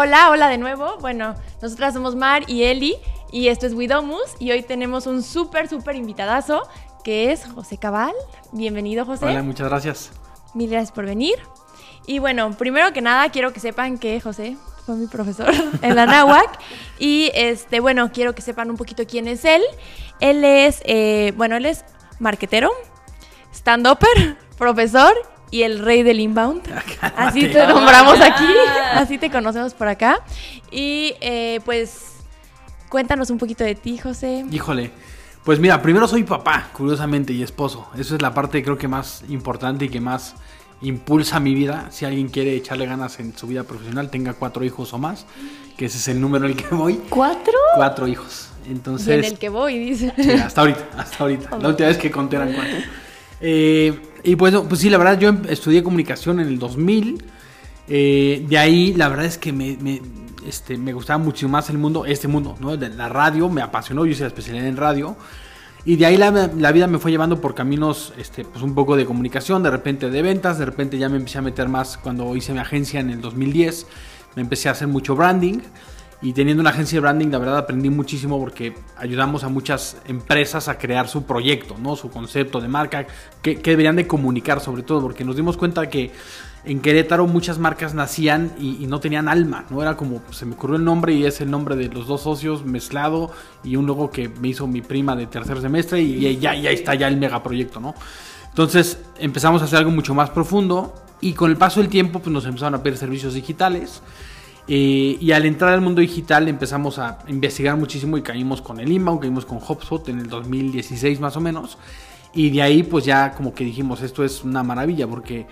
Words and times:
Hola, 0.00 0.30
hola 0.30 0.46
de 0.46 0.58
nuevo. 0.58 0.96
Bueno, 1.00 1.34
nosotras 1.60 1.92
somos 1.92 2.14
Mar 2.14 2.44
y 2.46 2.62
Eli 2.62 2.94
y 3.32 3.48
esto 3.48 3.66
es 3.66 3.74
Widomus 3.74 4.36
y 4.38 4.52
hoy 4.52 4.62
tenemos 4.62 5.08
un 5.08 5.24
súper, 5.24 5.66
súper 5.66 5.96
invitadazo 5.96 6.68
que 7.02 7.32
es 7.32 7.44
José 7.46 7.78
Cabal. 7.78 8.12
Bienvenido, 8.52 9.04
José. 9.04 9.24
Hola, 9.24 9.42
muchas 9.42 9.68
gracias. 9.68 10.12
Mil 10.54 10.70
gracias 10.70 10.92
por 10.92 11.04
venir. 11.04 11.34
Y 12.06 12.20
bueno, 12.20 12.52
primero 12.52 12.92
que 12.92 13.00
nada 13.00 13.28
quiero 13.30 13.52
que 13.52 13.58
sepan 13.58 13.98
que 13.98 14.20
José 14.20 14.56
fue 14.86 14.94
mi 14.94 15.08
profesor 15.08 15.52
en 15.82 15.96
la 15.96 16.06
náhuac 16.06 16.60
y 17.00 17.32
este, 17.34 17.80
bueno, 17.80 18.12
quiero 18.12 18.36
que 18.36 18.42
sepan 18.42 18.70
un 18.70 18.76
poquito 18.76 19.04
quién 19.04 19.26
es 19.26 19.44
él. 19.44 19.62
Él 20.20 20.44
es, 20.44 20.80
eh, 20.84 21.32
bueno, 21.36 21.56
él 21.56 21.66
es 21.66 21.84
marquetero, 22.20 22.70
stand-upper, 23.52 24.38
profesor 24.58 25.12
y 25.50 25.62
el 25.62 25.78
rey 25.78 26.02
del 26.02 26.20
inbound. 26.20 26.62
Así 27.16 27.48
te 27.48 27.66
nombramos 27.66 28.20
aquí, 28.20 28.46
así 28.94 29.18
te 29.18 29.30
conocemos 29.30 29.74
por 29.74 29.88
acá. 29.88 30.20
Y 30.70 31.14
eh, 31.20 31.60
pues 31.64 32.16
cuéntanos 32.88 33.30
un 33.30 33.38
poquito 33.38 33.64
de 33.64 33.74
ti, 33.74 33.98
José. 33.98 34.44
Híjole, 34.50 34.90
pues 35.44 35.58
mira, 35.58 35.80
primero 35.80 36.06
soy 36.06 36.24
papá, 36.24 36.68
curiosamente, 36.72 37.32
y 37.32 37.42
esposo. 37.42 37.88
Eso 37.96 38.14
es 38.14 38.22
la 38.22 38.34
parte 38.34 38.62
creo 38.62 38.76
que 38.76 38.88
más 38.88 39.24
importante 39.28 39.86
y 39.86 39.88
que 39.88 40.00
más 40.00 40.34
impulsa 40.82 41.40
mi 41.40 41.54
vida. 41.54 41.88
Si 41.90 42.04
alguien 42.04 42.28
quiere 42.28 42.54
echarle 42.54 42.86
ganas 42.86 43.18
en 43.20 43.36
su 43.36 43.46
vida 43.46 43.64
profesional, 43.64 44.10
tenga 44.10 44.34
cuatro 44.34 44.64
hijos 44.64 44.92
o 44.92 44.98
más, 44.98 45.26
que 45.76 45.86
ese 45.86 45.98
es 45.98 46.08
el 46.08 46.20
número 46.20 46.44
en 46.46 46.52
el 46.52 46.56
que 46.56 46.74
voy. 46.74 47.00
¿Cuatro? 47.08 47.54
Cuatro 47.76 48.06
hijos. 48.06 48.50
Entonces, 48.68 49.08
y 49.08 49.12
en 49.12 49.24
el 49.24 49.38
que 49.38 49.48
voy, 49.48 49.78
dice. 49.78 50.12
Sí, 50.18 50.32
hasta 50.32 50.60
ahorita, 50.60 50.88
hasta 50.98 51.24
ahorita. 51.24 51.58
La 51.58 51.68
última 51.68 51.88
vez 51.88 51.96
que 51.96 52.10
conté 52.10 52.36
eran 52.36 52.52
cuatro. 52.52 52.76
Eh, 53.40 53.96
y 54.24 54.36
pues, 54.36 54.54
pues 54.68 54.80
sí, 54.80 54.90
la 54.90 54.98
verdad, 54.98 55.18
yo 55.18 55.32
estudié 55.48 55.82
comunicación 55.82 56.40
en 56.40 56.48
el 56.48 56.58
2000. 56.58 57.24
Eh, 57.88 58.44
de 58.48 58.58
ahí, 58.58 58.92
la 58.94 59.08
verdad 59.08 59.24
es 59.24 59.38
que 59.38 59.52
me, 59.52 59.78
este, 60.46 60.76
me 60.78 60.92
gustaba 60.92 61.18
mucho 61.18 61.48
más 61.48 61.70
el 61.70 61.78
mundo, 61.78 62.04
este 62.04 62.28
mundo, 62.28 62.56
¿no? 62.60 62.76
De 62.76 62.88
la 62.90 63.08
radio, 63.08 63.48
me 63.48 63.62
apasionó, 63.62 64.04
yo 64.04 64.12
hice 64.12 64.22
la 64.22 64.28
especialidad 64.28 64.66
en 64.66 64.76
radio. 64.76 65.16
Y 65.84 65.96
de 65.96 66.06
ahí 66.06 66.16
la, 66.16 66.72
vida 66.72 66.86
me 66.86 66.98
fue 66.98 67.10
llevando 67.10 67.40
por 67.40 67.54
caminos, 67.54 68.12
este, 68.18 68.44
pues 68.44 68.62
un 68.62 68.74
poco 68.74 68.96
de 68.96 69.06
comunicación, 69.06 69.62
de 69.62 69.70
repente 69.70 70.10
de 70.10 70.22
ventas, 70.22 70.58
de 70.58 70.66
repente 70.66 70.98
ya 70.98 71.08
me 71.08 71.16
empecé 71.16 71.38
a 71.38 71.42
meter 71.42 71.68
más 71.68 71.96
cuando 71.96 72.36
hice 72.36 72.52
mi 72.52 72.58
agencia 72.58 73.00
en 73.00 73.10
el 73.10 73.20
2010, 73.20 73.86
me 74.34 74.42
empecé 74.42 74.68
a 74.68 74.72
hacer 74.72 74.88
mucho 74.88 75.16
branding. 75.16 75.60
Y 76.20 76.32
teniendo 76.32 76.60
una 76.60 76.70
agencia 76.70 76.96
de 76.96 77.00
branding, 77.00 77.28
la 77.28 77.38
verdad 77.38 77.58
aprendí 77.58 77.90
muchísimo 77.90 78.40
porque 78.40 78.74
ayudamos 78.96 79.44
a 79.44 79.48
muchas 79.48 79.96
empresas 80.08 80.66
a 80.66 80.76
crear 80.76 81.06
su 81.06 81.22
proyecto, 81.22 81.76
¿no? 81.80 81.94
Su 81.94 82.10
concepto 82.10 82.60
de 82.60 82.66
marca, 82.66 83.06
que, 83.40 83.56
deberían 83.56 83.94
de 83.94 84.08
comunicar 84.08 84.60
sobre 84.60 84.82
todo, 84.82 85.00
porque 85.00 85.24
nos 85.24 85.36
dimos 85.36 85.56
cuenta 85.56 85.88
que 85.88 86.10
en 86.64 86.80
Querétaro 86.80 87.28
muchas 87.28 87.60
marcas 87.60 87.94
nacían 87.94 88.52
y, 88.58 88.86
no 88.88 88.98
tenían 88.98 89.28
alma, 89.28 89.64
¿no? 89.70 89.80
Era 89.80 89.96
como, 89.96 90.20
se 90.32 90.44
me 90.44 90.54
ocurrió 90.54 90.74
el 90.74 90.84
nombre 90.84 91.12
y 91.12 91.24
es 91.24 91.40
el 91.40 91.52
nombre 91.52 91.76
de 91.76 91.88
los 91.88 92.08
dos 92.08 92.22
socios 92.22 92.64
mezclado 92.64 93.30
y 93.62 93.76
un 93.76 93.86
logo 93.86 94.10
que 94.10 94.28
me 94.28 94.48
hizo 94.48 94.66
mi 94.66 94.82
prima 94.82 95.14
de 95.14 95.28
tercer 95.28 95.60
semestre 95.60 96.00
y, 96.00 96.36
ya, 96.38 96.52
ya 96.56 96.70
está 96.70 96.96
ya 96.96 97.06
el 97.06 97.16
megaproyecto, 97.16 97.78
¿no? 97.78 97.94
Entonces 98.48 98.98
empezamos 99.20 99.62
a 99.62 99.66
hacer 99.66 99.78
algo 99.78 99.92
mucho 99.92 100.14
más 100.14 100.30
profundo 100.30 100.94
y 101.20 101.34
con 101.34 101.48
el 101.48 101.56
paso 101.56 101.78
del 101.78 101.88
tiempo 101.88 102.18
pues 102.18 102.32
nos 102.32 102.44
empezaron 102.44 102.74
a 102.74 102.82
pedir 102.82 102.98
servicios 102.98 103.34
digitales 103.34 104.02
eh, 104.70 105.16
y 105.18 105.32
al 105.32 105.46
entrar 105.46 105.72
al 105.72 105.80
mundo 105.80 106.02
digital 106.02 106.46
empezamos 106.46 106.98
a 106.98 107.18
investigar 107.26 107.76
muchísimo 107.78 108.18
y 108.18 108.22
caímos 108.22 108.60
con 108.60 108.78
el 108.78 108.92
inbound, 108.92 109.20
caímos 109.20 109.46
con 109.46 109.56
HubSpot 109.58 110.06
en 110.10 110.18
el 110.18 110.28
2016 110.28 111.20
más 111.20 111.36
o 111.36 111.40
menos. 111.40 111.78
Y 112.34 112.50
de 112.50 112.60
ahí 112.60 112.82
pues 112.82 113.06
ya 113.06 113.32
como 113.32 113.54
que 113.54 113.64
dijimos, 113.64 114.02
esto 114.02 114.24
es 114.24 114.44
una 114.44 114.62
maravilla 114.62 115.06
porque 115.06 115.46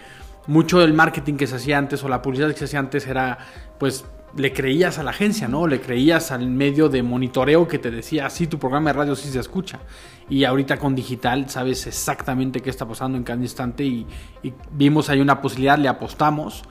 mucho 0.47 0.81
del 0.81 0.93
marketing 0.93 1.35
que 1.35 1.47
se 1.47 1.57
hacía 1.57 1.79
antes 1.79 2.05
o 2.05 2.09
la 2.09 2.21
publicidad 2.21 2.51
que 2.51 2.59
se 2.59 2.65
hacía 2.67 2.79
antes 2.79 3.07
era 3.07 3.39
pues 3.79 4.05
le 4.37 4.53
creías 4.53 4.99
a 4.99 5.03
la 5.03 5.13
agencia, 5.13 5.49
¿no? 5.49 5.67
Le 5.67 5.81
creías 5.81 6.31
al 6.31 6.47
medio 6.49 6.91
de 6.91 7.03
monitoreo 7.03 7.67
que 7.67 7.79
te 7.79 7.91
decía, 7.91 8.29
sí, 8.29 8.47
tu 8.47 8.59
programa 8.59 8.91
de 8.91 8.99
radio 8.99 9.17
sí 9.17 9.31
se 9.31 9.41
escucha. 9.41 9.79
Y 10.29 10.45
ahorita 10.45 10.77
con 10.77 10.95
digital 10.95 11.49
sabes 11.49 11.87
exactamente 11.87 12.61
qué 12.61 12.69
está 12.69 12.87
pasando 12.87 13.17
en 13.17 13.25
cada 13.25 13.41
instante 13.41 13.83
y, 13.85 14.07
y 14.43 14.53
vimos 14.73 15.09
ahí 15.09 15.21
una 15.21 15.41
posibilidad, 15.41 15.79
le 15.79 15.89
apostamos 15.89 16.65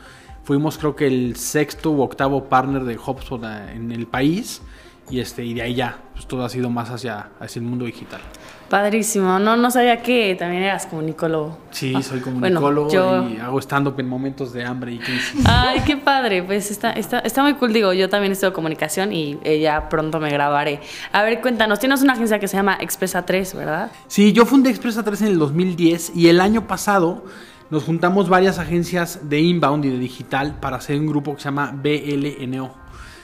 Fuimos 0.46 0.78
creo 0.78 0.96
que 0.96 1.08
el 1.08 1.36
sexto 1.38 1.90
u 1.90 2.04
octavo 2.04 2.46
partner 2.46 2.84
de 2.84 2.98
HubSpot 2.98 3.44
en 3.44 3.92
el 3.92 4.06
país 4.06 4.62
y 5.10 5.20
este 5.20 5.44
y 5.44 5.56
de 5.56 5.64
ahí 5.64 5.74
ya 5.74 5.98
pues 6.14 6.28
todo 6.28 6.46
ha 6.46 6.50
sido 6.50 6.70
más 6.70 6.92
hacia, 6.92 7.32
hacia 7.40 7.60
el 7.60 7.66
mundo 7.66 7.86
digital. 7.86 8.22
Padrísimo, 8.70 9.40
no 9.40 9.58
no 9.58 9.72
sabía 9.72 10.04
que 10.04 10.36
también 10.38 10.62
eras 10.62 10.86
comunicólogo. 10.86 11.58
Sí, 11.72 11.96
soy 12.04 12.20
comunicólogo 12.20 13.28
y 13.28 13.38
hago 13.38 13.60
stand 13.60 13.88
up 13.88 14.00
en 14.00 14.08
momentos 14.08 14.54
de 14.54 14.64
hambre 14.64 14.94
y 14.94 15.00
crisis. 15.00 15.42
Ay, 15.46 15.82
qué 15.84 15.98
padre, 15.98 16.44
pues 16.44 16.70
está, 16.70 16.92
está, 16.92 17.22
está 17.22 17.42
muy 17.42 17.56
cool, 17.56 17.74
digo, 17.74 17.92
yo 17.94 18.08
también 18.08 18.32
estudio 18.32 18.54
comunicación 18.54 19.14
y 19.14 19.40
eh, 19.44 19.60
ya 19.60 19.90
pronto 19.90 20.20
me 20.20 20.30
grabaré. 20.30 20.80
A 21.12 21.24
ver, 21.24 21.42
cuéntanos, 21.42 21.80
tienes 21.80 22.04
una 22.04 22.14
agencia 22.14 22.38
que 22.38 22.48
se 22.48 22.56
llama 22.56 22.78
Expresa 22.80 23.26
3, 23.26 23.56
¿verdad? 23.56 23.92
Sí, 24.08 24.32
yo 24.32 24.46
fundé 24.46 24.70
Expresa 24.70 25.02
3 25.02 25.24
en 25.24 25.28
el 25.30 25.40
2010 25.40 26.16
y 26.16 26.30
el 26.30 26.40
año 26.40 26.68
pasado 26.68 27.24
nos 27.70 27.84
juntamos 27.84 28.30
varias 28.30 28.59
agencias 28.59 29.30
de 29.30 29.40
inbound 29.40 29.86
y 29.86 29.90
de 29.90 29.98
digital 29.98 30.59
para 30.59 30.78
hacer 30.78 31.00
un 31.00 31.08
grupo 31.08 31.36
que 31.36 31.42
se 31.42 31.46
llama 31.46 31.72
BLNO. 31.72 32.74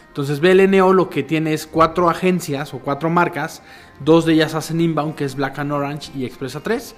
Entonces 0.07 0.39
BLNO 0.39 0.93
lo 0.93 1.09
que 1.09 1.23
tiene 1.23 1.53
es 1.53 1.65
cuatro 1.65 2.09
agencias 2.09 2.73
o 2.73 2.79
cuatro 2.79 3.09
marcas, 3.09 3.61
dos 4.03 4.25
de 4.25 4.33
ellas 4.33 4.55
hacen 4.55 4.81
inbound, 4.81 5.15
que 5.15 5.25
es 5.25 5.35
Black 5.35 5.59
and 5.59 5.71
Orange 5.71 6.11
y 6.15 6.25
Expresa 6.25 6.59
3. 6.59 6.95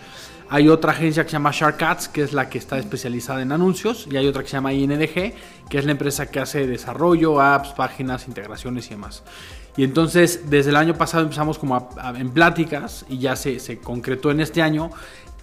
Hay 0.50 0.70
otra 0.70 0.92
agencia 0.92 1.24
que 1.24 1.30
se 1.30 1.34
llama 1.34 1.52
Sharkats, 1.52 2.08
que 2.08 2.22
es 2.22 2.34
la 2.34 2.50
que 2.50 2.58
está 2.58 2.78
especializada 2.78 3.42
en 3.42 3.52
anuncios, 3.52 4.08
y 4.12 4.18
hay 4.18 4.28
otra 4.28 4.44
que 4.44 4.50
se 4.50 4.58
llama 4.58 4.74
INDG, 4.74 5.34
que 5.70 5.78
es 5.78 5.86
la 5.86 5.92
empresa 5.92 6.28
que 6.28 6.40
hace 6.40 6.68
desarrollo, 6.68 7.42
apps, 7.42 7.70
páginas, 7.70 8.28
integraciones 8.28 8.88
y 8.88 8.90
demás. 8.92 9.24
Y 9.76 9.84
entonces, 9.84 10.52
desde 10.52 10.70
el 10.70 10.76
año 10.76 10.96
pasado 10.96 11.24
empezamos 11.24 11.58
como 11.58 11.90
en 12.16 12.30
pláticas 12.30 13.06
y 13.10 13.18
ya 13.18 13.36
se, 13.36 13.60
se 13.60 13.80
concretó 13.80 14.30
en 14.30 14.42
este 14.42 14.62
año 14.62 14.92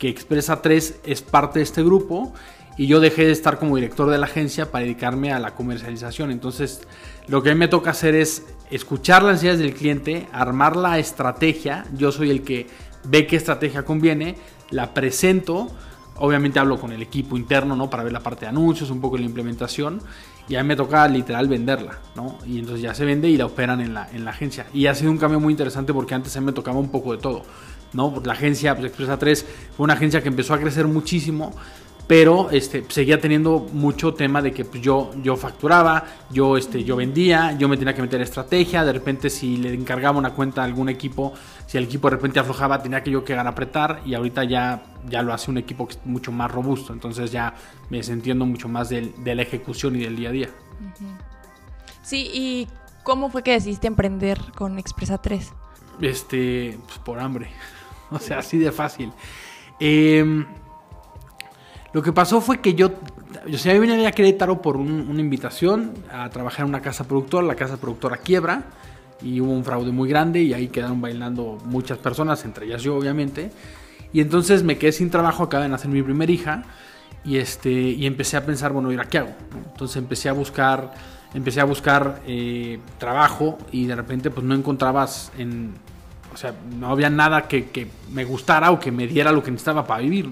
que 0.01 0.09
Expresa 0.09 0.63
3 0.63 1.01
es 1.05 1.21
parte 1.21 1.59
de 1.59 1.63
este 1.63 1.85
grupo 1.85 2.33
y 2.79 2.87
yo 2.87 3.01
dejé 3.01 3.27
de 3.27 3.33
estar 3.33 3.59
como 3.59 3.77
director 3.77 4.09
de 4.09 4.17
la 4.17 4.25
agencia 4.25 4.73
para 4.73 4.83
dedicarme 4.83 5.31
a 5.31 5.39
la 5.39 5.55
comercialización. 5.55 6.31
Entonces, 6.31 6.81
lo 7.29 7.43
que 7.43 7.51
a 7.51 7.55
mí 7.55 7.59
me 7.59 7.69
toca 7.69 7.91
hacer 7.91 8.15
es 8.15 8.47
escuchar 8.71 9.23
las 9.23 9.35
necesidades 9.35 9.61
del 9.61 9.75
cliente, 9.75 10.27
armar 10.33 10.75
la 10.77 10.99
estrategia. 10.99 11.85
Yo 11.95 12.13
soy 12.13 12.31
el 12.31 12.43
que 12.43 12.67
ve 13.05 13.27
qué 13.27 13.37
estrategia 13.37 13.85
conviene, 13.85 14.37
la 14.71 14.95
presento. 14.95 15.69
Obviamente 16.17 16.59
hablo 16.59 16.81
con 16.81 16.93
el 16.93 17.03
equipo 17.03 17.37
interno, 17.37 17.77
¿no? 17.77 17.91
Para 17.91 18.03
ver 18.03 18.15
la 18.15 18.21
parte 18.21 18.47
de 18.47 18.49
anuncios, 18.49 18.89
un 18.89 19.03
poco 19.03 19.19
la 19.19 19.25
implementación. 19.25 20.01
Y 20.49 20.57
a 20.57 20.63
mí 20.63 20.69
me 20.69 20.77
toca 20.77 21.07
literal 21.09 21.47
venderla, 21.47 21.99
¿no? 22.17 22.39
Y 22.47 22.59
entonces 22.59 22.81
ya 22.83 22.95
se 22.95 23.05
vende 23.05 23.29
y 23.29 23.37
la 23.37 23.45
operan 23.45 23.83
en 23.83 23.93
la, 23.93 24.09
en 24.11 24.25
la 24.25 24.31
agencia. 24.31 24.67
Y 24.73 24.87
ha 24.87 24.95
sido 24.95 25.11
un 25.11 25.19
cambio 25.19 25.39
muy 25.39 25.53
interesante 25.53 25.93
porque 25.93 26.15
antes 26.15 26.35
a 26.39 26.41
mí 26.41 26.47
me 26.47 26.53
tocaba 26.53 26.79
un 26.79 26.91
poco 26.91 27.13
de 27.13 27.19
todo. 27.19 27.43
¿No? 27.93 28.21
La 28.25 28.33
agencia 28.33 28.75
pues, 28.75 28.89
Expresa 28.89 29.19
3 29.19 29.47
fue 29.77 29.85
una 29.85 29.95
agencia 29.95 30.23
que 30.23 30.29
empezó 30.29 30.55
a 30.55 30.59
crecer 30.59 30.87
muchísimo, 30.87 31.53
pero 32.07 32.51
este, 32.51 32.85
seguía 32.89 33.21
teniendo 33.21 33.69
mucho 33.73 34.15
tema 34.15 34.43
de 34.43 34.53
que 34.53 34.65
pues, 34.65 34.83
yo, 34.83 35.13
yo 35.23 35.37
facturaba, 35.37 36.05
yo, 36.31 36.57
este, 36.57 36.83
yo 36.83 36.97
vendía, 36.97 37.57
yo 37.57 37.69
me 37.69 37.77
tenía 37.77 37.95
que 37.95 38.03
meter 38.03 38.21
estrategia, 38.21 38.85
de 38.85 38.93
repente 38.93 39.31
si 39.31 39.57
le 39.57 39.73
encargaba 39.73 40.19
una 40.19 40.31
cuenta 40.31 40.63
a 40.63 40.65
algún 40.65 40.89
equipo, 40.89 41.33
si 41.67 41.79
el 41.79 41.85
equipo 41.85 42.11
de 42.11 42.17
repente 42.17 42.41
aflojaba, 42.41 42.83
tenía 42.83 43.03
que 43.03 43.13
yo 43.13 43.25
que 43.25 43.35
apretar 43.35 44.03
y 44.05 44.15
ahorita 44.15 44.43
ya, 44.45 44.83
ya 45.09 45.23
lo 45.23 45.33
hace 45.33 45.51
un 45.51 45.59
equipo 45.59 45.89
mucho 46.05 46.33
más 46.33 46.51
robusto, 46.51 46.93
entonces 46.93 47.31
ya 47.31 47.55
me 47.91 48.01
entiendo 48.01 48.45
mucho 48.45 48.69
más 48.69 48.89
de 48.89 49.13
la 49.35 49.43
ejecución 49.43 49.95
y 49.95 50.01
del 50.01 50.17
día 50.17 50.31
a 50.31 50.33
día. 50.33 50.49
Sí, 52.03 52.29
¿y 52.33 52.69
cómo 53.05 53.31
fue 53.31 53.43
que 53.43 53.53
decidiste 53.53 53.87
emprender 53.87 54.41
con 54.57 54.79
Expresa 54.79 55.19
3? 55.19 55.53
Este, 56.01 56.79
pues 56.87 56.99
por 56.99 57.21
hambre. 57.21 57.51
O 58.17 58.19
sea, 58.19 58.39
así 58.39 58.59
de 58.59 58.73
fácil. 58.73 59.13
Em, 59.79 60.45
lo 61.93 62.03
que 62.03 62.13
pasó 62.13 62.41
fue 62.41 62.61
que 62.61 62.75
yo, 62.75 62.91
yo 63.47 63.59
sea, 63.59 63.75
yo 63.75 63.81
vine 63.81 64.07
a 64.07 64.13
Querétaro 64.13 64.61
por 64.61 64.77
una 64.77 65.21
invitación 65.21 65.93
a 66.13 66.29
trabajar 66.31 66.61
en 66.61 66.69
una 66.69 66.83
casa 66.83 67.05
productora, 67.05 67.47
la 67.47 67.55
casa 67.55 67.77
productora 67.79 68.17
quiebra 68.19 68.65
y 69.23 69.41
hubo 69.41 69.53
un 69.53 69.65
fraude 69.65 69.91
muy 69.91 70.09
grande 70.09 70.43
y 70.43 70.55
ahí 70.55 70.69
quedaron 70.69 71.01
bailando 71.01 71.59
muchas 71.65 71.99
personas, 71.99 72.45
entre 72.45 72.67
ellas 72.67 72.83
yo 72.83 72.97
obviamente. 72.97 73.51
Y 74.13 74.21
entonces 74.21 74.63
me 74.63 74.77
quedé 74.79 74.93
sin 74.93 75.11
trabajo, 75.11 75.45
acabé 75.45 75.65
de 75.65 75.71
nacer 75.71 75.91
mi 75.91 76.03
primera 76.03 76.31
hija 76.31 76.65
y, 77.25 77.37
este, 77.37 77.71
y 77.71 78.07
empecé 78.07 78.37
a 78.37 78.45
pensar, 78.45 78.73
bueno, 78.73 78.93
¿y 78.93 78.97
qué 79.09 79.19
hago? 79.19 79.31
Entonces 79.73 79.97
empecé 79.97 80.29
a 80.29 80.33
buscar, 80.33 80.95
empecé 81.35 81.61
a 81.61 81.65
buscar 81.65 82.21
eh, 82.27 82.79
trabajo 82.99 83.59
y 83.73 83.87
de 83.87 83.95
repente 83.95 84.31
pues 84.31 84.45
no 84.45 84.55
encontrabas 84.55 85.33
en, 85.39 85.75
o 86.33 86.37
sea, 86.37 86.55
no 86.79 86.91
había 86.91 87.11
nada 87.11 87.49
que, 87.49 87.89
me 88.13 88.25
gustara 88.25 88.71
o 88.71 88.81
que 88.81 88.91
me 88.91 89.07
diera 89.07 89.33
lo 89.33 89.43
que 89.43 89.51
necesitaba 89.51 89.87
para 89.87 90.03
vivir. 90.03 90.31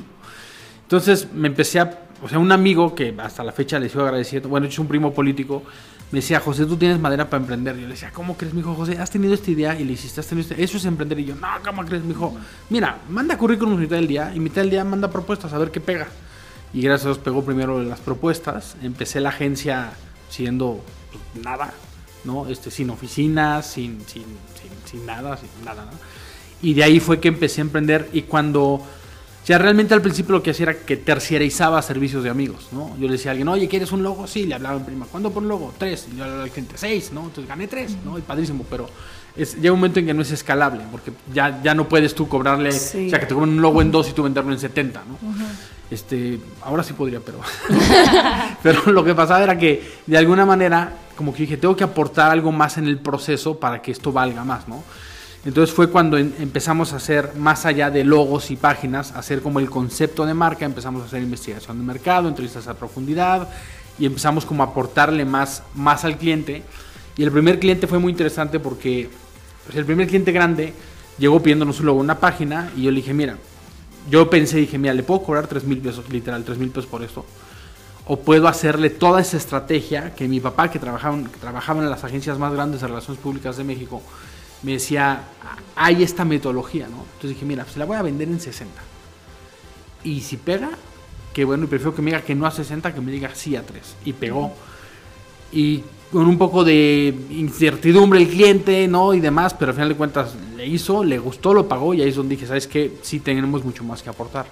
Entonces 0.83 1.29
me 1.33 1.49
empecé 1.49 1.81
a, 1.81 2.06
o 2.23 2.29
sea, 2.29 2.39
un 2.39 2.53
amigo 2.53 2.95
que 2.95 3.15
hasta 3.19 3.45
la 3.45 3.53
fecha 3.53 3.79
le 3.79 3.89
sigo 3.89 4.03
agradeciendo, 4.03 4.49
bueno, 4.49 4.67
es 4.67 4.79
un 4.79 4.89
primo 4.89 5.12
político, 5.12 5.62
me 6.11 6.21
decía, 6.21 6.41
José, 6.41 6.65
tú 6.65 6.77
tienes 6.79 6.99
madera 6.99 7.29
para 7.29 7.43
emprender. 7.43 7.77
Yo 7.77 7.83
le 7.83 7.89
decía, 7.89 8.11
¿cómo 8.12 8.37
crees, 8.37 8.55
mi 8.55 8.61
hijo 8.61 8.75
José? 8.75 8.99
¿Has 8.99 9.11
tenido 9.11 9.35
esta 9.35 9.50
idea? 9.50 9.79
Y 9.79 9.85
le 9.85 9.93
hiciste, 9.93 10.21
¿has 10.21 10.27
tenido 10.27 10.49
esta? 10.49 10.62
Eso 10.62 10.79
es 10.79 10.87
emprender. 10.87 11.19
Y 11.19 11.27
yo, 11.27 11.35
no, 11.35 11.49
¿cómo 11.62 11.85
crees, 11.85 12.03
mi 12.03 12.12
hijo? 12.12 12.35
Mira, 12.71 12.97
manda 13.11 13.37
currículum 13.37 13.79
mitad 13.79 13.97
del 13.97 14.06
día 14.06 14.33
y 14.35 14.41
mitad 14.41 14.62
del 14.62 14.71
día 14.71 14.85
manda 14.85 15.11
propuestas 15.11 15.53
a 15.53 15.59
ver 15.59 15.71
qué 15.71 15.81
pega. 15.81 16.09
Y 16.73 16.81
gracias 16.81 17.05
a 17.05 17.09
Dios 17.11 17.19
pegó 17.19 17.44
primero 17.44 17.83
las 17.83 18.01
propuestas. 18.01 18.77
Empecé 18.83 19.21
la 19.21 19.29
agencia 19.29 19.91
siendo 20.31 20.83
pues, 21.12 21.44
nada, 21.44 21.75
¿no? 22.25 22.47
Este, 22.49 22.70
sin 22.70 22.91
oficinas, 22.91 23.67
sin, 23.67 24.00
sin, 24.06 24.23
sin, 24.25 24.70
sin 24.91 25.06
nada, 25.06 25.37
sin 25.37 25.49
nada, 25.65 25.85
¿no? 25.85 25.93
Y 26.61 26.75
de 26.75 26.85
ahí 26.85 27.00
fue 27.00 27.20
que 27.20 27.29
empecé 27.29 27.61
a 27.61 27.65
emprender 27.65 28.09
y 28.12 28.23
cuando 28.23 28.81
o 29.43 29.47
sea, 29.49 29.56
realmente 29.56 29.94
al 29.94 30.03
principio 30.03 30.32
lo 30.32 30.43
que 30.43 30.50
hacía 30.50 30.65
era 30.65 30.75
que 30.81 30.99
terciarizaba 30.99 31.81
servicios 31.81 32.23
de 32.23 32.29
amigos, 32.29 32.69
¿no? 32.70 32.94
Yo 32.99 33.06
le 33.06 33.12
decía 33.12 33.31
a 33.31 33.32
alguien, 33.32 33.49
oye, 33.49 33.67
¿quieres 33.67 33.93
un 33.93 34.03
logo? 34.03 34.26
Sí, 34.26 34.44
le 34.44 34.55
hablaba 34.56 34.76
en 34.76 34.85
prima. 34.85 35.06
¿Cuándo 35.11 35.31
por 35.31 35.43
un 35.43 35.49
logo? 35.49 35.73
Tres. 35.79 36.06
Y 36.09 36.11
yo 36.11 36.17
le 36.19 36.25
hablaba 36.25 36.43
al 36.43 36.50
cliente, 36.50 36.75
seis, 36.76 37.12
¿no? 37.15 37.23
Entonces 37.23 37.49
gané 37.49 37.67
tres, 37.67 37.97
¿no? 38.05 38.19
Y 38.19 38.20
padrísimo, 38.20 38.67
pero 38.69 38.91
es, 39.35 39.55
llega 39.56 39.73
un 39.73 39.79
momento 39.79 40.00
en 40.00 40.06
que 40.06 40.12
no 40.12 40.20
es 40.20 40.32
escalable, 40.32 40.82
porque 40.91 41.12
ya, 41.32 41.62
ya 41.62 41.75
no 41.75 41.88
puedes 41.88 42.15
tú 42.15 42.29
cobrarle, 42.29 42.73
Sí. 42.73 43.06
o 43.06 43.11
sea, 43.11 43.20
que 43.20 43.25
te 43.26 43.32
cobren 43.35 43.50
un 43.55 43.62
logo 43.62 43.81
en 43.81 43.91
dos 43.91 44.11
y 44.11 44.12
tú 44.12 44.23
venderlo 44.25 44.53
en 44.53 44.59
70, 44.59 45.03
¿no? 45.09 45.17
Este, 45.90 46.38
ahora 46.62 46.82
sí 46.82 46.93
podría, 46.93 47.20
pero... 47.20 47.40
pero 48.62 48.93
lo 48.93 49.02
que 49.05 49.14
pasaba 49.14 49.43
era 49.43 49.58
que, 49.58 49.90
de 50.06 50.19
alguna 50.19 50.44
manera, 50.44 50.93
como 51.17 51.32
que 51.32 51.43
dije, 51.43 51.56
tengo 51.56 51.75
que 51.76 51.85
aportar 51.85 52.31
algo 52.31 52.52
más 52.52 52.76
en 52.79 52.87
el 52.87 52.99
proceso 52.99 53.58
para 53.58 53.81
que 53.81 53.90
esto 53.93 54.12
valga 54.12 54.44
más, 54.44 54.69
¿no? 54.69 54.85
Entonces 55.44 55.75
fue 55.75 55.88
cuando 55.88 56.19
en- 56.19 56.35
empezamos 56.40 56.93
a 56.93 56.96
hacer, 56.96 57.32
más 57.37 57.64
allá 57.64 57.90
de 57.90 58.05
logos 58.05 58.50
y 58.50 58.56
páginas, 58.56 59.12
hacer 59.12 59.40
como 59.40 59.61
el 59.61 59.70
concepto 59.70 60.26
de 60.26 60.35
marca, 60.35 60.67
empezamos 60.67 61.02
a 61.02 61.06
hacer 61.06 61.23
investigación 61.23 61.79
de 61.79 61.85
mercado, 61.85 62.29
entrevistas 62.29 62.67
a 62.69 62.75
profundidad 62.75 63.49
y 63.99 64.05
empezamos 64.06 64.44
como 64.44 64.62
a 64.62 64.67
aportarle 64.67 65.25
más, 65.25 65.62
más 65.75 66.05
al 66.05 66.19
cliente. 66.19 66.62
Y 67.17 67.23
el 67.23 67.32
primer 67.32 67.58
cliente 67.61 67.87
fue 67.87 67.99
muy 67.99 68.12
interesante 68.12 68.61
porque 68.61 69.08
pues, 69.64 69.76
el 69.76 69.87
primer 69.87 70.06
cliente 70.06 70.32
grande 70.32 70.75
llegó 71.19 71.41
pidiéndonos 71.43 71.81
un 71.81 71.87
logo, 71.87 72.00
una 72.00 72.19
página 72.19 72.70
y 72.76 72.82
yo 72.82 72.91
le 72.91 72.96
dije, 72.96 73.14
mira, 73.14 73.37
yo 74.10 74.31
pensé, 74.31 74.58
dije, 74.58 74.78
mira, 74.78 74.94
le 74.94 75.02
puedo 75.02 75.22
cobrar 75.22 75.46
3 75.46 75.64
mil 75.64 75.78
pesos, 75.78 76.08
literal, 76.08 76.44
3 76.44 76.58
mil 76.58 76.70
pesos 76.70 76.87
por 76.87 77.02
esto. 77.02 77.25
O 78.06 78.19
puedo 78.19 78.49
hacerle 78.49 78.90
toda 78.90 79.20
esa 79.20 79.37
estrategia 79.37 80.14
que 80.14 80.28
mi 80.28 80.40
papá, 80.40 80.70
que 80.70 80.78
trabajaba, 80.78 81.19
que 81.22 81.38
trabajaba 81.38 81.82
en 81.82 81.90
las 81.90 82.05
agencias 82.05 82.38
más 82.38 82.52
grandes 82.52 82.81
de 82.81 82.87
relaciones 82.87 83.20
públicas 83.20 83.56
de 83.56 83.64
México, 83.64 84.02
me 84.62 84.72
decía, 84.72 85.22
hay 85.76 86.02
esta 86.02 86.25
metodología, 86.25 86.88
¿no? 86.88 87.05
Entonces 87.05 87.31
dije, 87.31 87.44
mira, 87.44 87.64
se 87.66 87.78
la 87.78 87.84
voy 87.84 87.96
a 87.96 88.02
vender 88.02 88.28
en 88.28 88.40
60. 88.40 88.81
Y 90.05 90.20
si 90.20 90.37
pega, 90.37 90.70
que 91.32 91.44
bueno, 91.44 91.64
y 91.64 91.66
prefiero 91.66 91.94
que 91.94 92.02
me 92.02 92.10
diga 92.10 92.22
que 92.22 92.34
no 92.34 92.46
a 92.46 92.50
60, 92.50 92.94
que 92.94 93.00
me 93.00 93.12
diga 93.12 93.34
sí 93.34 93.56
a 93.56 93.62
3. 93.62 93.96
Y 94.06 94.12
pegó. 94.14 94.52
Y 95.52 95.84
con 96.10 96.26
un 96.26 96.38
poco 96.38 96.64
de 96.64 97.14
incertidumbre 97.31 98.20
el 98.20 98.28
cliente, 98.28 98.88
¿no? 98.88 99.12
Y 99.12 99.20
demás, 99.20 99.55
pero 99.55 99.70
al 99.70 99.75
final 99.75 99.90
de 99.90 99.94
cuentas 99.96 100.34
le 100.58 100.66
hizo, 100.66 101.02
le 101.05 101.19
gustó, 101.19 101.55
lo 101.55 101.69
pagó 101.69 101.94
y 101.94 102.02
ahí 102.02 102.08
es 102.10 102.16
donde 102.16 102.34
dije, 102.34 102.46
¿sabes 102.46 102.66
qué? 102.66 102.93
Sí 103.02 103.20
tenemos 103.20 103.64
mucho 103.64 103.84
más 103.84 104.02
que 104.02 104.10
aportar. 104.10 104.46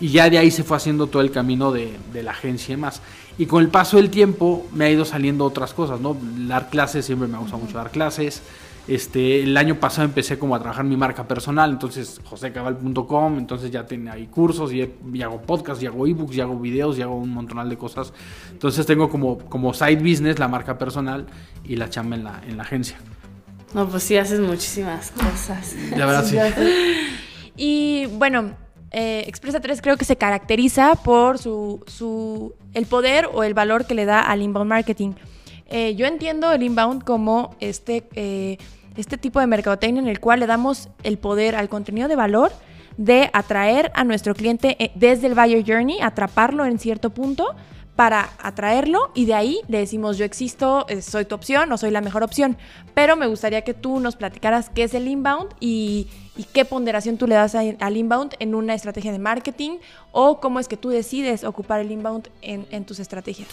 Y 0.00 0.08
ya 0.08 0.30
de 0.30 0.38
ahí 0.38 0.50
se 0.50 0.64
fue 0.64 0.76
haciendo 0.76 1.06
todo 1.08 1.20
el 1.22 1.30
camino 1.30 1.70
de, 1.70 1.98
de 2.12 2.22
la 2.22 2.30
agencia 2.30 2.72
y 2.72 2.76
demás. 2.76 3.02
Y 3.38 3.46
con 3.46 3.62
el 3.62 3.68
paso 3.68 3.96
del 3.98 4.08
tiempo 4.10 4.66
me 4.72 4.84
ha 4.86 4.90
ido 4.90 5.04
saliendo 5.04 5.44
otras 5.44 5.74
cosas, 5.74 6.00
¿no? 6.00 6.16
Dar 6.48 6.70
clases, 6.70 7.04
siempre 7.04 7.28
me 7.28 7.36
ha 7.36 7.40
gustado 7.40 7.62
mucho 7.62 7.76
dar 7.76 7.90
clases. 7.90 8.42
Este, 8.88 9.42
el 9.44 9.56
año 9.56 9.76
pasado 9.76 10.04
empecé 10.06 10.38
como 10.40 10.56
a 10.56 10.58
trabajar 10.58 10.84
mi 10.84 10.96
marca 10.96 11.28
personal, 11.28 11.70
entonces 11.70 12.20
josecabal.com, 12.24 13.38
entonces 13.38 13.70
ya 13.70 13.86
tengo 13.86 14.10
ahí 14.10 14.26
cursos 14.26 14.72
y, 14.72 14.82
he- 14.82 14.94
y 15.14 15.22
hago 15.22 15.40
podcasts 15.42 15.82
y 15.84 15.86
hago 15.86 16.04
ebooks 16.06 16.34
y 16.36 16.40
hago 16.40 16.58
videos 16.58 16.98
y 16.98 17.02
hago 17.02 17.16
un 17.16 17.30
montonal 17.30 17.68
de 17.68 17.76
cosas. 17.78 18.12
Entonces 18.50 18.84
tengo 18.86 19.08
como, 19.08 19.38
como 19.38 19.72
side 19.72 19.96
business 19.96 20.38
la 20.40 20.48
marca 20.48 20.78
personal 20.78 21.26
y 21.64 21.76
la 21.76 21.88
chamba 21.90 22.16
en 22.16 22.24
la, 22.24 22.42
en 22.46 22.56
la 22.56 22.64
agencia. 22.64 22.98
No, 23.74 23.88
pues 23.88 24.02
sí, 24.02 24.16
haces 24.16 24.40
muchísimas 24.40 25.10
cosas. 25.10 25.74
La 25.96 26.06
verdad 26.06 26.24
sí. 26.24 26.36
Y 27.56 28.06
bueno, 28.06 28.54
eh, 28.90 29.24
Expresa 29.26 29.60
3 29.60 29.80
creo 29.82 29.96
que 29.96 30.04
se 30.04 30.16
caracteriza 30.16 30.94
por 30.96 31.38
su, 31.38 31.82
su, 31.86 32.54
el 32.74 32.86
poder 32.86 33.28
o 33.32 33.44
el 33.44 33.54
valor 33.54 33.86
que 33.86 33.94
le 33.94 34.04
da 34.04 34.20
al 34.20 34.42
inbound 34.42 34.68
marketing. 34.68 35.12
Eh, 35.74 35.94
yo 35.94 36.04
entiendo 36.04 36.52
el 36.52 36.62
inbound 36.62 37.02
como 37.02 37.56
este, 37.58 38.06
eh, 38.14 38.58
este 38.96 39.16
tipo 39.16 39.40
de 39.40 39.46
mercadotecnia 39.46 40.02
en 40.02 40.08
el 40.08 40.20
cual 40.20 40.40
le 40.40 40.46
damos 40.46 40.90
el 41.02 41.16
poder 41.16 41.56
al 41.56 41.70
contenido 41.70 42.08
de 42.08 42.16
valor 42.16 42.52
de 42.98 43.30
atraer 43.32 43.90
a 43.94 44.04
nuestro 44.04 44.34
cliente 44.34 44.76
eh, 44.78 44.92
desde 44.94 45.28
el 45.28 45.34
buyer 45.34 45.64
journey, 45.66 45.98
atraparlo 46.02 46.66
en 46.66 46.78
cierto 46.78 47.08
punto 47.08 47.54
para 47.96 48.30
atraerlo 48.40 49.10
y 49.14 49.26
de 49.26 49.34
ahí 49.34 49.60
le 49.68 49.78
decimos 49.78 50.16
yo 50.16 50.24
existo, 50.24 50.86
eh, 50.88 51.02
soy 51.02 51.26
tu 51.26 51.34
opción 51.34 51.70
o 51.72 51.78
soy 51.78 51.90
la 51.90 52.00
mejor 52.00 52.22
opción. 52.22 52.56
Pero 52.94 53.16
me 53.16 53.26
gustaría 53.26 53.62
que 53.62 53.74
tú 53.74 54.00
nos 54.00 54.16
platicaras 54.16 54.70
qué 54.70 54.84
es 54.84 54.94
el 54.94 55.08
inbound 55.08 55.50
y, 55.60 56.08
qué 56.54 56.64
ponderación 56.64 57.18
tú 57.18 57.26
le 57.26 57.34
das 57.34 57.54
al 57.54 57.96
inbound 57.96 58.34
en 58.38 58.54
una 58.54 58.74
estrategia 58.74 59.12
de 59.12 59.18
marketing 59.18 59.78
o 60.12 60.40
cómo 60.40 60.60
es 60.60 60.68
que 60.68 60.78
tú 60.78 60.88
decides 60.88 61.44
ocupar 61.44 61.80
el 61.80 61.90
inbound 61.90 62.28
en, 62.40 62.84
tus 62.84 62.98
estrategias. 62.98 63.48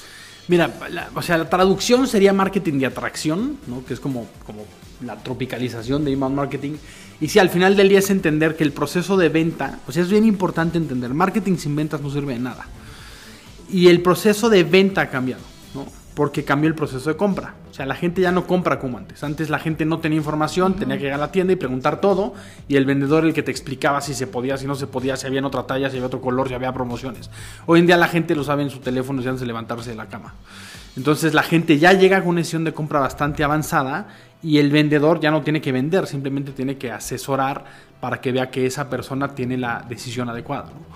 Mira, 0.48 0.74
la- 0.90 1.10
o 1.14 1.22
sea, 1.22 1.38
la 1.38 1.50
traducción 1.50 2.08
sería 2.08 2.32
marketing 2.32 2.80
de 2.80 2.86
atracción, 2.86 3.60
¿no? 3.68 3.86
que 3.86 3.94
es 3.94 4.00
como, 4.00 4.28
como 4.46 4.64
la 5.06 5.18
tropicalización 5.18 6.06
de 6.06 6.12
inbound 6.12 6.36
marketing. 6.36 6.78
Y 7.20 7.28
si 7.28 7.40
al 7.40 7.50
final 7.50 7.76
del 7.76 7.90
día 7.90 8.00
es 8.00 8.10
entender 8.10 8.56
que 8.56 8.64
el 8.64 8.72
proceso 8.72 9.18
de 9.18 9.28
venta, 9.28 9.80
o 9.86 9.92
sea, 9.92 10.02
es 10.02 10.10
bien 10.10 10.24
importante 10.26 10.78
entender, 10.78 11.14
marketing 11.14 11.58
sin 11.58 11.76
ventas 11.76 12.00
no 12.00 12.10
sirve 12.10 12.34
de 12.34 12.40
nada. 12.40 12.66
Y 13.72 13.88
el 13.88 14.02
proceso 14.02 14.50
de 14.50 14.64
venta 14.64 15.02
ha 15.02 15.10
cambiado, 15.10 15.44
¿no? 15.74 15.86
Porque 16.16 16.44
cambió 16.44 16.68
el 16.68 16.76
proceso 16.76 17.10
de 17.10 17.16
compra. 17.16 17.54
O 17.70 17.74
sea, 17.74 17.86
la 17.86 17.96
gente 17.96 18.22
ya 18.22 18.32
no 18.32 18.46
compra 18.48 18.80
como 18.80 18.98
antes. 18.98 19.24
Antes 19.24 19.50
la 19.50 19.60
gente 19.60 19.86
no 19.86 20.00
tenía 20.00 20.18
información, 20.18 20.76
tenía 20.76 20.98
que 20.98 21.04
llegar 21.04 21.20
a 21.20 21.26
la 21.26 21.32
tienda 21.32 21.54
y 21.54 21.56
preguntar 21.56 22.02
todo. 22.02 22.34
Y 22.68 22.76
el 22.76 22.86
vendedor 22.86 23.24
el 23.24 23.34
que 23.34 23.44
te 23.44 23.52
explicaba 23.52 24.02
si 24.02 24.14
se 24.14 24.28
podía, 24.28 24.58
si 24.58 24.66
no 24.66 24.76
se 24.76 24.88
podía, 24.88 25.16
si 25.16 25.28
había 25.28 25.40
en 25.40 25.46
otra 25.46 25.64
talla, 25.64 25.90
si 25.90 25.98
había 25.98 26.08
otro 26.08 26.20
color, 26.20 26.48
si 26.48 26.56
había 26.56 26.74
promociones. 26.74 27.30
Hoy 27.68 27.80
en 27.80 27.88
día 27.88 27.96
la 27.96 28.08
gente 28.08 28.36
lo 28.36 28.44
sabe 28.44 28.64
en 28.64 28.70
su 28.70 28.80
teléfono 28.80 29.22
antes 29.22 29.40
de 29.40 29.46
levantarse 29.46 29.92
de 29.92 29.96
la 29.96 30.08
cama. 30.08 30.34
Entonces 30.98 31.34
la 31.34 31.44
gente 31.44 31.78
ya 31.78 31.94
llega 31.94 32.20
con 32.20 32.30
una 32.30 32.40
decisión 32.40 32.64
de 32.64 32.74
compra 32.74 33.00
bastante 33.00 33.44
avanzada 33.44 34.08
y 34.42 34.58
el 34.58 34.72
vendedor 34.72 35.20
ya 35.20 35.32
no 35.32 35.42
tiene 35.42 35.62
que 35.62 35.72
vender, 35.72 36.08
simplemente 36.08 36.52
tiene 36.52 36.78
que 36.78 36.92
asesorar 36.92 37.66
para 38.00 38.20
que 38.20 38.32
vea 38.32 38.50
que 38.50 38.66
esa 38.66 38.90
persona 38.90 39.36
tiene 39.36 39.58
la 39.58 39.86
decisión 39.88 40.30
adecuada. 40.30 40.66
¿no? 40.66 40.96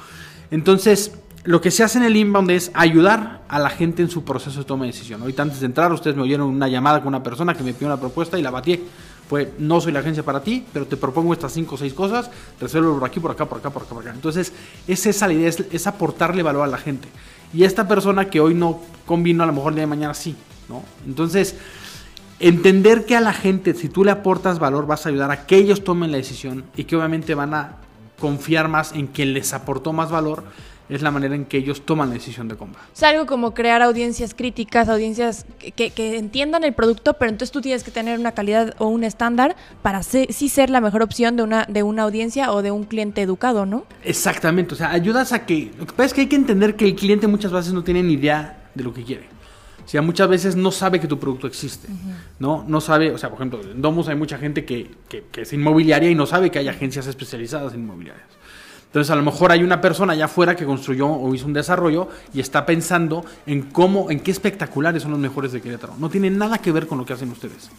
Entonces, 0.51 1.17
lo 1.45 1.59
que 1.59 1.71
se 1.71 1.83
hace 1.83 1.97
en 1.97 2.05
el 2.05 2.15
inbound 2.15 2.49
es 2.51 2.71
ayudar 2.73 3.41
a 3.49 3.59
la 3.59 3.69
gente 3.69 4.01
en 4.01 4.09
su 4.09 4.23
proceso 4.23 4.59
de 4.59 4.65
toma 4.65 4.85
de 4.85 4.91
decisión. 4.91 5.21
Ahorita 5.21 5.41
antes 5.41 5.59
de 5.59 5.65
entrar, 5.65 5.91
ustedes 5.91 6.15
me 6.15 6.23
oyeron 6.23 6.47
una 6.47 6.69
llamada 6.69 6.99
con 6.99 7.09
una 7.09 7.21
persona 7.21 7.53
que 7.53 7.63
me 7.63 7.73
pidió 7.73 7.87
una 7.87 7.99
propuesta 7.99 8.39
y 8.39 8.41
la 8.41 8.49
batí. 8.49 8.81
Fue, 9.27 9.53
no 9.57 9.81
soy 9.81 9.91
la 9.91 9.99
agencia 9.99 10.23
para 10.23 10.41
ti, 10.41 10.65
pero 10.71 10.85
te 10.85 10.95
propongo 10.95 11.33
estas 11.33 11.53
cinco 11.53 11.75
o 11.75 11.77
seis 11.77 11.93
cosas, 11.93 12.29
resuelvo 12.59 12.99
por 12.99 13.07
aquí, 13.07 13.19
por 13.19 13.31
acá, 13.31 13.45
por 13.45 13.57
acá, 13.57 13.69
por 13.69 13.83
acá, 13.83 13.93
por 13.93 14.03
acá. 14.03 14.13
Entonces, 14.13 14.53
es 14.87 15.05
esa 15.05 15.27
la 15.27 15.33
idea, 15.33 15.49
es, 15.49 15.87
aportarle 15.87 16.43
valor 16.43 16.63
a 16.63 16.67
la 16.67 16.77
gente. 16.77 17.07
Y 17.53 17.63
esta 17.63 17.88
persona 17.88 18.29
que 18.29 18.39
hoy 18.39 18.53
no 18.53 18.81
convino, 19.05 19.43
a 19.43 19.47
lo 19.47 19.53
mejor 19.53 19.71
el 19.71 19.75
día 19.75 19.83
de 19.83 19.88
mañana 19.88 20.13
sí, 20.13 20.35
¿no? 20.69 20.83
Entonces, 21.05 21.55
entender 22.39 23.05
que 23.05 23.15
a 23.15 23.21
la 23.21 23.33
gente, 23.33 23.73
si 23.73 23.89
tú 23.89 24.03
le 24.03 24.12
aportas 24.12 24.59
valor, 24.59 24.88
vas 24.88 25.05
a 25.05 25.09
ayudar 25.09 25.31
a 25.31 25.45
que 25.45 25.55
ellos 25.57 25.83
tomen 25.83 26.12
la 26.12 26.17
decisión 26.17 26.65
y 26.75 26.83
que 26.83 26.95
obviamente 26.95 27.33
van 27.33 27.53
a 27.53 27.77
confiar 28.19 28.67
más 28.67 28.93
en 28.93 29.07
quien 29.07 29.33
les 29.33 29.53
aportó 29.53 29.93
más 29.93 30.12
valor, 30.12 30.43
es 30.95 31.01
la 31.01 31.12
manera 31.12 31.35
en 31.35 31.45
que 31.45 31.57
ellos 31.57 31.85
toman 31.85 32.09
la 32.09 32.15
decisión 32.15 32.47
de 32.47 32.55
compra. 32.55 32.81
Es 32.93 33.03
algo 33.03 33.25
como 33.25 33.53
crear 33.53 33.81
audiencias 33.81 34.33
críticas, 34.33 34.89
audiencias 34.89 35.45
que, 35.75 35.89
que- 35.91 36.17
entiendan 36.17 36.63
el 36.63 36.73
producto, 36.73 37.13
pero 37.15 37.29
entonces 37.31 37.51
tú 37.51 37.62
tienes 37.62 37.83
que 37.83 37.91
tener 37.91 38.19
una 38.19 38.31
calidad 38.33 38.75
o 38.79 38.88
un 38.88 39.03
estándar 39.03 39.55
para 39.81 40.03
se- 40.03 40.27
sí 40.31 40.50
ser 40.50 40.69
la 40.69 40.81
mejor 40.81 41.01
opción 41.01 41.35
de 41.35 41.43
una, 41.43 41.65
de 41.69 41.83
una 41.83 42.03
audiencia 42.03 42.51
o 42.51 42.62
de 42.62 42.71
un 42.71 42.83
cliente 42.83 43.21
educado, 43.21 43.65
¿no? 43.65 43.85
Exactamente, 44.03 44.73
o 44.73 44.77
sea, 44.77 44.91
ayudas 44.91 45.31
a 45.33 45.45
que... 45.45 45.71
Lo 45.77 45.85
que 45.85 45.93
pasa 45.93 46.05
es 46.05 46.13
que 46.13 46.21
hay 46.21 46.27
que 46.27 46.35
entender 46.35 46.75
que 46.75 46.85
el 46.85 46.95
cliente 46.95 47.27
muchas 47.27 47.51
veces 47.51 47.73
no 47.73 47.83
tiene 47.83 48.03
ni 48.03 48.13
idea 48.13 48.69
de 48.75 48.83
lo 48.83 48.93
que 48.93 49.03
quiere. 49.03 49.33
O 49.85 49.88
sea, 49.88 50.01
muchas 50.01 50.29
veces 50.29 50.55
no 50.55 50.71
sabe 50.71 51.00
que 51.01 51.07
tu 51.07 51.19
producto 51.19 51.45
existe, 51.45 51.89
¿no? 52.39 52.63
No 52.67 52.79
sabe, 52.79 53.12
o 53.12 53.17
sea, 53.17 53.29
por 53.29 53.38
ejemplo, 53.39 53.59
en 53.62 53.81
Domus 53.81 54.07
hay 54.07 54.15
mucha 54.15 54.38
gente 54.38 54.63
que, 54.63 54.89
que- 55.09 55.25
que 55.29 55.41
es 55.41 55.51
inmobiliaria 55.51 56.09
y 56.09 56.15
no 56.15 56.25
sabe 56.25 56.51
que 56.51 56.59
hay 56.59 56.69
agencias 56.69 57.05
especializadas 57.07 57.73
en 57.73 57.81
inmobiliarias. 57.81 58.25
Entonces, 58.93 59.09
a 59.09 59.15
lo 59.15 59.23
mejor 59.23 59.51
hay 59.51 59.63
una 59.63 59.81
persona 59.81 60.13
allá 60.13 60.25
afuera 60.25 60.55
que 60.55 60.65
construyó 60.65 61.07
o 61.07 61.33
hizo 61.33 61.47
un 61.47 61.53
desarrollo 61.53 62.09
y 62.31 62.39
está 62.39 62.63
pensando 62.63 63.25
en 63.47 63.63
cómo, 63.63 64.12
en 64.12 64.19
qué 64.19 64.29
espectaculares 64.29 65.01
son 65.01 65.12
los 65.12 65.19
mejores 65.19 65.51
de 65.51 65.62
Querétaro. 65.62 65.95
No 65.97 66.09
tiene 66.09 66.29
nada 66.29 66.59
que 66.59 66.71
ver 66.71 66.85
con 66.85 67.00
lo 67.00 67.05
que 67.05 67.13
hacen 67.13 67.31
ustedes 67.31 67.71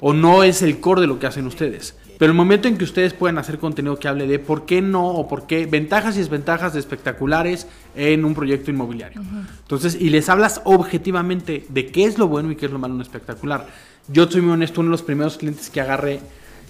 o 0.00 0.12
no 0.12 0.42
es 0.42 0.62
el 0.62 0.80
core 0.80 1.02
de 1.02 1.06
lo 1.06 1.18
que 1.18 1.26
hacen 1.26 1.46
ustedes. 1.46 1.94
Pero 2.18 2.32
el 2.32 2.36
momento 2.36 2.68
en 2.68 2.76
que 2.76 2.84
ustedes 2.84 3.12
puedan 3.12 3.38
hacer 3.38 3.58
contenido 3.58 3.98
que 3.98 4.08
hable 4.08 4.26
de 4.26 4.38
por 4.38 4.66
qué 4.66 4.82
no 4.82 5.08
o 5.08 5.28
por 5.28 5.46
qué 5.46 5.66
ventajas 5.66 6.16
y 6.16 6.20
desventajas 6.20 6.72
de 6.72 6.80
espectaculares 6.80 7.66
en 7.94 8.24
un 8.24 8.34
proyecto 8.34 8.70
inmobiliario. 8.70 9.22
Entonces, 9.62 9.96
y 9.98 10.10
les 10.10 10.28
hablas 10.28 10.60
objetivamente 10.64 11.66
de 11.68 11.86
qué 11.86 12.04
es 12.04 12.18
lo 12.18 12.28
bueno 12.28 12.50
y 12.50 12.56
qué 12.56 12.66
es 12.66 12.72
lo 12.72 12.78
malo 12.78 12.92
en 12.92 12.96
un 12.96 13.02
espectacular. 13.02 13.66
Yo 14.08 14.30
soy 14.30 14.40
muy 14.40 14.52
honesto, 14.52 14.80
uno 14.80 14.88
de 14.88 14.92
los 14.92 15.02
primeros 15.02 15.36
clientes 15.36 15.70
que 15.70 15.80
agarré 15.80 16.20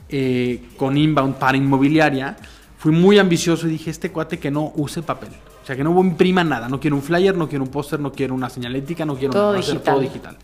eh, 0.08 0.62
con 0.76 0.96
inbound 0.96 1.36
para 1.36 1.56
inmobiliaria, 1.56 2.36
fui 2.80 2.92
muy 2.92 3.18
ambicioso 3.18 3.68
y 3.68 3.72
dije, 3.72 3.90
este 3.90 4.10
cuate 4.10 4.38
que 4.38 4.50
no 4.50 4.72
use 4.74 5.02
papel. 5.02 5.28
O 5.62 5.66
sea, 5.66 5.76
que 5.76 5.84
no 5.84 5.98
imprima 6.00 6.42
nada. 6.42 6.66
No 6.68 6.80
quiero 6.80 6.96
un 6.96 7.02
flyer, 7.02 7.36
no 7.36 7.46
quiero 7.46 7.62
un 7.62 7.70
póster, 7.70 8.00
no 8.00 8.10
quiero 8.10 8.34
una 8.34 8.48
señalética, 8.48 9.04
no 9.04 9.14
quiero 9.16 9.32
Todo 9.34 9.52
nada, 9.52 9.56
digital. 9.58 9.82
todo 9.82 10.00
digital. 10.00 10.36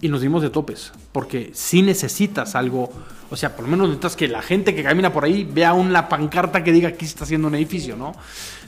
y 0.00 0.08
nos 0.08 0.20
dimos 0.22 0.40
de 0.42 0.48
topes, 0.50 0.92
porque 1.12 1.50
si 1.54 1.82
necesitas 1.82 2.54
algo, 2.54 2.90
o 3.30 3.36
sea, 3.36 3.54
por 3.54 3.66
lo 3.66 3.70
menos 3.70 3.88
necesitas 3.88 4.16
que 4.16 4.26
la 4.28 4.40
gente 4.42 4.74
que 4.74 4.82
camina 4.82 5.12
por 5.12 5.24
ahí 5.24 5.44
vea 5.44 5.74
una 5.74 6.08
pancarta 6.08 6.64
que 6.64 6.72
diga 6.72 6.88
aquí 6.88 7.04
se 7.04 7.10
está 7.12 7.24
haciendo 7.24 7.46
un 7.48 7.54
edificio, 7.54 7.94
¿no? 7.96 8.14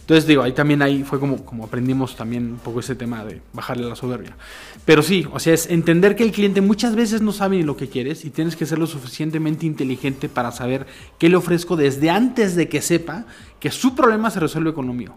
Entonces 0.09 0.27
digo, 0.27 0.43
ahí 0.43 0.53
también 0.53 0.81
ahí 0.81 1.05
fue 1.05 1.21
como, 1.21 1.45
como 1.45 1.65
aprendimos 1.65 2.17
también 2.17 2.53
un 2.53 2.59
poco 2.59 2.81
ese 2.81 2.95
tema 2.95 3.27
de 3.27 3.43
bajarle 3.53 3.87
la 3.87 3.95
soberbia. 3.95 4.39
Pero 4.87 5.03
sí, 5.03 5.29
o 5.31 5.39
sea, 5.39 5.53
es 5.53 5.69
entender 5.69 6.17
que 6.17 6.23
el 6.23 6.33
cliente 6.33 6.63
muchas 6.63 6.97
veces 6.97 7.21
no 7.21 7.31
sabe 7.31 7.59
ni 7.59 7.63
lo 7.63 7.77
que 7.77 7.91
quieres 7.91 8.25
y 8.25 8.31
tienes 8.31 8.57
que 8.57 8.65
ser 8.65 8.79
lo 8.79 8.87
suficientemente 8.87 9.67
inteligente 9.67 10.31
para 10.31 10.51
saber 10.51 10.87
qué 11.19 11.29
le 11.29 11.37
ofrezco 11.37 11.77
desde 11.77 12.09
antes 12.09 12.57
de 12.57 12.71
que 12.71 12.81
sepa 12.81 13.27
que 13.61 13.71
su 13.71 13.95
problema 13.95 14.31
se 14.31 14.41
resuelve 14.41 14.73
con 14.73 14.87
lo 14.87 14.95
mío 14.95 15.15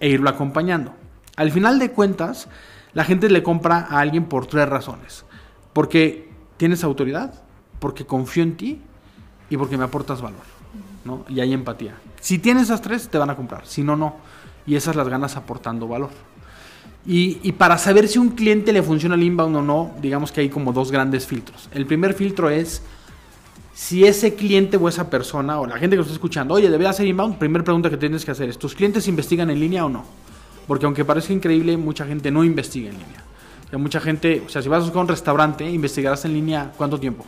e 0.00 0.08
irlo 0.08 0.28
acompañando. 0.28 0.96
Al 1.36 1.52
final 1.52 1.78
de 1.78 1.92
cuentas, 1.92 2.48
la 2.92 3.04
gente 3.04 3.30
le 3.30 3.44
compra 3.44 3.86
a 3.88 4.00
alguien 4.00 4.24
por 4.24 4.48
tres 4.48 4.68
razones. 4.68 5.24
Porque 5.72 6.28
tienes 6.56 6.82
autoridad, 6.82 7.44
porque 7.78 8.04
confío 8.04 8.42
en 8.42 8.56
ti 8.56 8.80
y 9.48 9.56
porque 9.56 9.76
me 9.78 9.84
aportas 9.84 10.20
valor. 10.20 10.53
¿No? 11.04 11.24
Y 11.28 11.40
hay 11.40 11.52
empatía. 11.52 11.94
Si 12.20 12.38
tienes 12.38 12.64
esas 12.64 12.82
tres, 12.82 13.08
te 13.08 13.18
van 13.18 13.30
a 13.30 13.36
comprar. 13.36 13.66
Si 13.66 13.82
no, 13.82 13.96
no. 13.96 14.16
Y 14.66 14.76
esas 14.76 14.96
las 14.96 15.08
ganas 15.08 15.36
aportando 15.36 15.86
valor. 15.86 16.10
Y, 17.06 17.38
y, 17.42 17.52
para 17.52 17.76
saber 17.76 18.08
si 18.08 18.18
un 18.18 18.30
cliente 18.30 18.72
le 18.72 18.82
funciona 18.82 19.14
el 19.14 19.22
inbound 19.22 19.56
o 19.56 19.62
no, 19.62 19.92
digamos 20.00 20.32
que 20.32 20.40
hay 20.40 20.48
como 20.48 20.72
dos 20.72 20.90
grandes 20.90 21.26
filtros. 21.26 21.68
El 21.72 21.84
primer 21.84 22.14
filtro 22.14 22.48
es 22.48 22.80
si 23.74 24.06
ese 24.06 24.34
cliente 24.34 24.76
o 24.76 24.88
esa 24.88 25.10
persona 25.10 25.60
o 25.60 25.66
la 25.66 25.76
gente 25.76 25.90
que 25.90 25.96
lo 25.96 26.02
está 26.02 26.14
escuchando, 26.14 26.54
oye, 26.54 26.70
debe 26.70 26.86
hacer 26.86 27.06
inbound, 27.06 27.36
primera 27.36 27.64
pregunta 27.64 27.90
que 27.90 27.96
tienes 27.96 28.24
que 28.24 28.30
hacer 28.30 28.48
es, 28.48 28.58
¿tus 28.58 28.74
clientes 28.74 29.06
investigan 29.08 29.50
en 29.50 29.60
línea 29.60 29.84
o 29.84 29.88
no? 29.88 30.04
Porque 30.66 30.86
aunque 30.86 31.04
parezca 31.04 31.32
increíble, 31.32 31.76
mucha 31.76 32.06
gente 32.06 32.30
no 32.30 32.44
investiga 32.44 32.88
en 32.88 32.98
línea. 32.98 33.24
O 33.66 33.70
sea, 33.70 33.78
mucha 33.78 34.00
gente, 34.00 34.42
o 34.46 34.48
sea, 34.48 34.62
si 34.62 34.68
vas 34.68 34.78
a 34.78 34.84
buscar 34.84 35.02
un 35.02 35.08
restaurante, 35.08 35.68
investigarás 35.68 36.24
en 36.24 36.32
línea 36.32 36.72
cuánto 36.76 36.98
tiempo. 36.98 37.26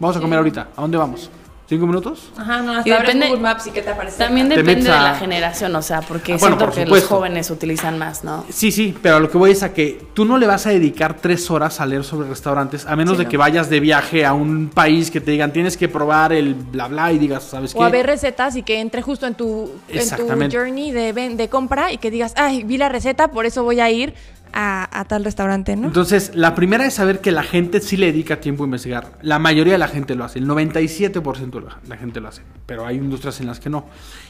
Vamos 0.00 0.16
a 0.16 0.20
comer 0.20 0.38
ahorita, 0.38 0.70
¿a 0.74 0.80
dónde 0.80 0.96
vamos? 0.96 1.30
¿Cinco 1.74 1.86
minutos? 1.88 2.30
Ajá, 2.36 2.62
no, 2.62 2.72
hasta 2.76 2.88
Y 2.88 2.92
abres 2.92 3.08
depende- 3.08 3.26
Google 3.28 3.42
Maps 3.42 3.66
y 3.66 3.70
qué 3.72 3.82
te 3.82 3.90
aparece. 3.90 4.16
También 4.18 4.48
depende 4.48 4.84
de 4.84 4.88
la 4.90 5.16
generación, 5.16 5.74
o 5.74 5.82
sea, 5.82 6.02
porque 6.02 6.34
Ah, 6.34 6.36
bueno, 6.38 6.56
siento 6.56 6.64
por 6.66 6.74
que 6.74 6.86
los 6.86 7.04
jóvenes 7.04 7.50
utilizan 7.50 7.98
más, 7.98 8.22
¿no? 8.22 8.44
Sí, 8.48 8.70
sí, 8.70 8.94
pero 9.02 9.16
a 9.16 9.20
lo 9.20 9.28
que 9.28 9.36
voy 9.38 9.50
es 9.50 9.64
a 9.64 9.72
que 9.72 10.06
tú 10.14 10.24
no 10.24 10.38
le 10.38 10.46
vas 10.46 10.66
a 10.66 10.70
dedicar 10.70 11.16
tres 11.16 11.50
horas 11.50 11.80
a 11.80 11.86
leer 11.86 12.04
sobre 12.04 12.28
restaurantes, 12.28 12.86
a 12.86 12.94
menos 12.94 13.14
Sí, 13.14 13.18
de 13.18 13.24
no. 13.24 13.30
que 13.30 13.36
vayas 13.36 13.68
de 13.68 13.80
viaje 13.80 14.24
a 14.24 14.32
un 14.34 14.70
país 14.72 15.10
que 15.10 15.20
te 15.20 15.32
digan 15.32 15.52
tienes 15.52 15.76
que 15.76 15.88
probar 15.88 16.32
el 16.32 16.54
bla 16.54 16.86
bla 16.86 17.10
y 17.12 17.18
digas, 17.18 17.42
¿sabes 17.42 17.72
qué? 17.72 17.78
O 17.80 17.82
a 17.82 17.88
ver 17.90 18.06
recetas 18.06 18.54
y 18.54 18.62
que 18.62 18.78
entre 18.80 19.02
justo 19.02 19.26
en 19.26 19.34
tu, 19.34 19.70
en 19.88 20.08
tu 20.16 20.28
journey 20.56 20.92
de, 20.92 21.12
de 21.12 21.48
compra 21.48 21.90
y 21.92 21.98
que 21.98 22.10
digas, 22.12 22.34
ay, 22.36 22.62
vi 22.62 22.78
la 22.78 22.88
receta, 22.88 23.28
por 23.28 23.46
eso 23.46 23.64
voy 23.64 23.80
a 23.80 23.90
ir 23.90 24.14
a, 24.56 25.00
a 25.00 25.04
tal 25.04 25.24
restaurante, 25.24 25.74
¿no? 25.76 25.88
Entonces, 25.88 26.30
la 26.34 26.54
primera 26.54 26.86
es 26.86 26.94
saber 26.94 27.20
que 27.20 27.32
la 27.32 27.42
gente 27.42 27.80
sí 27.80 27.96
le 27.96 28.06
dedica 28.06 28.40
tiempo 28.40 28.62
a 28.62 28.66
investigar. 28.66 29.18
La 29.20 29.38
mayoría 29.40 29.72
de 29.74 29.78
la 29.78 29.88
gente 29.88 30.14
lo 30.14 30.24
hace, 30.24 30.38
el 30.38 30.46
97% 30.46 31.58
de 31.60 31.66
la- 31.66 31.78
la 31.88 31.96
gente 31.96 32.20
lo 32.20 32.28
hace, 32.28 32.42
pero 32.64 32.86
hay 32.86 32.96
industrias 32.96 33.40
en 33.40 33.48
las 33.48 33.58
que 33.60 33.68
no. 33.68 33.86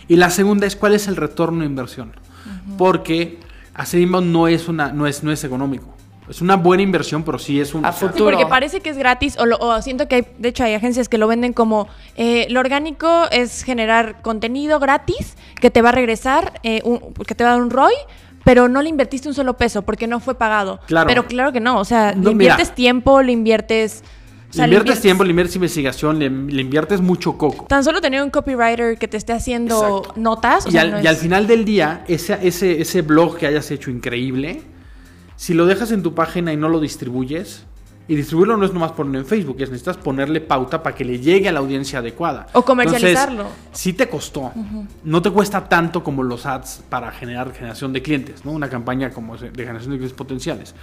Y 0.08 0.16
la 0.16 0.30
segunda 0.30 0.66
es 0.66 0.76
cuál 0.76 0.94
es 0.94 1.06
el 1.08 1.16
retorno 1.16 1.60
de 1.60 1.66
inversión. 1.66 2.12
Porque 2.78 3.38
hacer 3.74 4.00
inbound 4.00 4.32
no 4.32 4.48
es, 4.48 4.68
una, 4.68 4.92
no, 4.92 5.06
es, 5.06 5.22
no 5.22 5.30
es 5.32 5.44
económico. 5.44 5.94
Es 6.28 6.40
una 6.40 6.56
buena 6.56 6.82
inversión, 6.82 7.22
pero 7.22 7.38
sí 7.38 7.60
es 7.60 7.74
un... 7.74 7.84
A 7.84 7.90
o 7.90 7.92
sea, 7.92 8.08
Sí, 8.08 8.12
futuro. 8.14 8.30
porque 8.38 8.46
parece 8.48 8.80
que 8.80 8.88
es 8.88 8.96
gratis, 8.96 9.36
o, 9.38 9.44
lo- 9.44 9.58
o 9.58 9.82
siento 9.82 10.08
que 10.08 10.14
hay, 10.14 10.26
de 10.38 10.48
hecho 10.48 10.64
hay 10.64 10.72
agencias 10.72 11.10
que 11.10 11.18
lo 11.18 11.26
venden 11.28 11.52
como, 11.52 11.86
eh, 12.16 12.46
lo 12.48 12.60
orgánico 12.60 13.24
es 13.30 13.62
generar 13.62 14.22
contenido 14.22 14.80
gratis 14.80 15.36
que 15.60 15.70
te 15.70 15.82
va 15.82 15.90
a 15.90 15.92
regresar, 15.92 16.58
eh, 16.62 16.80
un- 16.84 17.12
que 17.26 17.34
te 17.34 17.44
va 17.44 17.50
a 17.50 17.52
dar 17.54 17.62
un 17.62 17.70
ROI, 17.70 17.92
pero 18.44 18.68
no 18.68 18.82
le 18.82 18.88
invertiste 18.90 19.28
un 19.28 19.34
solo 19.34 19.56
peso 19.56 19.82
porque 19.82 20.06
no 20.06 20.20
fue 20.20 20.34
pagado. 20.36 20.80
Claro. 20.86 21.06
Pero 21.08 21.26
claro 21.26 21.52
que 21.52 21.60
no, 21.60 21.78
o 21.80 21.84
sea, 21.84 22.14
No, 22.14 22.24
le 22.24 22.30
inviertes 22.32 22.66
mira. 22.68 22.74
tiempo, 22.74 23.22
le 23.22 23.32
inviertes... 23.32 24.02
o 24.50 24.52
sea, 24.52 24.66
le 24.66 24.72
le 24.74 24.78
inviertes 24.78 25.02
tiempo, 25.02 25.24
le 25.24 25.30
inviertes 25.30 25.56
investigación, 25.56 26.18
le, 26.18 26.28
le 26.30 26.60
inviertes 26.60 27.00
mucho 27.00 27.36
coco. 27.38 27.64
Tan 27.66 27.82
solo 27.82 28.00
tener 28.00 28.22
un 28.22 28.30
copywriter 28.30 28.98
que 28.98 29.08
te 29.08 29.16
esté 29.16 29.32
haciendo 29.32 29.98
Exacto. 29.98 30.20
notas, 30.20 30.66
o 30.66 30.68
y, 30.68 30.72
sea, 30.72 30.82
al, 30.82 30.90
no 30.92 31.00
y 31.02 31.06
al 31.06 31.16
final 31.16 31.46
del 31.46 31.64
día, 31.64 32.04
ese, 32.06 32.38
ese, 32.42 32.80
ese 32.80 33.02
blog 33.02 33.36
que 33.38 33.46
hayas 33.46 33.70
hecho 33.70 33.90
increíble, 33.90 34.62
si 35.36 35.54
lo 35.54 35.66
dejas 35.66 35.90
en 35.90 36.02
tu 36.02 36.14
página 36.14 36.52
y 36.52 36.56
no 36.56 36.68
lo 36.68 36.78
distribuyes, 36.80 37.64
y 38.06 38.16
distribuirlo 38.16 38.56
no 38.56 38.66
es 38.66 38.72
nomás 38.72 38.92
ponerlo 38.92 39.20
en 39.20 39.26
Facebook, 39.26 39.56
es 39.60 39.70
necesitas 39.70 39.96
ponerle 39.96 40.40
pauta 40.40 40.82
para 40.82 40.94
que 40.94 41.04
le 41.04 41.18
llegue 41.18 41.48
a 41.48 41.52
la 41.52 41.60
audiencia 41.60 42.00
adecuada. 42.00 42.46
O 42.52 42.64
comercializarlo. 42.64 43.42
Entonces, 43.42 43.62
sí 43.72 43.92
te 43.94 44.08
costó. 44.08 44.52
No 45.04 45.22
te 45.22 45.30
cuesta 45.30 45.68
tanto 45.68 46.04
como 46.04 46.22
los 46.22 46.44
ads 46.44 46.82
para 46.88 47.10
generar 47.12 47.52
generación 47.52 47.92
de 47.92 48.02
clientes, 48.02 48.44
¿no? 48.44 48.52
Una 48.52 48.68
campaña 48.68 49.10
como 49.10 49.36
de 49.36 49.50
generación 49.50 49.92
de 49.92 49.98
clientes 49.98 50.12
potenciales. 50.12 50.74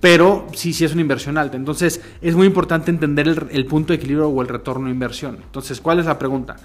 Pero 0.00 0.46
sí, 0.54 0.72
sí 0.72 0.84
es 0.84 0.92
una 0.92 1.02
inversión 1.02 1.38
alta. 1.38 1.56
Entonces, 1.56 2.00
es 2.20 2.34
muy 2.34 2.46
importante 2.46 2.90
entender 2.90 3.28
el, 3.28 3.46
el 3.50 3.66
punto 3.66 3.92
de 3.92 3.96
equilibrio 3.96 4.28
o 4.28 4.42
el 4.42 4.48
retorno 4.48 4.86
de 4.86 4.92
inversión. 4.92 5.38
Entonces, 5.42 5.80
¿cuál 5.80 5.98
es 5.98 6.06
la 6.06 6.18
pregunta? 6.18 6.56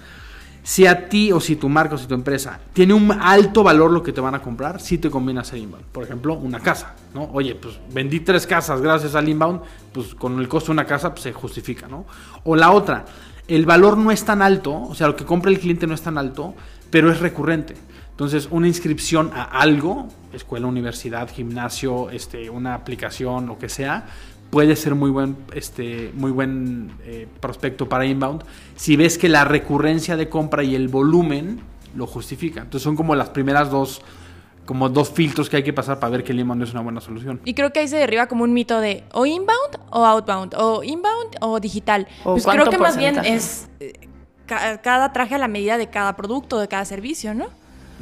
Si 0.66 0.84
a 0.84 1.08
ti 1.08 1.30
o 1.30 1.38
si 1.38 1.54
tu 1.54 1.68
marca 1.68 1.94
o 1.94 1.98
si 1.98 2.08
tu 2.08 2.14
empresa 2.14 2.58
tiene 2.72 2.92
un 2.92 3.12
alto 3.12 3.62
valor 3.62 3.92
lo 3.92 4.02
que 4.02 4.12
te 4.12 4.20
van 4.20 4.34
a 4.34 4.42
comprar, 4.42 4.80
sí 4.80 4.98
te 4.98 5.08
conviene 5.08 5.38
hacer 5.38 5.60
inbound. 5.60 5.84
Por 5.92 6.02
ejemplo, 6.02 6.34
una 6.34 6.58
casa, 6.58 6.96
¿no? 7.14 7.30
Oye, 7.32 7.54
pues 7.54 7.78
vendí 7.92 8.18
tres 8.18 8.48
casas 8.48 8.80
gracias 8.80 9.14
al 9.14 9.28
inbound, 9.28 9.60
pues 9.92 10.16
con 10.16 10.40
el 10.40 10.48
costo 10.48 10.72
de 10.72 10.72
una 10.72 10.84
casa 10.84 11.10
pues, 11.12 11.22
se 11.22 11.32
justifica, 11.32 11.86
¿no? 11.86 12.04
O 12.42 12.56
la 12.56 12.72
otra, 12.72 13.04
el 13.46 13.64
valor 13.64 13.96
no 13.96 14.10
es 14.10 14.24
tan 14.24 14.42
alto, 14.42 14.74
o 14.74 14.92
sea, 14.96 15.06
lo 15.06 15.14
que 15.14 15.24
compra 15.24 15.52
el 15.52 15.60
cliente 15.60 15.86
no 15.86 15.94
es 15.94 16.02
tan 16.02 16.18
alto, 16.18 16.56
pero 16.90 17.12
es 17.12 17.20
recurrente. 17.20 17.76
Entonces, 18.10 18.48
una 18.50 18.66
inscripción 18.66 19.30
a 19.32 19.44
algo, 19.44 20.08
escuela, 20.32 20.66
universidad, 20.66 21.30
gimnasio, 21.30 22.10
este, 22.10 22.50
una 22.50 22.74
aplicación, 22.74 23.46
lo 23.46 23.56
que 23.56 23.68
sea, 23.68 24.06
puede 24.56 24.74
ser 24.74 24.94
muy 24.94 25.10
buen, 25.10 25.36
este, 25.54 26.10
muy 26.14 26.30
buen 26.30 26.90
eh, 27.04 27.28
prospecto 27.40 27.90
para 27.90 28.06
inbound 28.06 28.42
si 28.74 28.96
ves 28.96 29.18
que 29.18 29.28
la 29.28 29.44
recurrencia 29.44 30.16
de 30.16 30.30
compra 30.30 30.62
y 30.64 30.74
el 30.74 30.88
volumen 30.88 31.60
lo 31.94 32.06
justifica. 32.06 32.60
Entonces 32.62 32.82
son 32.82 32.96
como 32.96 33.14
las 33.14 33.28
primeras 33.28 33.70
dos, 33.70 34.00
como 34.64 34.88
dos 34.88 35.10
filtros 35.10 35.50
que 35.50 35.56
hay 35.58 35.62
que 35.62 35.74
pasar 35.74 36.00
para 36.00 36.10
ver 36.12 36.24
que 36.24 36.32
el 36.32 36.40
inbound 36.40 36.62
es 36.62 36.72
una 36.72 36.80
buena 36.80 37.02
solución. 37.02 37.38
Y 37.44 37.52
creo 37.52 37.70
que 37.70 37.80
ahí 37.80 37.88
se 37.88 37.98
derriba 37.98 38.28
como 38.28 38.44
un 38.44 38.54
mito 38.54 38.80
de 38.80 39.04
o 39.12 39.26
inbound 39.26 39.76
o 39.90 40.06
outbound, 40.06 40.54
o 40.56 40.82
inbound 40.82 41.36
o 41.42 41.60
digital. 41.60 42.08
O 42.24 42.32
pues 42.32 42.46
creo 42.46 42.70
que 42.70 42.78
más 42.78 42.96
bien 42.96 43.18
es 43.26 43.68
eh, 43.80 43.92
ca- 44.46 44.80
cada 44.80 45.12
traje 45.12 45.34
a 45.34 45.38
la 45.38 45.48
medida 45.48 45.76
de 45.76 45.88
cada 45.90 46.16
producto, 46.16 46.58
de 46.58 46.68
cada 46.68 46.86
servicio, 46.86 47.34
¿no? 47.34 47.48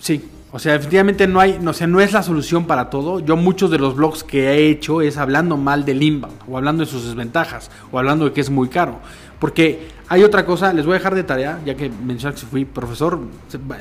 Sí, 0.01 0.25
o 0.53 0.59
sea, 0.59 0.75
definitivamente 0.75 1.27
no 1.27 1.41
hay, 1.41 1.59
no, 1.61 1.73
o 1.73 1.75
sea, 1.75 1.87
no 1.87 2.01
es 2.01 2.13
la 2.13 2.23
solución 2.23 2.67
para 2.67 2.91
todo. 2.91 3.21
Yo 3.21 3.37
muchos 3.37 3.71
de 3.71 3.79
los 3.79 3.97
blogs 3.97 4.23
que 4.23 4.51
he 4.51 4.71
hecho 4.71 5.03
es 5.03 5.17
hablando 5.17 5.57
mal 5.57 5.85
del 5.85 6.03
inbound, 6.03 6.37
o 6.47 6.57
hablando 6.57 6.85
de 6.85 6.91
sus 6.91 7.05
desventajas, 7.05 7.71
o 7.91 7.99
hablando 7.99 8.27
de 8.27 8.33
que 8.33 8.41
es 8.41 8.51
muy 8.51 8.69
caro. 8.69 9.01
Porque 9.41 9.89
hay 10.09 10.23
otra 10.23 10.47
cosa, 10.47 10.73
les 10.73 10.87
voy 10.87 10.95
a 10.95 10.99
dejar 10.99 11.15
de 11.15 11.25
tarea, 11.25 11.61
ya 11.65 11.75
que 11.75 11.91
mencioné 11.91 12.35
que 12.35 12.47
fui 12.47 12.65
profesor, 12.65 13.19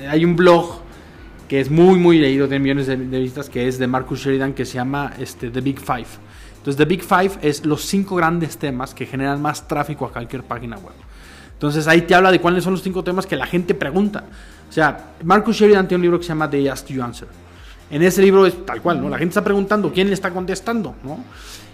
hay 0.10 0.25
un 0.25 0.36
blog 0.36 0.82
que 1.48 1.60
es 1.60 1.70
muy, 1.70 2.00
muy 2.00 2.17
leído, 2.17 2.48
tiene 2.48 2.63
millones 2.63 2.88
de, 2.88 2.98
de 2.98 3.20
visitas, 3.20 3.50
que 3.50 3.67
es 3.67 3.77
de 3.77 3.86
Marcus 3.86 4.22
Sheridan, 4.22 4.53
que 4.53 4.65
se 4.65 4.75
llama 4.75 5.13
este, 5.20 5.51
The 5.51 5.62
Big 5.62 5.79
Five. 5.79 6.08
Entonces, 6.58 6.77
The 6.77 6.86
Big 6.86 7.03
Five 7.03 7.32
es 7.41 7.65
los 7.65 7.82
cinco 7.82 8.15
grandes 8.15 8.58
temas 8.58 8.93
que 8.93 9.05
generan 9.05 9.41
más 9.41 9.67
tráfico 9.67 10.05
a 10.05 10.12
cualquier 10.12 10.43
página 10.43 10.77
web. 10.77 10.96
Entonces 11.63 11.88
ahí 11.88 12.01
te 12.01 12.13
habla 12.13 12.29
de 12.29 12.41
cuáles 12.41 12.65
son 12.65 12.74
los 12.74 12.84
cinco 12.84 13.05
temas 13.05 13.25
que 13.25 13.38
la 13.38 13.46
gente 13.46 13.74
pregunta. 13.74 14.25
O 14.74 14.75
sea, 14.75 15.13
Marcus 15.24 15.56
Sheridan 15.56 15.88
tiene 15.88 16.00
un 16.00 16.01
libro 16.01 16.18
que 16.18 16.24
se 16.24 16.30
llama 16.30 16.50
The 16.50 16.72
Ask 16.72 16.88
You 16.88 17.03
Answer. 17.03 17.27
En 17.92 18.01
ese 18.01 18.24
libro 18.24 18.44
es 18.48 18.65
tal 18.65 18.82
cual, 18.82 19.00
¿no? 19.00 19.08
La 19.08 19.20
gente 19.20 19.30
está 19.30 19.44
preguntando, 19.44 19.94
¿quién 19.94 20.08
le 20.08 20.15
está 20.15 20.32
contestando? 20.32 20.96
¿no? 21.03 21.24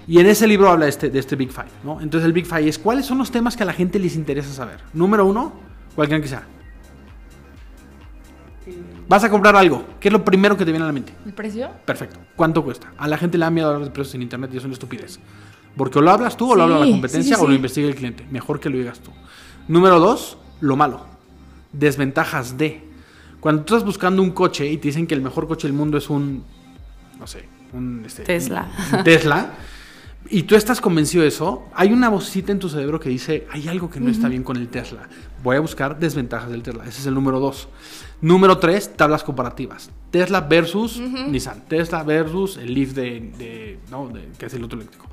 Y 0.05 0.19
en 0.19 0.27
ese 0.27 0.45
libro 0.45 0.69
habla 0.69 0.83
de 0.83 0.89
este, 0.89 1.09
de 1.09 1.17
este 1.17 1.37
Big 1.37 1.49
Five, 1.49 1.69
¿no? 1.85 2.01
Entonces 2.01 2.25
el 2.25 2.33
Big 2.33 2.45
Five 2.45 2.67
es 2.67 2.77
cuáles 2.77 3.05
son 3.05 3.17
los 3.17 3.31
temas 3.31 3.55
que 3.55 3.63
a 3.63 3.65
la 3.65 3.71
gente 3.71 3.99
les 3.99 4.17
interesa 4.17 4.51
saber. 4.51 4.81
Número 4.93 5.25
uno, 5.25 5.53
cualquiera 5.95 6.21
que 6.21 6.27
sea. 6.27 6.43
Vas 9.07 9.23
a 9.23 9.29
comprar 9.29 9.55
algo. 9.55 9.85
¿Qué 9.97 10.09
es 10.09 10.11
lo 10.11 10.25
primero 10.25 10.57
que 10.57 10.65
te 10.65 10.71
viene 10.71 10.83
a 10.83 10.87
la 10.87 10.93
mente? 10.93 11.13
¿El 11.25 11.31
precio? 11.31 11.69
Perfecto. 11.85 12.19
¿Cuánto 12.35 12.65
cuesta? 12.65 12.91
A 12.97 13.07
la 13.07 13.17
gente 13.17 13.37
le 13.37 13.45
da 13.45 13.49
miedo 13.49 13.69
hablar 13.69 13.85
de 13.85 13.91
precios 13.91 14.15
en 14.15 14.23
internet 14.23 14.51
y 14.53 14.57
es 14.57 14.65
una 14.65 14.73
estupidez. 14.73 15.21
Porque 15.77 15.99
o 15.99 16.01
lo 16.01 16.11
hablas 16.11 16.35
tú 16.35 16.51
o 16.51 16.55
lo 16.57 16.65
Sí, 16.65 16.73
habla 16.73 16.85
la 16.85 16.91
competencia 16.91 17.37
sí, 17.37 17.41
o 17.41 17.47
lo 17.47 17.53
investiga 17.53 17.87
el 17.87 17.95
cliente. 17.95 18.27
Mejor 18.29 18.59
que 18.59 18.69
lo 18.69 18.77
digas 18.77 18.99
tú. 18.99 19.11
Número 19.69 20.01
dos, 20.01 20.37
lo 20.59 20.75
malo. 20.75 21.05
Desventajas 21.71 22.57
de. 22.57 22.88
Cuando 23.39 23.63
tú 23.63 23.75
estás 23.75 23.85
buscando 23.85 24.21
un 24.21 24.31
coche 24.31 24.67
y 24.69 24.77
te 24.77 24.89
dicen 24.89 25.07
que 25.07 25.15
el 25.15 25.21
mejor 25.21 25.47
coche 25.47 25.67
del 25.67 25.75
mundo 25.75 25.97
es 25.97 26.09
un, 26.09 26.43
no 27.19 27.25
sé, 27.27 27.45
un 27.73 28.03
este, 28.05 28.23
Tesla. 28.23 28.67
un 28.97 29.03
Tesla. 29.03 29.53
Y 30.31 30.43
tú 30.43 30.55
estás 30.55 30.81
convencido 30.81 31.23
de 31.23 31.29
eso, 31.29 31.63
hay 31.73 31.91
una 31.93 32.09
vocecita 32.09 32.51
en 32.51 32.59
tu 32.59 32.69
cerebro 32.69 32.99
que 32.99 33.09
dice, 33.09 33.47
hay 33.51 33.67
algo 33.67 33.89
que 33.89 33.99
no 33.99 34.11
está 34.11 34.27
bien 34.27 34.43
con 34.43 34.57
el 34.57 34.67
Tesla. 34.67 35.07
Voy 35.41 35.55
a 35.55 35.59
buscar 35.61 35.97
desventajas 35.97 36.51
del 36.51 36.61
Tesla. 36.61 36.83
Ese 36.85 36.99
es 36.99 37.05
el 37.07 37.13
número 37.13 37.39
dos. 37.39 37.69
Número 38.21 38.57
tres, 38.57 38.95
tablas 38.95 39.23
comparativas. 39.23 39.89
Tesla 40.11 40.41
versus 40.41 40.99
Nissan. 40.99 41.63
Tesla 41.69 42.03
versus 42.03 42.57
el 42.57 42.73
Leaf 42.73 42.91
de, 42.91 43.31
de- 43.37 43.79
no, 43.89 44.09
de- 44.09 44.27
que 44.37 44.47
es 44.47 44.53
el 44.53 44.63
otro 44.63 44.77
eléctrico. 44.77 45.07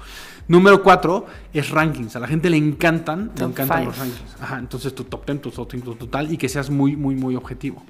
Número 0.48 0.82
cuatro 0.82 1.26
es 1.52 1.70
rankings. 1.70 2.14
A 2.16 2.20
la 2.20 2.28
gente 2.28 2.48
le 2.50 2.56
encantan, 2.56 3.26
le 3.34 3.40
Top 3.40 3.50
encantan 3.50 3.78
five. 3.78 3.86
los 3.86 3.98
rankings. 3.98 4.36
Ajá, 4.40 4.58
entonces 4.58 4.94
tu 4.94 5.04
top 5.04 5.26
10, 5.26 5.42
tu 5.42 5.50
top 5.50 5.68
5, 5.70 5.84
tu 5.90 5.94
total 5.96 6.32
y 6.32 6.36
que 6.36 6.48
seas 6.48 6.70
muy, 6.70 6.94
muy, 6.96 7.14
muy 7.16 7.34
objetivo. 7.36 7.84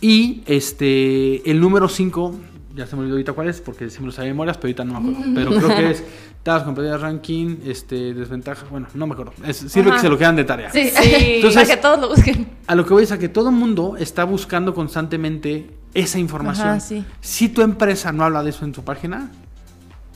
Y 0.00 0.42
este, 0.46 1.48
el 1.50 1.60
número 1.60 1.88
5, 1.88 2.34
ya 2.74 2.86
se 2.86 2.94
me 2.96 3.00
olvidó 3.02 3.14
ahorita 3.14 3.32
cuál 3.32 3.48
es, 3.48 3.60
porque 3.60 3.88
siempre 3.88 4.06
lo 4.06 4.12
sabía 4.12 4.28
de 4.28 4.34
memorias, 4.34 4.56
pero 4.58 4.66
ahorita 4.66 4.84
no 4.84 5.00
me 5.00 5.10
acuerdo. 5.10 5.32
Pero 5.34 5.50
creo 5.54 5.76
que 5.76 5.90
es 5.92 6.04
tablas 6.42 6.64
competitivas 6.64 7.00
ranking, 7.00 7.56
este, 7.64 8.14
desventaja, 8.14 8.66
bueno, 8.70 8.86
no 8.94 9.06
me 9.06 9.14
acuerdo. 9.14 9.32
Es- 9.44 9.56
sirve 9.56 9.88
Ajá. 9.90 9.96
que 9.96 10.02
se 10.02 10.08
lo 10.08 10.18
quedan 10.18 10.36
de 10.36 10.44
tarea. 10.44 10.70
Sí, 10.70 10.90
Sí. 10.90 11.12
Entonces- 11.36 11.62
para 11.64 11.74
que 11.76 11.82
todos 11.82 12.00
lo 12.00 12.08
busquen. 12.10 12.46
A 12.66 12.74
lo 12.74 12.84
que 12.84 12.92
voy 12.92 13.04
es 13.04 13.12
a 13.12 13.18
que 13.18 13.28
todo 13.28 13.48
el 13.48 13.54
mundo 13.56 13.96
está 13.98 14.24
buscando 14.24 14.74
constantemente 14.74 15.70
esa 15.94 16.18
información. 16.18 16.68
Ajá, 16.68 16.80
sí. 16.80 17.04
Si 17.20 17.48
tu 17.48 17.62
empresa 17.62 18.12
no 18.12 18.24
habla 18.24 18.42
de 18.44 18.50
eso 18.50 18.64
en 18.64 18.72
tu 18.72 18.82
página, 18.84 19.30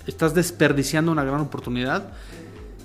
estás 0.06 0.34
desperdiciando 0.34 1.12
una 1.12 1.24
gran 1.24 1.40
oportunidad 1.40 2.08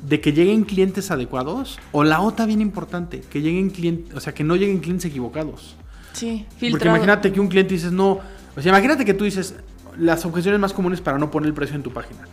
de 0.07 0.21
que 0.21 0.33
lleguen 0.33 0.63
clientes 0.65 1.09
adecuados 1.11 1.79
o 1.91 2.03
la 2.03 2.21
otra 2.21 2.45
bien 2.45 2.61
importante, 2.61 3.21
que 3.21 3.41
lleguen 3.41 3.69
clientes, 3.69 4.13
o 4.15 4.19
sea, 4.19 4.33
que 4.33 4.43
no 4.43 4.55
lleguen 4.55 4.79
clientes 4.79 5.05
equivocados. 5.09 5.75
Sí, 6.13 6.45
Porque 6.47 6.59
filtrado. 6.67 6.95
imagínate 6.97 7.31
que 7.33 7.39
un 7.39 7.47
cliente 7.47 7.73
dices, 7.73 7.91
no, 7.91 8.19
o 8.55 8.61
sea, 8.61 8.69
imagínate 8.69 9.03
que 9.05 9.13
tú 9.13 9.23
dices, 9.23 9.55
las 9.97 10.25
objeciones 10.25 10.59
más 10.59 10.73
comunes 10.73 11.01
para 11.01 11.17
no 11.17 11.31
poner 11.31 11.47
el 11.47 11.53
precio 11.53 11.75
en 11.75 11.83
tu 11.83 11.91
página. 11.91 12.27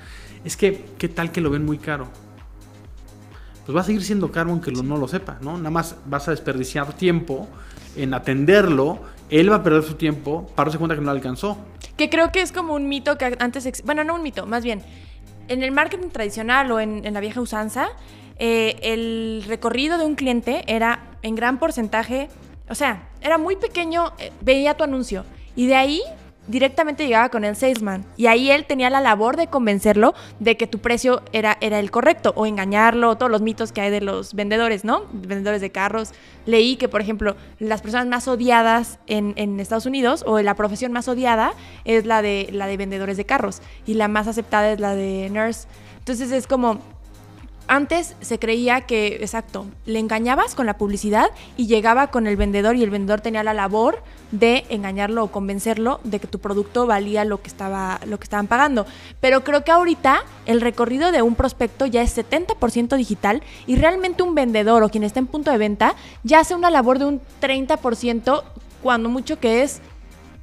Es 0.44 0.56
que, 0.56 0.84
¿qué 0.98 1.08
tal 1.08 1.32
que 1.32 1.40
lo 1.40 1.50
ven 1.50 1.64
muy 1.64 1.78
caro? 1.78 2.08
Pues 3.64 3.76
va 3.76 3.80
a 3.80 3.84
seguir 3.84 4.02
siendo 4.02 4.30
caro 4.32 4.50
aunque 4.50 4.70
lo- 4.72 4.82
no 4.82 4.96
lo 4.96 5.06
sepa, 5.08 5.38
¿no? 5.40 5.56
Nada 5.56 5.70
más 5.70 5.96
vas 6.06 6.26
a 6.28 6.32
desperdiciar 6.32 6.92
tiempo 6.94 7.48
en 7.96 8.12
atenderlo, 8.12 9.00
él 9.30 9.50
va 9.50 9.56
a 9.56 9.62
perder 9.62 9.82
su 9.84 9.94
tiempo 9.94 10.46
para 10.56 10.66
darse 10.68 10.78
cuenta 10.78 10.94
que 10.96 11.00
no 11.00 11.12
le 11.12 11.18
alcanzó. 11.18 11.56
Que 11.96 12.08
creo 12.10 12.32
que 12.32 12.40
es 12.40 12.52
como 12.52 12.74
un 12.74 12.88
mito 12.88 13.18
que 13.18 13.36
antes... 13.38 13.82
Bueno, 13.84 14.04
no 14.04 14.14
un 14.14 14.22
mito, 14.22 14.46
más 14.46 14.64
bien. 14.64 14.82
En 15.48 15.62
el 15.62 15.72
marketing 15.72 16.08
tradicional 16.08 16.70
o 16.72 16.80
en, 16.80 17.04
en 17.04 17.14
la 17.14 17.20
vieja 17.20 17.40
usanza, 17.40 17.88
eh, 18.38 18.76
el 18.82 19.44
recorrido 19.46 19.98
de 19.98 20.04
un 20.04 20.14
cliente 20.14 20.64
era 20.66 21.16
en 21.22 21.34
gran 21.34 21.58
porcentaje... 21.58 22.28
O 22.68 22.74
sea, 22.74 23.08
era 23.20 23.36
muy 23.36 23.56
pequeño, 23.56 24.12
eh, 24.18 24.32
veía 24.40 24.74
tu 24.74 24.84
anuncio. 24.84 25.24
Y 25.54 25.66
de 25.66 25.74
ahí 25.74 26.02
directamente 26.48 27.04
llegaba 27.04 27.28
con 27.28 27.44
el 27.44 27.56
salesman. 27.56 28.04
Y 28.16 28.26
ahí 28.26 28.50
él 28.50 28.64
tenía 28.64 28.90
la 28.90 29.00
labor 29.00 29.36
de 29.36 29.46
convencerlo 29.46 30.14
de 30.40 30.56
que 30.56 30.66
tu 30.66 30.78
precio 30.78 31.22
era, 31.32 31.56
era 31.60 31.78
el 31.78 31.90
correcto. 31.90 32.32
O 32.36 32.46
engañarlo, 32.46 33.16
todos 33.16 33.30
los 33.30 33.42
mitos 33.42 33.72
que 33.72 33.80
hay 33.80 33.90
de 33.90 34.00
los 34.00 34.34
vendedores, 34.34 34.84
¿no? 34.84 35.04
Vendedores 35.12 35.60
de 35.60 35.70
carros. 35.70 36.12
Leí 36.46 36.76
que, 36.76 36.88
por 36.88 37.00
ejemplo, 37.00 37.36
las 37.58 37.82
personas 37.82 38.06
más 38.06 38.28
odiadas 38.28 38.98
en, 39.06 39.34
en 39.36 39.60
Estados 39.60 39.86
Unidos, 39.86 40.24
o 40.26 40.40
la 40.40 40.54
profesión 40.54 40.92
más 40.92 41.08
odiada, 41.08 41.52
es 41.84 42.06
la 42.06 42.22
de, 42.22 42.48
la 42.52 42.66
de 42.66 42.76
vendedores 42.76 43.16
de 43.16 43.24
carros. 43.24 43.62
Y 43.86 43.94
la 43.94 44.08
más 44.08 44.26
aceptada 44.26 44.72
es 44.72 44.80
la 44.80 44.94
de 44.94 45.30
nurse. 45.30 45.68
Entonces 45.98 46.32
es 46.32 46.48
como, 46.48 46.80
antes 47.68 48.16
se 48.20 48.38
creía 48.38 48.82
que, 48.82 49.16
exacto, 49.16 49.66
le 49.86 49.98
engañabas 49.98 50.54
con 50.54 50.66
la 50.66 50.76
publicidad 50.76 51.30
y 51.56 51.66
llegaba 51.66 52.08
con 52.08 52.26
el 52.26 52.36
vendedor 52.36 52.76
y 52.76 52.82
el 52.82 52.90
vendedor 52.90 53.20
tenía 53.20 53.42
la 53.42 53.54
labor 53.54 54.02
de 54.30 54.64
engañarlo 54.70 55.24
o 55.24 55.30
convencerlo 55.30 56.00
de 56.04 56.18
que 56.18 56.26
tu 56.26 56.38
producto 56.38 56.86
valía 56.86 57.24
lo 57.24 57.42
que 57.42 57.48
estaba 57.48 58.00
lo 58.06 58.18
que 58.18 58.24
estaban 58.24 58.46
pagando. 58.46 58.86
Pero 59.20 59.44
creo 59.44 59.64
que 59.64 59.70
ahorita 59.70 60.24
el 60.46 60.60
recorrido 60.60 61.12
de 61.12 61.22
un 61.22 61.34
prospecto 61.34 61.86
ya 61.86 62.02
es 62.02 62.16
70% 62.16 62.96
digital 62.96 63.42
y 63.66 63.76
realmente 63.76 64.22
un 64.22 64.34
vendedor 64.34 64.82
o 64.82 64.88
quien 64.88 65.04
está 65.04 65.20
en 65.20 65.26
punto 65.26 65.50
de 65.50 65.58
venta 65.58 65.94
ya 66.24 66.40
hace 66.40 66.54
una 66.54 66.70
labor 66.70 66.98
de 66.98 67.04
un 67.04 67.20
30% 67.40 68.42
cuando 68.82 69.08
mucho 69.08 69.38
que 69.38 69.62
es 69.62 69.80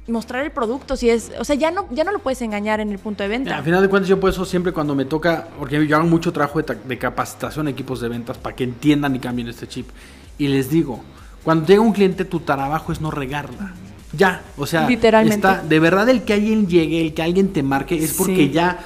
mostrar 0.08 0.44
el 0.44 0.50
producto, 0.50 0.96
si 0.96 1.08
es, 1.10 1.30
o 1.38 1.44
sea, 1.44 1.54
ya 1.56 1.70
no 1.70 1.86
ya 1.90 2.02
no 2.04 2.10
lo 2.12 2.18
puedes 2.18 2.42
engañar 2.42 2.80
en 2.80 2.90
el 2.90 2.98
punto 2.98 3.22
de 3.22 3.28
venta. 3.28 3.56
Al 3.56 3.62
final 3.64 3.80
de 3.82 3.88
cuentas, 3.88 4.08
yo 4.08 4.18
por 4.18 4.30
eso 4.30 4.44
siempre 4.44 4.72
cuando 4.72 4.94
me 4.94 5.04
toca, 5.04 5.48
porque 5.58 5.86
yo 5.86 5.96
hago 5.96 6.06
mucho 6.06 6.32
trabajo 6.32 6.58
de, 6.58 6.64
ta- 6.64 6.74
de 6.74 6.98
capacitación 6.98 7.66
a 7.68 7.70
equipos 7.70 8.00
de 8.00 8.08
ventas 8.08 8.36
para 8.38 8.56
que 8.56 8.64
entiendan 8.64 9.14
y 9.14 9.20
cambien 9.20 9.48
este 9.48 9.68
chip. 9.68 9.88
Y 10.38 10.48
les 10.48 10.70
digo, 10.70 11.00
cuando 11.44 11.66
llega 11.66 11.80
un 11.80 11.92
cliente, 11.92 12.24
tu 12.24 12.40
trabajo 12.40 12.92
es 12.92 13.00
no 13.00 13.10
regarla. 13.10 13.74
Ya, 14.12 14.42
o 14.56 14.66
sea, 14.66 14.88
Literalmente. 14.88 15.36
está, 15.36 15.62
de 15.62 15.78
verdad 15.78 16.08
el 16.08 16.22
que 16.22 16.32
alguien 16.32 16.66
llegue, 16.66 17.00
el 17.02 17.14
que 17.14 17.22
alguien 17.22 17.52
te 17.52 17.62
marque, 17.62 17.96
es 18.02 18.14
porque 18.14 18.46
Sí. 18.46 18.50
ya, 18.50 18.80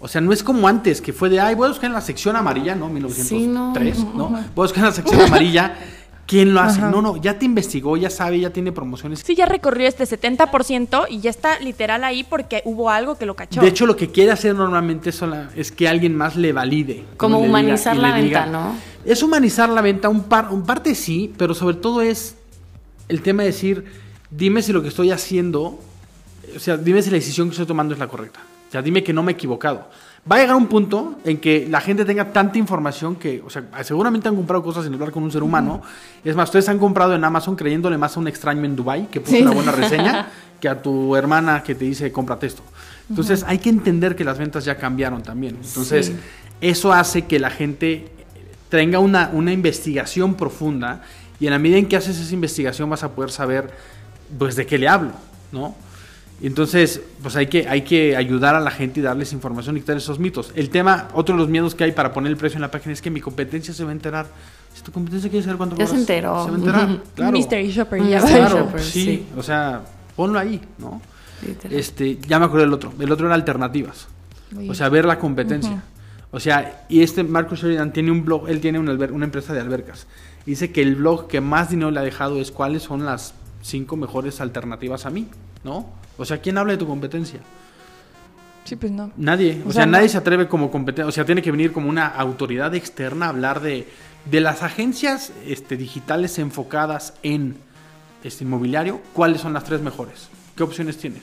o 0.00 0.08
sea, 0.08 0.20
no 0.20 0.32
es 0.32 0.42
como 0.42 0.66
antes, 0.66 1.00
que 1.00 1.12
fue 1.12 1.28
de, 1.30 1.38
ay, 1.38 1.54
voy 1.54 1.66
a 1.66 1.68
buscar 1.68 1.86
en 1.86 1.92
la 1.94 2.00
sección 2.00 2.34
amarilla, 2.34 2.74
¿no? 2.74 2.88
1903, 2.88 3.96
Sí, 3.96 4.04
no. 4.04 4.16
¿no? 4.16 4.28
Voy 4.30 4.40
a 4.40 4.50
buscar 4.54 4.78
en 4.80 4.84
la 4.86 4.92
sección 4.92 5.20
amarilla, 5.20 5.76
¿quién 6.26 6.54
lo 6.54 6.60
hace? 6.60 6.80
Ajá. 6.80 6.90
No, 6.90 7.02
no, 7.02 7.16
ya 7.16 7.38
te 7.38 7.44
investigó, 7.44 7.96
ya 7.96 8.10
sabe, 8.10 8.40
ya 8.40 8.50
tiene 8.50 8.72
promociones. 8.72 9.22
Sí, 9.24 9.34
ya 9.34 9.46
recorrió 9.46 9.86
este 9.88 10.04
70% 10.04 11.06
y 11.10 11.20
ya 11.20 11.30
está 11.30 11.58
literal 11.60 12.04
ahí 12.04 12.24
porque 12.24 12.62
hubo 12.64 12.90
algo 12.90 13.16
que 13.16 13.26
lo 13.26 13.34
cachó. 13.36 13.60
De 13.60 13.68
hecho, 13.68 13.86
lo 13.86 13.96
que 13.96 14.08
quiere 14.10 14.30
hacer 14.32 14.54
normalmente 14.54 15.10
es, 15.10 15.16
sola- 15.16 15.50
es 15.56 15.70
que 15.72 15.88
alguien 15.88 16.16
más 16.16 16.36
le 16.36 16.52
valide. 16.52 17.04
Como 17.16 17.38
humanizar 17.38 17.96
la 17.96 18.14
venta, 18.14 18.46
¿no? 18.46 18.74
Es 19.04 19.22
humanizar 19.22 19.68
la 19.68 19.80
venta, 19.82 20.08
un, 20.08 20.24
par, 20.24 20.48
un 20.50 20.64
parte 20.64 20.94
sí, 20.94 21.32
pero 21.36 21.54
sobre 21.54 21.76
todo 21.76 22.00
es 22.02 22.36
el 23.08 23.20
tema 23.22 23.42
de 23.42 23.48
decir, 23.50 23.84
dime 24.30 24.62
si 24.62 24.72
lo 24.72 24.80
que 24.82 24.88
estoy 24.88 25.10
haciendo, 25.10 25.78
o 26.56 26.58
sea, 26.58 26.76
dime 26.76 27.02
si 27.02 27.10
la 27.10 27.16
decisión 27.16 27.48
que 27.48 27.52
estoy 27.52 27.66
tomando 27.66 27.92
es 27.94 28.00
la 28.00 28.08
correcta. 28.08 28.40
O 28.68 28.72
sea, 28.72 28.80
dime 28.82 29.04
que 29.04 29.12
no 29.12 29.22
me 29.22 29.32
he 29.32 29.34
equivocado. 29.34 29.88
Va 30.30 30.36
a 30.36 30.38
llegar 30.38 30.56
un 30.56 30.68
punto 30.68 31.16
en 31.24 31.36
que 31.38 31.66
la 31.68 31.82
gente 31.82 32.04
tenga 32.06 32.32
tanta 32.32 32.56
información 32.58 33.14
que, 33.16 33.42
o 33.44 33.50
sea, 33.50 33.64
seguramente 33.82 34.26
han 34.26 34.34
comprado 34.36 34.62
cosas 34.62 34.84
sin 34.84 34.94
hablar 34.94 35.10
con 35.10 35.22
un 35.22 35.30
ser 35.30 35.42
humano. 35.42 35.82
Es 36.24 36.34
más, 36.34 36.48
ustedes 36.48 36.66
han 36.70 36.78
comprado 36.78 37.14
en 37.14 37.22
Amazon 37.24 37.54
creyéndole 37.56 37.98
más 37.98 38.16
a 38.16 38.20
un 38.20 38.28
extraño 38.28 38.64
en 38.64 38.74
Dubai 38.74 39.08
que 39.10 39.20
puso 39.20 39.36
Sí. 39.36 39.42
una 39.42 39.50
buena 39.50 39.72
reseña 39.72 40.28
que 40.60 40.68
a 40.68 40.80
tu 40.80 41.14
hermana 41.14 41.62
que 41.62 41.74
te 41.74 41.84
dice 41.84 42.10
cómprate 42.10 42.46
esto. 42.46 42.62
Entonces 43.10 43.44
hay 43.46 43.58
que 43.58 43.68
entender 43.68 44.16
que 44.16 44.24
las 44.24 44.38
ventas 44.38 44.64
ya 44.64 44.78
cambiaron 44.78 45.22
también. 45.22 45.58
Entonces 45.62 46.06
Sí. 46.06 46.16
eso 46.62 46.90
hace 46.94 47.26
que 47.26 47.38
la 47.38 47.50
gente 47.50 48.10
tenga 48.70 49.00
una, 49.00 49.28
una 49.34 49.52
investigación 49.52 50.36
profunda 50.36 51.02
y 51.38 51.46
en 51.48 51.52
la 51.52 51.58
medida 51.58 51.76
en 51.76 51.86
que 51.86 51.96
haces 51.96 52.18
esa 52.18 52.32
investigación 52.32 52.88
vas 52.88 53.02
a 53.02 53.10
poder 53.10 53.30
saber 53.30 53.70
pues 54.38 54.56
de 54.56 54.64
qué 54.64 54.78
le 54.78 54.88
hablo, 54.88 55.12
¿no? 55.52 55.74
Y 56.44 56.46
Entonces, 56.46 57.00
pues 57.22 57.36
hay 57.36 57.46
que, 57.46 57.66
hay 57.70 57.80
que 57.84 58.14
ayudar 58.18 58.54
a 58.54 58.60
la 58.60 58.70
gente 58.70 59.00
y 59.00 59.02
darles 59.02 59.32
información 59.32 59.78
y 59.78 59.80
quitar 59.80 59.96
esos 59.96 60.18
mitos. 60.18 60.52
El 60.54 60.68
tema, 60.68 61.08
otro 61.14 61.34
de 61.34 61.40
los 61.40 61.48
miedos 61.48 61.74
que 61.74 61.84
hay 61.84 61.92
para 61.92 62.12
poner 62.12 62.30
el 62.30 62.36
precio 62.36 62.58
en 62.58 62.60
la 62.60 62.70
página 62.70 62.92
es 62.92 63.00
que 63.00 63.08
mi 63.10 63.22
competencia 63.22 63.72
se 63.72 63.82
va 63.82 63.88
a 63.88 63.92
enterar. 63.94 64.26
Si 64.74 64.82
tu 64.82 64.92
competencia 64.92 65.30
quiere 65.30 65.42
saber 65.42 65.56
cuánto 65.56 65.74
Ya 65.76 65.86
se 65.86 65.96
enteró. 65.96 66.44
Se 66.44 66.50
va 66.50 66.56
a 66.56 66.58
enterar, 66.60 66.98
claro. 67.14 67.32
Mystery 67.32 67.70
Shopper, 67.70 68.02
Mm, 68.02 68.08
ya. 68.08 68.20
Claro, 68.20 68.58
Shopper, 68.58 68.82
sí, 68.82 69.04
sí. 69.04 69.26
o 69.38 69.42
sea, 69.42 69.80
ponlo 70.14 70.38
ahí, 70.38 70.60
¿no? 70.76 71.00
Literal. 71.46 71.78
Este, 71.78 72.18
ya 72.18 72.38
me 72.38 72.44
acuerdo 72.44 72.66
del 72.66 72.74
otro. 72.74 72.92
El 73.00 73.10
otro 73.10 73.24
era 73.24 73.34
alternativas. 73.36 74.06
O 74.68 74.74
sea, 74.74 74.90
ver 74.90 75.06
la 75.06 75.18
competencia. 75.18 75.82
O 76.30 76.40
sea, 76.40 76.84
y 76.90 77.00
este 77.02 77.24
Marco 77.24 77.54
Sheridan 77.56 77.90
tiene 77.94 78.10
un 78.10 78.22
blog, 78.22 78.50
él 78.50 78.60
tiene 78.60 78.78
una, 78.78 78.92
alber- 78.92 79.12
una 79.12 79.24
empresa 79.24 79.54
de 79.54 79.60
albercas. 79.60 80.06
Dice 80.44 80.70
que 80.72 80.82
el 80.82 80.96
blog 80.96 81.26
que 81.26 81.40
más 81.40 81.70
dinero 81.70 81.90
le 81.90 82.00
ha 82.00 82.02
dejado 82.02 82.38
es 82.38 82.50
cuáles 82.50 82.82
son 82.82 83.06
las 83.06 83.32
cinco 83.64 83.96
mejores 83.96 84.40
alternativas 84.40 85.06
a 85.06 85.10
mí, 85.10 85.26
¿no? 85.64 85.86
O 86.18 86.24
sea, 86.24 86.38
¿quién 86.38 86.58
habla 86.58 86.74
de 86.74 86.78
tu 86.78 86.86
competencia? 86.86 87.40
Sí, 88.64 88.76
pues 88.76 88.92
no. 88.92 89.10
Nadie. 89.16 89.62
O, 89.64 89.68
O 89.70 89.72
sea, 89.72 89.82
sea, 89.82 89.86
nadie 89.86 90.08
se 90.08 90.18
atreve 90.18 90.46
como 90.48 90.70
competencia. 90.70 91.08
O 91.08 91.12
sea, 91.12 91.24
tiene 91.24 91.42
que 91.42 91.50
venir 91.50 91.72
como 91.72 91.88
una 91.88 92.06
autoridad 92.06 92.74
externa 92.74 93.26
a 93.26 93.28
hablar 93.30 93.60
de, 93.60 93.88
de 94.30 94.40
las 94.40 94.62
agencias 94.62 95.32
este, 95.46 95.76
digitales 95.76 96.38
enfocadas 96.38 97.14
en 97.22 97.56
este 98.22 98.44
inmobiliario. 98.44 99.00
¿Cuáles 99.12 99.40
son 99.40 99.54
las 99.54 99.64
tres 99.64 99.80
mejores? 99.80 100.28
¿Qué 100.56 100.62
opciones 100.62 100.98
tienes? 100.98 101.22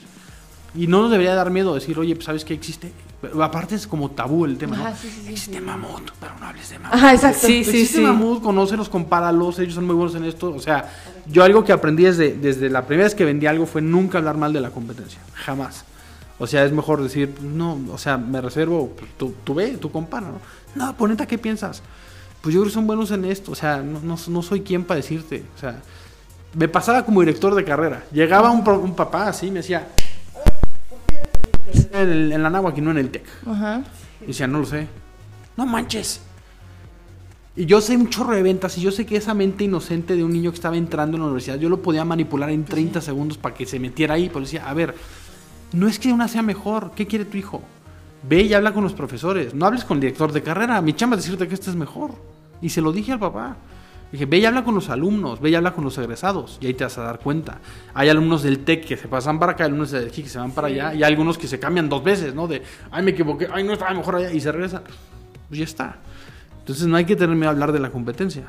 Y 0.74 0.86
no 0.86 1.02
nos 1.02 1.10
debería 1.10 1.34
dar 1.34 1.50
miedo 1.50 1.74
decir, 1.74 1.98
oye, 1.98 2.14
pues, 2.14 2.24
¿sabes 2.24 2.44
qué 2.44 2.54
existe? 2.54 2.92
Pero 3.20 3.42
aparte 3.44 3.74
es 3.74 3.86
como 3.86 4.10
tabú 4.10 4.44
el 4.44 4.58
tema, 4.58 4.76
¿no? 4.76 4.86
Ajá, 4.86 4.96
sí, 4.96 5.08
sí, 5.08 5.20
sí, 5.22 5.30
existe 5.30 5.58
sí. 5.58 5.60
Mamut, 5.60 6.10
pero 6.18 6.32
no 6.40 6.46
hables 6.46 6.70
de 6.70 6.78
Mamut. 6.78 6.94
Ajá, 6.94 7.14
exacto. 7.14 7.46
Sí, 7.46 7.62
sí, 7.64 7.70
existe 7.70 7.98
sí. 7.98 8.02
Mamut, 8.02 8.42
conócelos, 8.42 8.88
compáralos, 8.88 9.58
ellos 9.58 9.74
son 9.74 9.86
muy 9.86 9.94
buenos 9.94 10.14
en 10.14 10.24
esto. 10.24 10.52
O 10.52 10.60
sea, 10.60 10.90
yo 11.26 11.44
algo 11.44 11.62
que 11.62 11.72
aprendí 11.72 12.04
desde, 12.04 12.32
desde 12.32 12.70
la 12.70 12.86
primera 12.86 13.04
vez 13.04 13.14
que 13.14 13.24
vendí 13.24 13.46
algo 13.46 13.66
fue 13.66 13.82
nunca 13.82 14.18
hablar 14.18 14.36
mal 14.36 14.52
de 14.52 14.60
la 14.60 14.70
competencia. 14.70 15.20
Jamás. 15.34 15.84
O 16.38 16.46
sea, 16.46 16.64
es 16.64 16.72
mejor 16.72 17.02
decir, 17.02 17.32
no, 17.40 17.78
o 17.92 17.98
sea, 17.98 18.16
me 18.16 18.40
reservo, 18.40 18.88
pues, 18.98 19.10
tú, 19.16 19.34
tú 19.44 19.54
ve, 19.54 19.76
tú 19.76 19.92
compara, 19.92 20.28
¿no? 20.28 20.40
No, 20.74 20.96
poneta, 20.96 21.26
¿qué 21.26 21.38
piensas? 21.38 21.82
Pues 22.40 22.54
yo 22.54 22.62
creo 22.62 22.70
que 22.70 22.74
son 22.74 22.88
buenos 22.88 23.12
en 23.12 23.24
esto, 23.24 23.52
o 23.52 23.54
sea, 23.54 23.76
no, 23.76 24.00
no, 24.00 24.16
no 24.26 24.42
soy 24.42 24.62
quien 24.62 24.82
para 24.82 24.96
decirte, 24.96 25.44
o 25.54 25.60
sea, 25.60 25.80
me 26.54 26.66
pasaba 26.66 27.04
como 27.04 27.20
director 27.20 27.54
de 27.54 27.62
carrera. 27.62 28.04
Llegaba 28.10 28.50
un, 28.50 28.68
un 28.68 28.96
papá 28.96 29.28
así, 29.28 29.52
me 29.52 29.60
decía, 29.60 29.86
¿por 29.94 30.01
el- 31.92 32.32
en 32.32 32.42
la 32.42 32.50
náhuatl 32.50 32.78
y 32.78 32.82
no 32.82 32.90
en 32.90 32.98
el 32.98 33.10
TEC? 33.10 33.24
Ajá. 33.46 33.82
Y 34.22 34.26
decía, 34.26 34.46
no 34.46 34.58
lo 34.60 34.66
sé. 34.66 34.86
No 35.56 35.66
manches. 35.66 36.20
Y 37.54 37.66
yo 37.66 37.80
sé 37.82 37.96
un 37.96 38.08
chorro 38.08 38.34
de 38.34 38.42
ventas 38.42 38.78
y 38.78 38.80
yo 38.80 38.90
sé 38.90 39.04
que 39.04 39.16
esa 39.16 39.34
mente 39.34 39.64
inocente 39.64 40.16
de 40.16 40.24
un 40.24 40.32
niño 40.32 40.50
que 40.50 40.54
estaba 40.56 40.76
entrando 40.76 41.16
en 41.16 41.20
la 41.22 41.26
universidad, 41.26 41.58
yo 41.58 41.68
lo 41.68 41.82
podía 41.82 42.04
manipular 42.04 42.48
en 42.50 42.64
30 42.64 43.00
segundos 43.02 43.36
para 43.36 43.54
que 43.54 43.66
se 43.66 43.78
metiera 43.78 44.14
ahí. 44.14 44.28
Pero 44.28 44.40
decía, 44.40 44.68
a 44.68 44.72
ver, 44.72 44.94
no 45.72 45.86
es 45.86 45.98
que 45.98 46.12
una 46.12 46.28
sea 46.28 46.42
mejor. 46.42 46.92
¿Qué 46.96 47.06
quiere 47.06 47.26
tu 47.26 47.36
hijo? 47.36 47.62
Ve 48.26 48.42
y 48.42 48.54
habla 48.54 48.72
con 48.72 48.84
los 48.84 48.94
profesores. 48.94 49.52
No 49.52 49.66
hables 49.66 49.84
con 49.84 49.98
el 49.98 50.00
director 50.00 50.32
de 50.32 50.42
carrera. 50.42 50.80
Mi 50.80 50.94
chamba 50.94 51.16
es 51.16 51.24
decirte 51.24 51.46
que 51.46 51.54
este 51.54 51.68
es 51.70 51.76
mejor. 51.76 52.12
Y 52.62 52.70
se 52.70 52.80
lo 52.80 52.90
dije 52.92 53.12
al 53.12 53.18
papá. 53.18 53.56
Dije, 54.12 54.26
ve 54.26 54.38
y 54.38 54.44
habla 54.44 54.62
con 54.62 54.74
los 54.74 54.90
alumnos, 54.90 55.40
ve 55.40 55.48
y 55.48 55.54
habla 55.54 55.72
con 55.72 55.84
los 55.84 55.96
egresados, 55.96 56.58
y 56.60 56.66
ahí 56.66 56.74
te 56.74 56.84
vas 56.84 56.98
a 56.98 57.02
dar 57.02 57.18
cuenta. 57.18 57.60
Hay 57.94 58.10
alumnos 58.10 58.42
del 58.42 58.58
TEC 58.58 58.84
que 58.84 58.96
se 58.98 59.08
pasan 59.08 59.38
para 59.38 59.52
acá, 59.52 59.64
alumnos 59.64 59.90
del 59.90 60.10
TEC 60.10 60.24
que 60.24 60.30
se 60.30 60.38
van 60.38 60.52
para 60.52 60.68
allá, 60.68 60.92
y 60.92 60.98
hay 60.98 61.04
algunos 61.04 61.38
que 61.38 61.48
se 61.48 61.58
cambian 61.58 61.88
dos 61.88 62.04
veces, 62.04 62.34
¿no? 62.34 62.46
De, 62.46 62.62
ay, 62.90 63.02
me 63.02 63.12
equivoqué, 63.12 63.48
ay, 63.50 63.64
no 63.64 63.72
estaba 63.72 63.94
mejor 63.94 64.16
allá, 64.16 64.30
y 64.30 64.38
se 64.38 64.52
regresan. 64.52 64.82
Pues 65.48 65.58
ya 65.58 65.64
está. 65.64 65.96
Entonces 66.58 66.86
no 66.86 66.96
hay 66.96 67.06
que 67.06 67.16
tener 67.16 67.34
miedo 67.34 67.48
a 67.48 67.52
hablar 67.52 67.72
de 67.72 67.80
la 67.80 67.90
competencia. 67.90 68.44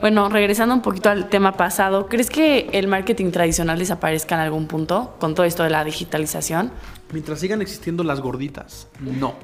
Bueno, 0.00 0.28
regresando 0.28 0.74
un 0.74 0.82
poquito 0.82 1.08
al 1.08 1.28
tema 1.28 1.52
pasado, 1.52 2.08
¿crees 2.08 2.28
que 2.28 2.68
el 2.72 2.88
marketing 2.88 3.30
tradicional 3.30 3.78
desaparezca 3.78 4.34
en 4.34 4.40
algún 4.40 4.66
punto 4.66 5.14
con 5.20 5.36
todo 5.36 5.46
esto 5.46 5.62
de 5.62 5.70
la 5.70 5.84
digitalización? 5.84 6.72
Mientras 7.12 7.38
sigan 7.38 7.62
existiendo 7.62 8.02
las 8.02 8.20
gorditas, 8.20 8.88
no. 9.00 9.34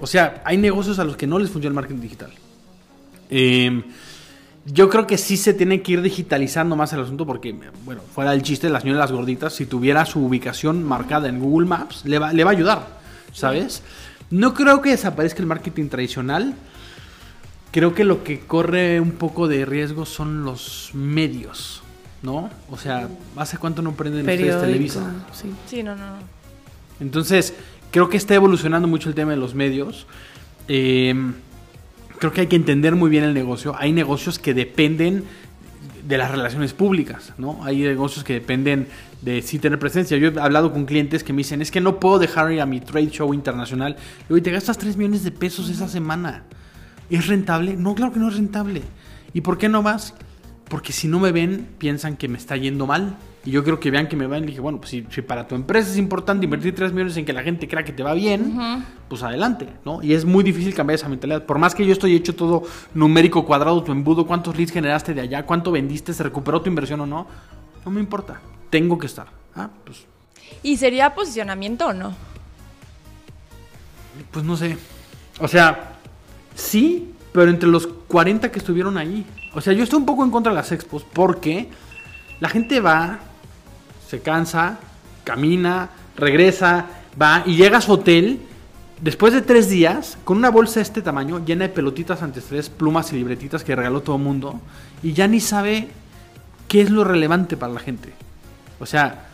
O 0.00 0.06
sea, 0.06 0.42
hay 0.44 0.56
negocios 0.56 0.98
a 0.98 1.04
los 1.04 1.16
que 1.16 1.26
no 1.26 1.38
les 1.38 1.50
funciona 1.50 1.72
el 1.72 1.74
marketing 1.74 2.00
digital. 2.00 2.32
Eh, 3.30 3.82
yo 4.66 4.88
creo 4.88 5.06
que 5.06 5.18
sí 5.18 5.36
se 5.36 5.52
tiene 5.52 5.82
que 5.82 5.92
ir 5.92 6.02
digitalizando 6.02 6.74
más 6.74 6.92
el 6.94 7.00
asunto 7.00 7.26
porque, 7.26 7.54
bueno, 7.84 8.00
fuera 8.14 8.30
del 8.30 8.42
chiste, 8.42 8.68
de 8.68 8.72
las 8.72 9.12
gorditas, 9.12 9.52
si 9.52 9.66
tuviera 9.66 10.06
su 10.06 10.24
ubicación 10.24 10.82
marcada 10.82 11.28
en 11.28 11.38
Google 11.38 11.66
Maps, 11.66 12.04
le 12.06 12.18
va, 12.18 12.32
le 12.32 12.44
va 12.44 12.50
a 12.50 12.54
ayudar, 12.54 12.86
¿sabes? 13.32 13.82
No 14.30 14.54
creo 14.54 14.80
que 14.80 14.90
desaparezca 14.90 15.40
el 15.40 15.46
marketing 15.46 15.88
tradicional. 15.88 16.54
Creo 17.72 17.94
que 17.94 18.04
lo 18.04 18.24
que 18.24 18.40
corre 18.40 19.00
un 19.00 19.12
poco 19.12 19.48
de 19.48 19.66
riesgo 19.66 20.06
son 20.06 20.44
los 20.44 20.90
medios, 20.94 21.82
¿no? 22.22 22.48
O 22.70 22.78
sea, 22.78 23.08
¿hace 23.36 23.58
cuánto 23.58 23.82
no 23.82 23.92
prenden 23.92 24.20
ustedes 24.20 24.60
Televisa? 24.60 25.12
sí. 25.32 25.52
Sí, 25.66 25.82
no, 25.82 25.94
no, 25.94 26.06
no. 26.06 26.18
Entonces, 27.00 27.54
creo 27.90 28.08
que 28.08 28.16
está 28.16 28.34
evolucionando 28.34 28.88
mucho 28.88 29.08
el 29.10 29.14
tema 29.14 29.32
de 29.32 29.36
los 29.36 29.54
medios. 29.54 30.06
Eh, 30.68 31.14
creo 32.18 32.32
que 32.32 32.42
hay 32.42 32.46
que 32.46 32.56
entender 32.56 32.94
muy 32.94 33.10
bien 33.10 33.24
el 33.24 33.34
negocio. 33.34 33.74
Hay 33.78 33.92
negocios 33.92 34.38
que 34.38 34.54
dependen 34.54 35.24
de 36.06 36.18
las 36.18 36.30
relaciones 36.30 36.74
públicas, 36.74 37.32
¿no? 37.38 37.64
Hay 37.64 37.80
negocios 37.80 38.24
que 38.24 38.34
dependen 38.34 38.88
de 39.22 39.40
sí 39.40 39.58
tener 39.58 39.78
presencia. 39.78 40.18
Yo 40.18 40.28
he 40.28 40.40
hablado 40.40 40.72
con 40.72 40.84
clientes 40.84 41.24
que 41.24 41.32
me 41.32 41.38
dicen, 41.38 41.62
es 41.62 41.70
que 41.70 41.80
no 41.80 41.98
puedo 41.98 42.18
dejar 42.18 42.52
ir 42.52 42.60
a 42.60 42.66
mi 42.66 42.80
trade 42.80 43.10
show 43.10 43.32
internacional. 43.32 43.96
Y 44.28 44.32
hoy 44.34 44.42
te 44.42 44.50
gastas 44.50 44.76
3 44.76 44.96
millones 44.96 45.24
de 45.24 45.30
pesos 45.30 45.70
esa 45.70 45.88
semana. 45.88 46.44
¿Es 47.08 47.26
rentable? 47.26 47.76
No, 47.76 47.94
claro 47.94 48.12
que 48.12 48.18
no 48.18 48.28
es 48.28 48.36
rentable. 48.36 48.82
¿Y 49.32 49.40
por 49.40 49.56
qué 49.56 49.68
no 49.68 49.82
vas? 49.82 50.14
Porque 50.68 50.92
si 50.92 51.08
no 51.08 51.20
me 51.20 51.32
ven, 51.32 51.68
piensan 51.78 52.16
que 52.16 52.28
me 52.28 52.38
está 52.38 52.56
yendo 52.56 52.86
mal. 52.86 53.16
Y 53.44 53.50
yo 53.50 53.62
creo 53.62 53.78
que 53.78 53.90
vean 53.90 54.08
que 54.08 54.16
me 54.16 54.26
van 54.26 54.44
y 54.44 54.46
dije, 54.46 54.60
bueno, 54.60 54.78
pues 54.78 54.90
si, 54.90 55.06
si 55.10 55.20
para 55.20 55.46
tu 55.46 55.54
empresa 55.54 55.90
es 55.90 55.98
importante 55.98 56.44
invertir 56.44 56.74
3 56.74 56.92
millones 56.92 57.16
en 57.16 57.26
que 57.26 57.32
la 57.32 57.42
gente 57.42 57.68
crea 57.68 57.84
que 57.84 57.92
te 57.92 58.02
va 58.02 58.14
bien, 58.14 58.56
pues 59.08 59.22
adelante, 59.22 59.68
¿no? 59.84 60.02
Y 60.02 60.14
es 60.14 60.24
muy 60.24 60.42
difícil 60.42 60.74
cambiar 60.74 60.94
esa 60.94 61.08
mentalidad. 61.08 61.44
Por 61.44 61.58
más 61.58 61.74
que 61.74 61.84
yo 61.84 61.92
estoy 61.92 62.14
hecho 62.14 62.34
todo 62.34 62.62
numérico, 62.94 63.44
cuadrado, 63.44 63.82
tu 63.82 63.92
embudo, 63.92 64.26
cuántos 64.26 64.56
leads 64.56 64.72
generaste 64.72 65.12
de 65.12 65.20
allá, 65.20 65.44
cuánto 65.44 65.70
vendiste, 65.70 66.14
se 66.14 66.22
recuperó 66.22 66.62
tu 66.62 66.70
inversión 66.70 67.00
o 67.02 67.06
no, 67.06 67.26
no 67.84 67.90
me 67.90 68.00
importa. 68.00 68.40
Tengo 68.70 68.98
que 68.98 69.06
estar. 69.06 69.26
Ah, 69.54 69.68
pues, 69.84 70.06
¿Y 70.62 70.76
sería 70.78 71.14
posicionamiento 71.14 71.88
o 71.88 71.92
no? 71.92 72.14
pues 74.30 74.44
no 74.44 74.56
sé. 74.56 74.78
O 75.40 75.48
sea, 75.48 75.96
sí, 76.54 77.12
pero 77.32 77.50
entre 77.50 77.68
los 77.68 77.86
40 77.86 78.50
que 78.50 78.58
estuvieron 78.58 78.96
ahí. 78.96 79.26
O 79.54 79.60
sea, 79.60 79.72
yo 79.72 79.82
estoy 79.84 79.98
un 79.98 80.06
poco 80.06 80.24
en 80.24 80.30
contra 80.30 80.52
de 80.52 80.56
las 80.56 80.72
expos 80.72 81.04
porque 81.12 81.68
la 82.40 82.48
gente 82.48 82.80
va, 82.80 83.20
se 84.08 84.20
cansa, 84.20 84.78
camina, 85.24 85.90
regresa, 86.16 86.86
va 87.20 87.42
y 87.46 87.56
llega 87.56 87.78
a 87.78 87.80
su 87.80 87.92
hotel 87.92 88.40
después 89.00 89.32
de 89.32 89.42
tres 89.42 89.68
días 89.68 90.18
con 90.24 90.36
una 90.36 90.50
bolsa 90.50 90.76
de 90.76 90.82
este 90.82 91.02
tamaño 91.02 91.44
llena 91.44 91.64
de 91.66 91.74
pelotitas 91.74 92.22
antiestrés, 92.22 92.68
plumas 92.70 93.12
y 93.12 93.16
libretitas 93.16 93.64
que 93.64 93.74
regaló 93.74 94.02
todo 94.02 94.16
el 94.16 94.22
mundo 94.22 94.60
y 95.02 95.12
ya 95.12 95.26
ni 95.26 95.40
sabe 95.40 95.88
qué 96.68 96.80
es 96.82 96.90
lo 96.90 97.04
relevante 97.04 97.56
para 97.56 97.72
la 97.72 97.80
gente. 97.80 98.12
O 98.80 98.86
sea, 98.86 99.26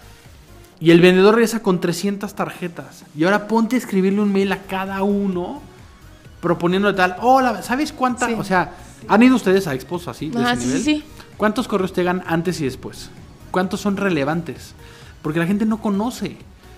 y 0.81 0.91
el 0.91 1.01
vendedor 1.01 1.35
regresa 1.35 1.63
con 1.63 1.81
300 1.81 2.35
tarjetas. 2.35 3.05
Y 3.17 3.25
ahora 3.25 3.47
ponte 3.47 3.77
a 3.77 3.79
escribirle 3.79 4.21
un 4.21 4.33
mail 4.33 4.51
a 4.53 4.63
cada 4.63 5.03
uno 5.03 5.61
proponiéndole 6.41 6.97
tal. 6.97 7.17
Hola, 7.21 7.63
¿sabes 7.63 7.93
cuánta? 7.93 8.27
Sí. 8.27 8.35
O 8.37 8.45
sea, 8.45 8.75
¿han 9.09 9.23
ido 9.23 9.37
ustedes 9.37 9.67
a 9.67 9.75
expos 9.75 10.09
así? 10.09 10.31
de 10.31 10.41
Ajá, 10.41 10.53
ese 10.53 10.63
sí, 10.63 10.67
sí, 10.67 10.69
nivel? 10.69 11.03
sí. 11.03 11.05
¿Cuántos 11.37 11.69
correos 11.69 11.93
te 11.93 12.01
llegan 12.01 12.23
antes 12.27 12.61
y 12.61 12.65
después? 12.65 13.11
¿Cuántos 13.51 13.81
son 13.81 13.97
relevantes? 13.97 14.75
Porque 15.23 15.39
la 15.39 15.47
gente 15.47 15.67
no 15.67 15.81
conoce. 15.81 16.37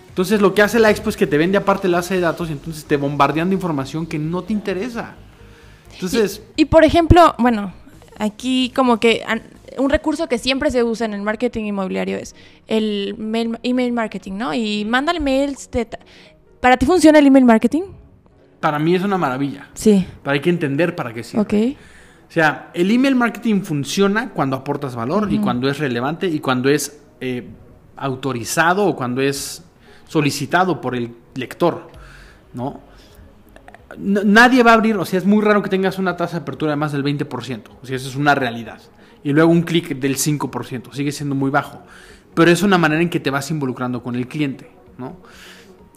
Entonces 0.09 0.41
lo 0.41 0.53
que 0.55 0.63
hace 0.63 0.79
la 0.79 0.91
expo 0.91 1.09
es 1.09 1.17
que 1.17 1.27
te 1.27 1.39
vende 1.39 1.57
aparte 1.59 1.89
la 1.89 1.99
base 1.99 2.15
de 2.15 2.21
datos 2.21 2.51
y 2.51 2.53
entonces 2.53 2.85
te 2.85 2.97
bombardean 2.97 3.49
de 3.49 3.55
información 3.55 4.07
que 4.07 4.19
no 4.19 4.43
te 4.43 4.53
interesa. 4.53 5.15
Entonces, 5.95 6.43
Y, 6.57 6.63
y, 6.63 6.65
por 6.67 6.85
ejemplo, 6.85 7.35
bueno, 7.39 7.73
aquí 8.19 8.73
como 8.75 8.99
que 9.01 9.23
un 9.79 9.89
recurso 9.91 10.29
que 10.29 10.39
siempre 10.39 10.71
se 10.71 10.83
usa 10.83 11.07
en 11.07 11.15
el 11.15 11.23
marketing 11.23 11.65
inmobiliario 11.65 12.17
es 12.19 12.35
el 12.67 13.15
mail- 13.19 13.59
email 13.63 13.93
marketing, 13.93 14.33
¿no? 14.35 14.53
Y 14.53 14.85
mándale 14.85 15.21
mails. 15.21 15.71
de 15.71 15.87
¿Para 16.61 16.77
ti 16.77 16.85
funciona 16.87 17.19
el 17.19 17.27
email 17.27 17.45
marketing? 17.45 17.83
para 18.61 18.79
mí 18.79 18.95
es 18.95 19.03
una 19.03 19.19
maravilla. 19.19 19.69
Sí. 19.75 20.07
Pero 20.23 20.35
hay 20.35 20.41
que 20.41 20.49
entender 20.51 20.95
para 20.95 21.13
qué 21.13 21.25
sirve. 21.25 21.43
Ok. 21.43 21.77
O 22.33 22.35
sea, 22.35 22.71
el 22.73 22.91
email 22.91 23.15
marketing 23.15 23.61
funciona 23.61 24.31
cuando 24.31 24.57
aportas 24.57 24.95
valor 24.97 25.31
y 25.31 25.39
cuando 25.39 25.69
es 25.69 25.79
relevante 25.79 26.27
y 26.27 26.41
cuando 26.41 26.71
es 26.71 27.03
eh, 27.21 27.47
autorizado 27.95 28.87
o 28.87 28.97
cuando 28.97 29.21
es 29.21 29.63
solicitado 30.09 30.81
por 30.81 30.95
el 30.95 31.15
lector, 31.35 31.89
¿no? 32.55 32.81
N- 33.99 34.23
Nadie 34.25 34.63
va 34.63 34.71
a 34.71 34.75
abrir, 34.77 34.97
o 34.97 35.05
sea, 35.05 35.19
es 35.19 35.27
muy 35.27 35.43
raro 35.45 35.61
que 35.63 35.69
tengas 35.69 35.99
una 35.99 36.17
tasa 36.17 36.39
de 36.39 36.43
apertura 36.45 36.71
de 36.73 36.77
más 36.77 36.93
del 36.93 37.05
20%, 37.05 37.65
o 37.83 37.85
sea, 37.85 37.97
eso 37.97 38.09
es 38.09 38.17
una 38.17 38.35
realidad. 38.35 38.81
Y 39.23 39.31
luego 39.35 39.53
un 39.53 39.61
clic 39.61 39.99
del 39.99 40.17
5%, 40.17 40.91
sigue 40.95 41.13
siendo 41.13 41.35
muy 41.35 41.51
bajo, 41.51 41.83
pero 42.33 42.51
es 42.51 42.63
una 42.63 42.79
manera 42.79 43.03
en 43.03 43.11
que 43.11 43.21
te 43.21 43.29
vas 43.29 43.51
involucrando 43.51 44.03
con 44.03 44.17
el 44.17 44.27
cliente, 44.27 44.71
¿no? 44.97 45.19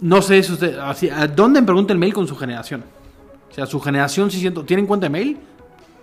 No 0.02 0.21
sé 0.21 0.43
si 0.43 0.52
usted, 0.52 0.78
así, 0.80 1.10
¿a 1.10 1.28
dónde 1.28 1.62
me 1.62 1.65
pregunta 1.65 1.93
el 1.93 2.00
mail 2.00 2.13
con 2.13 2.28
su 2.28 2.36
generación? 2.36 2.84
O 3.50 3.54
sea, 3.54 3.65
su 3.65 3.80
generación, 3.80 4.30
si 4.30 4.41
siento, 4.41 4.65
¿tienen 4.65 4.86
cuenta 4.86 5.06
de 5.06 5.12
mail? 5.12 5.38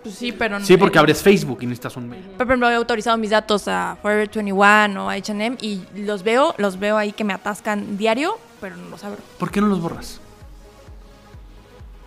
Pues 0.03 0.15
sí, 0.15 0.31
pero 0.33 0.59
Sí, 0.59 0.75
porque 0.77 0.99
abres 0.99 1.21
Facebook 1.21 1.59
y 1.61 1.65
necesitas 1.65 1.95
un 1.95 2.09
mail. 2.09 2.23
Por 2.37 2.45
ejemplo, 2.45 2.69
he 2.69 2.75
autorizado 2.75 3.17
mis 3.17 3.29
datos 3.29 3.67
a 3.67 3.97
Forever 4.01 4.29
21 4.29 5.05
o 5.05 5.09
a 5.09 5.13
H&M 5.13 5.57
y 5.61 5.81
los 5.95 6.23
veo, 6.23 6.53
los 6.57 6.77
veo 6.77 6.97
ahí 6.97 7.13
que 7.13 7.23
me 7.23 7.33
atascan 7.33 7.97
diario, 7.97 8.37
pero 8.59 8.75
no 8.75 8.89
los 8.89 9.03
abro. 9.03 9.19
¿Por 9.39 9.49
qué 9.49 9.61
no 9.61 9.67
los 9.67 9.81
borras? 9.81 10.19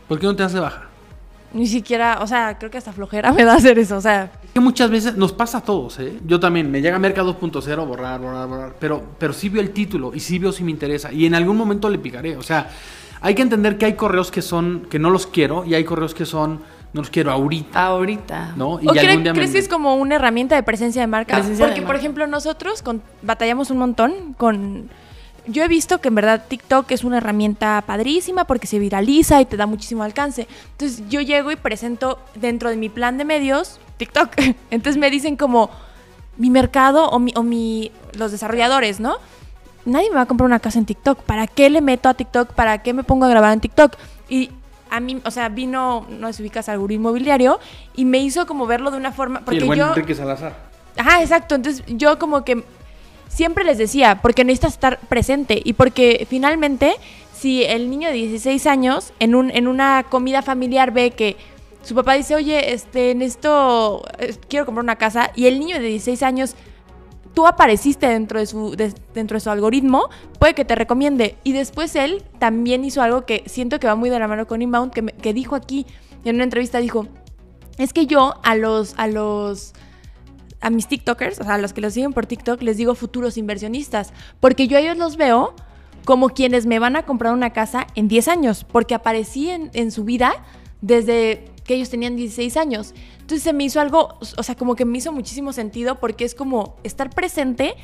¿Por 0.09 0.19
qué 0.19 0.27
no 0.27 0.37
te 0.37 0.43
das 0.43 0.53
de 0.53 0.61
baja? 0.61 0.83
Ni 1.53 1.67
siquiera, 1.67 2.19
o 2.21 2.27
sea, 2.27 2.59
creo 2.59 2.71
que 2.71 2.79
hasta 2.79 2.93
flojera 2.93 3.33
me 3.33 3.45
da 3.45 3.55
hacer 3.55 3.79
eso, 3.79 3.97
o 3.97 4.01
sea, 4.01 4.31
Es 4.45 4.51
que 4.53 4.61
muchas 4.61 4.91
veces 4.91 5.17
nos 5.17 5.33
pasa 5.33 5.59
a 5.59 5.61
todos, 5.63 5.99
¿eh? 5.99 6.19
Yo 6.27 6.39
también, 6.39 6.71
me 6.71 6.83
llega 6.83 6.99
Merca 6.99 7.23
2.0, 7.23 7.87
borrar, 7.87 8.21
borrar, 8.21 8.49
borrar. 8.49 8.77
Pero, 8.79 9.03
pero 9.19 9.33
sí 9.33 9.49
veo 9.49 9.63
el 9.63 9.71
título 9.71 10.13
y 10.15 10.21
sí 10.21 10.39
veo 10.39 10.53
si 10.53 10.65
me 10.65 10.71
interesa. 10.71 11.13
Y 11.13 11.25
en 11.25 11.35
algún 11.35 11.57
momento 11.57 11.89
le 11.89 11.99
picaré. 11.99 12.37
O 12.37 12.43
sea, 12.43 12.71
hay 13.21 13.35
que 13.35 13.43
entender 13.43 13.79
que 13.79 13.87
hay 13.87 13.95
correos 13.95 14.31
que 14.31 14.43
son, 14.43 14.87
que 14.91 14.99
no 14.99 15.11
los 15.11 15.27
quiero 15.27 15.65
y 15.65 15.75
hay 15.75 15.85
correos 15.85 16.15
que 16.15 16.27
son, 16.27 16.61
no 16.97 17.03
los 17.03 17.11
quiero 17.11 17.31
ahorita, 17.31 17.85
Ahorita. 17.87 18.55
¿no? 18.57 18.81
Y 18.81 18.89
¿O 18.89 18.93
cree- 18.93 19.09
algún 19.09 19.23
día 19.23 19.33
me- 19.33 19.39
crees 19.39 19.53
que 19.53 19.59
es 19.59 19.69
como 19.69 19.95
una 19.97 20.17
herramienta 20.17 20.57
de 20.57 20.63
presencia 20.63 21.03
de 21.03 21.07
marca? 21.07 21.35
Presencia 21.37 21.67
de 21.67 21.71
Porque, 21.73 21.87
por 21.87 21.95
ejemplo, 21.97 22.27
nosotros 22.27 22.83
con- 22.83 23.03
batallamos 23.23 23.71
un 23.71 23.79
montón 23.79 24.35
con... 24.37 24.89
Yo 25.49 25.63
he 25.63 25.69
visto 25.69 26.01
que 26.01 26.09
en 26.09 26.17
verdad 26.17 26.45
TikTok 26.49 26.91
es 26.91 27.05
una 27.05 27.19
herramienta 27.19 27.81
padrísima 27.87 28.47
porque 28.47 28.67
se 28.67 28.81
viraliza 28.81 29.41
y 29.41 29.45
te 29.45 29.57
da 29.57 29.67
muchísimo 29.67 30.03
alcance. 30.03 30.49
Entonces 30.73 31.09
yo 31.09 31.21
llego 31.21 31.53
y 31.53 31.57
presento 31.57 32.19
dentro 32.35 32.69
de 32.71 32.77
mi 32.77 32.89
plan 32.89 33.17
de 33.17 33.25
medios 33.25 33.79
TikTok. 33.99 34.31
Entonces 34.73 34.97
me 34.99 35.09
dicen 35.09 35.37
como 35.37 35.71
mi 36.37 36.51
mercado 36.51 37.09
o 37.11 37.21
mi, 37.21 37.33
o 37.37 37.45
mi 37.45 37.93
los 38.19 38.33
desarrolladores, 38.33 38.99
¿no? 38.99 39.19
Nadie 39.85 40.09
me 40.11 40.17
va 40.17 40.23
a 40.23 40.27
comprar 40.27 40.47
una 40.47 40.59
casa 40.59 40.81
en 40.81 40.85
TikTok. 40.85 41.21
¿Para 41.23 41.47
qué 41.47 41.71
le 41.71 41.81
meto 41.81 42.09
a 42.09 42.15
TikTok? 42.15 42.53
¿Para 42.55 42.79
qué 42.83 42.93
me 42.93 43.05
pongo 43.05 43.27
a 43.27 43.29
grabar 43.29 43.53
en 43.53 43.61
TikTok? 43.61 43.93
Y 44.29 44.51
a 44.91 45.01
mí, 45.01 45.21
o 45.25 45.31
sea, 45.31 45.49
vino, 45.49 46.07
no 46.09 46.33
si 46.33 46.43
ubicas 46.43 46.69
al 46.69 46.79
gurú 46.79 46.95
inmobiliario 46.95 47.59
y 47.95 48.05
me 48.05 48.19
hizo 48.19 48.47
como 48.47 48.67
verlo 48.67 48.91
de 48.91 48.97
una 48.97 49.13
forma. 49.13 49.41
Sí, 49.41 49.45
Porque 49.45 49.59
el 49.59 49.65
buen 49.67 49.79
yo. 49.79 49.89
Enrique 49.89 50.15
Salazar. 50.15 50.57
Ajá, 50.97 51.23
exacto. 51.23 51.55
Entonces 51.55 51.85
yo 51.87 52.19
como 52.19 52.45
que 52.45 52.65
siempre 53.29 53.65
les 53.65 53.79
decía, 53.79 54.21
porque 54.23 54.45
necesitas 54.45 54.75
estar 54.75 54.99
presente 55.01 55.61
y 55.63 55.75
porque 55.75 56.27
finalmente 56.29 56.95
si 57.35 57.65
el 57.65 57.91
niño 57.91 58.09
de 58.09 58.15
16 58.15 58.67
años 58.67 59.13
en, 59.21 59.35
un, 59.35 59.51
en 59.51 59.69
una 59.69 60.05
comida 60.09 60.43
familiar 60.43 60.91
ve 60.93 61.11
que 61.11 61.37
su 61.83 61.95
papá 61.95 62.15
dice, 62.15 62.35
oye, 62.35 62.73
este, 62.73 63.15
necesito, 63.15 64.03
eh, 64.19 64.35
quiero 64.49 64.67
comprar 64.67 64.83
una 64.83 64.97
casa 64.97 65.31
y 65.37 65.47
el 65.47 65.61
niño 65.61 65.77
de 65.77 65.87
16 65.87 66.23
años, 66.23 66.57
tú 67.37 67.47
apareciste 67.47 68.09
dentro 68.09 68.39
de 68.41 68.47
su, 68.47 68.75
de- 68.77 68.95
dentro 69.13 69.37
de 69.37 69.41
su 69.41 69.51
algoritmo, 69.51 70.09
puede 70.39 70.55
que 70.55 70.65
te 70.65 70.75
recomiende. 70.75 71.37
Y 71.45 71.53
después 71.53 71.95
él 71.95 72.23
también 72.39 72.83
hizo 72.83 73.03
algo 73.03 73.27
que 73.27 73.43
siento 73.45 73.79
que 73.79 73.87
va 73.87 73.95
muy 73.95 74.09
de 74.09 74.19
la 74.19 74.27
mano 74.27 74.47
con 74.47 74.63
Inbound, 74.63 74.91
que, 74.91 75.03
que 75.05 75.35
dijo 75.35 75.55
aquí 75.55 75.85
en 76.25 76.37
una 76.37 76.45
entrevista, 76.45 76.79
dijo, 76.79 77.07
es 77.77 77.93
que 77.93 78.07
yo 78.07 78.37
a 78.43 78.55
los, 78.57 78.95
a 78.97 79.07
los, 79.07 79.75
a 80.63 80.71
mis 80.71 80.89
TikTokers, 80.89 81.39
o 81.41 81.45
sea, 81.45 81.55
a 81.57 81.59
los 81.59 81.75
que 81.75 81.83
los 81.83 81.93
siguen 81.93 82.15
por 82.15 82.25
TikTok, 82.25 82.63
les 82.63 82.79
digo 82.79 82.95
futuros 82.95 83.37
inversionistas, 83.37 84.15
porque 84.41 84.67
yo 84.67 84.79
a 84.79 84.81
ellos 84.81 84.97
los 84.97 85.19
veo 85.19 85.53
como 86.07 86.31
quienes 86.31 86.65
me 86.65 86.79
van 86.79 86.97
a 86.97 87.03
comprar 87.05 87.35
una 87.35 87.51
casa 87.51 87.87
en 87.97 88.09
10 88.09 88.29
años, 88.29 88.65
porque 88.65 88.95
aparecí 88.95 89.51
en, 89.51 89.71
en 89.75 89.91
su 89.91 90.05
vida 90.05 90.33
desde 90.81 91.51
que 91.65 91.75
ellos 91.75 91.91
tenían 91.91 92.17
16 92.17 92.57
años. 92.57 92.95
Entonces 93.27 93.43
se 93.43 93.53
me 93.53 93.65
hizo 93.65 93.81
algo, 93.81 94.17
o 94.21 94.43
sea, 94.45 94.55
como 94.55 94.77
que 94.77 94.85
me 94.85 94.99
hizo 94.99 95.11
muchísimo 95.11 95.53
sentido 95.53 95.99
porque 95.99 96.25
es 96.25 96.37
como 96.37 96.77
estar 96.85 97.11
presente. 97.11 97.75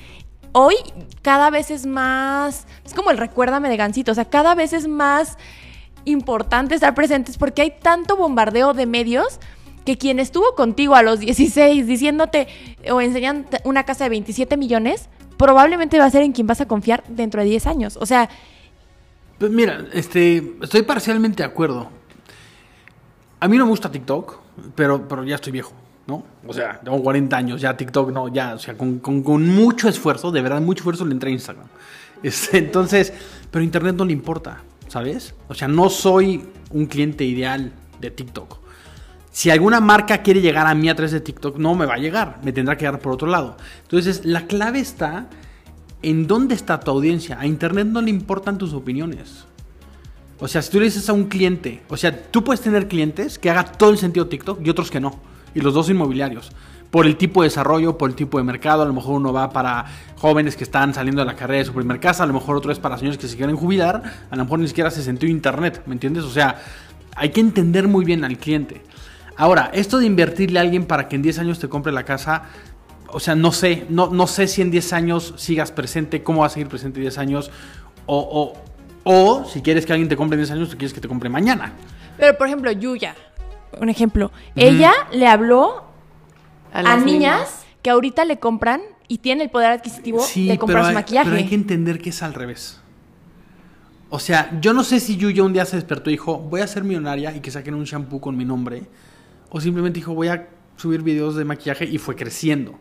Hoy 0.53 0.77
cada 1.21 1.51
vez 1.51 1.73
es 1.73 1.85
más, 1.85 2.69
es 2.85 2.95
como 2.95 3.11
el 3.11 3.19
recuérdame 3.19 3.69
de 3.69 3.77
Gancito, 3.77 4.13
o 4.13 4.15
sea, 4.15 4.27
cada 4.27 4.55
vez 4.55 4.73
es 4.73 4.87
más 4.87 5.37
importante 6.05 6.77
estar 6.77 6.95
presentes 6.95 7.39
porque 7.39 7.63
hay 7.63 7.73
tanto 7.83 8.17
bombardeo 8.17 8.73
de 8.73 8.87
medios 8.87 9.41
que 9.85 9.99
quien 9.99 10.21
estuvo 10.21 10.55
contigo 10.55 10.95
a 10.95 11.03
los 11.03 11.19
16 11.19 11.89
diciéndote 11.89 12.47
o 12.89 13.01
enseñándote 13.01 13.63
una 13.65 13.83
casa 13.83 14.05
de 14.05 14.11
27 14.11 14.57
millones, 14.57 15.09
probablemente 15.39 15.99
va 15.99 16.05
a 16.05 16.11
ser 16.11 16.23
en 16.23 16.31
quien 16.31 16.47
vas 16.47 16.61
a 16.61 16.69
confiar 16.69 17.03
dentro 17.09 17.43
de 17.43 17.49
10 17.49 17.67
años. 17.67 17.97
O 17.97 18.07
sea, 18.07 18.31
Pues 19.41 19.51
mira, 19.51 19.87
este, 19.93 20.55
estoy 20.63 20.83
parcialmente 20.83 21.43
de 21.43 21.49
acuerdo. 21.49 21.89
A 23.41 23.49
mí 23.49 23.59
no 23.59 23.65
me 23.65 23.71
gusta 23.71 23.91
TikTok, 23.91 24.42
pero, 24.75 25.07
pero 25.09 25.25
ya 25.25 25.37
estoy 25.37 25.53
viejo, 25.53 25.73
¿no? 26.07 26.25
O 26.47 26.53
sea, 26.53 26.81
tengo 26.81 27.03
40 27.03 27.37
años, 27.37 27.61
ya 27.61 27.77
TikTok 27.77 28.11
no, 28.13 28.29
ya, 28.29 28.55
o 28.55 28.59
sea, 28.59 28.77
con, 28.77 28.99
con- 28.99 29.23
con 29.23 29.49
mucho 29.49 29.89
esfuerzo, 29.89 30.31
de 30.31 30.43
verdad, 30.43 30.61
mucho 30.61 30.81
esfuerzo 30.81 31.05
le 31.05 31.13
entré 31.13 31.31
a 31.31 31.33
Instagram. 31.33 31.67
Este, 32.23 32.59
entonces, 32.59 33.13
pero 33.51 33.65
Internet 33.65 33.97
no 33.97 34.05
le 34.05 34.13
importa, 34.13 34.63
¿sabes? 34.87 35.35
O 35.49 35.55
sea, 35.55 35.67
no 35.67 35.91
soy 35.91 36.45
un 36.71 36.87
cliente 36.87 37.25
ideal 37.25 37.73
de 38.01 38.13
TikTok. 38.13 38.59
Si 39.33 39.51
alguna 39.51 39.81
marca 39.81 40.19
quiere 40.23 40.41
llegar 40.41 40.69
a 40.69 40.75
mí 40.77 40.89
a 40.89 40.95
través 40.95 41.11
de 41.11 41.21
TikTok, 41.21 41.57
no 41.59 41.75
me 41.75 41.85
va 41.85 41.95
a 41.95 41.99
llegar, 41.99 42.39
me 42.45 42.53
tendrá 42.53 42.77
que 42.77 42.85
llegar 42.85 43.01
por 43.01 43.13
otro 43.15 43.27
lado. 43.27 43.57
Entonces, 43.83 44.25
la 44.25 44.47
clave 44.47 44.79
está 44.79 45.27
en 46.03 46.29
dónde 46.29 46.55
está 46.55 46.79
tu 46.79 46.93
audiencia. 46.93 47.41
A 47.41 47.47
Internet 47.47 47.89
no 47.89 48.01
le 48.01 48.11
importan 48.11 48.57
tus 48.57 48.73
opiniones. 48.73 49.47
O 50.43 50.49
sea, 50.49 50.61
si 50.61 50.73
tú 50.73 50.81
le 50.81 50.87
dices 50.87 51.09
a 51.09 51.13
un 51.13 51.27
cliente, 51.27 51.83
o 51.89 51.97
sea, 51.97 52.21
tú 52.31 52.43
puedes 52.43 52.61
tener 52.61 52.89
clientes 52.89 53.39
que 53.39 53.49
haga 53.49 53.63
todo 53.63 53.91
el 53.91 53.99
sentido 53.99 54.27
TikTok 54.27 54.59
y 54.67 54.71
otros 54.71 54.91
que 54.91 54.99
no. 54.99 55.21
Y 55.55 55.61
los 55.61 55.73
dos 55.73 55.89
inmobiliarios. 55.89 56.51
Por 56.91 57.07
el 57.07 57.17
tipo 57.17 57.43
de 57.43 57.47
desarrollo, 57.47 57.97
por 57.97 58.11
el 58.11 58.17
tipo 58.17 58.39
de 58.39 58.45
mercado. 58.45 58.83
A 58.83 58.85
lo 58.85 58.93
mejor 58.93 59.15
uno 59.15 59.33
va 59.33 59.51
para 59.51 59.85
jóvenes 60.17 60.57
que 60.57 60.65
están 60.65 60.95
saliendo 60.95 61.21
de 61.21 61.27
la 61.27 61.37
carrera 61.37 61.61
de 61.61 61.67
su 61.67 61.73
primer 61.73 62.01
casa. 62.01 62.25
A 62.25 62.27
lo 62.27 62.33
mejor 62.33 62.57
otro 62.57 62.73
es 62.73 62.81
para 62.81 62.99
señores 62.99 63.19
que 63.19 63.29
se 63.29 63.37
quieren 63.37 63.55
jubilar. 63.55 64.03
A 64.33 64.35
lo 64.35 64.43
mejor 64.43 64.59
ni 64.59 64.67
siquiera 64.67 64.89
hace 64.89 65.05
sentido 65.05 65.31
Internet. 65.31 65.85
¿Me 65.87 65.93
entiendes? 65.93 66.25
O 66.25 66.31
sea, 66.31 66.61
hay 67.15 67.29
que 67.31 67.41
entender 67.41 67.87
muy 67.87 68.05
bien 68.05 68.25
al 68.25 68.37
cliente. 68.37 68.83
Ahora, 69.37 69.71
esto 69.73 70.01
de 70.01 70.07
invertirle 70.07 70.59
a 70.59 70.63
alguien 70.63 70.87
para 70.87 71.07
que 71.07 71.15
en 71.15 71.23
10 71.23 71.39
años 71.39 71.61
te 71.61 71.69
compre 71.69 71.93
la 71.93 72.05
casa, 72.05 72.47
o 73.09 73.21
sea, 73.21 73.37
no 73.37 73.53
sé, 73.53 73.87
no, 73.91 74.09
no 74.11 74.27
sé 74.27 74.49
si 74.49 74.61
en 74.61 74.73
10 74.73 74.93
años 74.93 75.35
sigas 75.37 75.71
presente, 75.71 76.25
cómo 76.25 76.41
va 76.41 76.47
a 76.47 76.51
seguir 76.51 76.69
presente 76.69 76.99
en 76.99 77.05
10 77.05 77.19
años, 77.19 77.51
o, 78.07 78.19
o, 78.19 78.72
o 79.05 79.45
si 79.45 79.63
quieres 79.63 79.87
que 79.87 79.93
alguien 79.93 80.09
te 80.09 80.17
compre 80.17 80.37
en 80.37 80.41
10 80.41 80.51
años, 80.53 80.71
tú 80.71 80.77
quieres 80.77 80.93
que 80.93 81.01
te 81.01 81.09
compre 81.09 81.29
mañana. 81.29 81.73
pero 82.17 82.37
por 82.37 82.47
ejemplo, 82.47 82.71
Yuya, 82.73 83.15
un 83.81 83.89
ejemplo, 83.89 84.31
ella 84.55 84.93
le 85.13 85.27
habló 85.27 85.85
a, 86.73 86.83
las 86.83 87.05
niñas 87.05 87.65
que 87.83 87.91
ahorita 87.91 88.25
le 88.25 88.39
compran 88.39 88.81
y 89.09 89.19
tienen 89.19 89.43
el 89.43 89.51
poder 89.51 89.73
adquisitivo 89.73 90.25
de 90.35 90.59
comprar 90.59 90.79
pero 90.79 90.85
su 90.85 90.89
hay, 90.89 90.95
maquillaje. 90.95 91.31
pero 91.31 91.37
hay 91.37 91.49
que 91.49 91.55
entender 91.55 91.99
que 92.01 92.11
es 92.11 92.23
al 92.23 92.35
revés. 92.35 92.81
O 94.15 94.19
sea, 94.19 94.59
yo 94.61 94.75
no 94.75 94.85
sé 94.85 95.01
si 95.01 95.17
Yuya 95.17 95.43
un 95.43 95.55
día 95.55 95.65
se 95.65 95.77
despertó 95.77 96.11
y 96.11 96.15
dijo, 96.15 96.39
voy 96.39 96.61
a 96.61 96.67
ser 96.67 96.85
millonaria 96.85 97.35
y 97.35 97.41
que 97.41 97.51
saquen 97.51 97.75
un 97.75 97.85
shampoo 97.85 98.21
con 98.21 98.37
mi 98.37 98.45
nombre. 98.45 98.83
O 99.49 99.59
simplemente 99.59 100.01
dijo, 100.01 100.15
voy 100.15 100.29
a 100.29 100.49
subir 100.77 101.03
videos 101.03 101.35
de 101.35 101.45
maquillaje 101.45 101.87
y 101.87 101.97
fue 101.97 102.15
creciendo. 102.15 102.79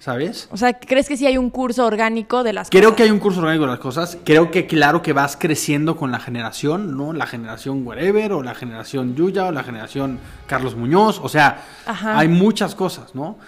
¿Sabes? 0.00 0.48
O 0.52 0.56
sea, 0.56 0.74
¿crees 0.78 1.08
que 1.08 1.16
sí 1.16 1.26
hay 1.26 1.38
un 1.38 1.50
curso 1.50 1.84
orgánico 1.84 2.44
de 2.44 2.52
las 2.52 2.70
Creo 2.70 2.82
cosas? 2.84 2.96
que 2.96 3.02
hay 3.02 3.10
un 3.10 3.18
curso 3.18 3.40
orgánico 3.40 3.64
de 3.64 3.70
las 3.72 3.80
cosas. 3.80 4.16
Creo 4.24 4.50
que 4.52 4.66
claro 4.68 5.02
que 5.02 5.12
vas 5.12 5.36
creciendo 5.36 5.96
con 5.96 6.12
la 6.12 6.20
generación, 6.20 6.96
¿no? 6.96 7.12
La 7.12 7.26
generación 7.26 7.84
wherever, 7.84 8.32
o 8.32 8.42
la 8.44 8.54
generación 8.54 9.16
Yuya, 9.16 9.46
o 9.46 9.52
la 9.52 9.64
generación 9.64 10.20
Carlos 10.46 10.76
Muñoz. 10.76 11.18
O 11.20 11.28
sea, 11.28 11.64
Ajá. 11.84 12.16
hay 12.16 12.28
muchas 12.28 12.76
cosas, 12.76 13.16
¿no? 13.16 13.38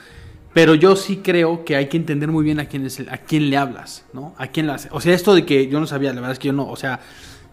Pero 0.53 0.75
yo 0.75 0.97
sí 0.97 1.19
creo 1.19 1.65
que 1.65 1.77
hay 1.77 1.87
que 1.89 1.97
entender 1.97 2.29
muy 2.33 2.43
bien 2.43 2.59
a 2.59 2.67
quién, 2.67 2.85
es 2.85 2.99
el- 2.99 3.09
a 3.11 3.19
quién 3.19 3.49
le 3.49 3.57
hablas, 3.57 4.05
¿no? 4.13 4.35
A 4.37 4.49
quién 4.49 4.67
le 4.67 4.73
hace. 4.73 4.89
O 4.91 5.01
sea, 5.01 5.15
esto 5.15 5.33
de 5.37 5.47
que 5.47 5.69
yo 5.69 5.79
no 5.79 5.87
sabía, 5.87 6.09
la 6.13 6.17
verdad 6.17 6.33
es 6.33 6.41
que 6.41 6.49
yo 6.49 6.53
no, 6.53 6.69
o 6.69 6.75
sea, 6.75 6.99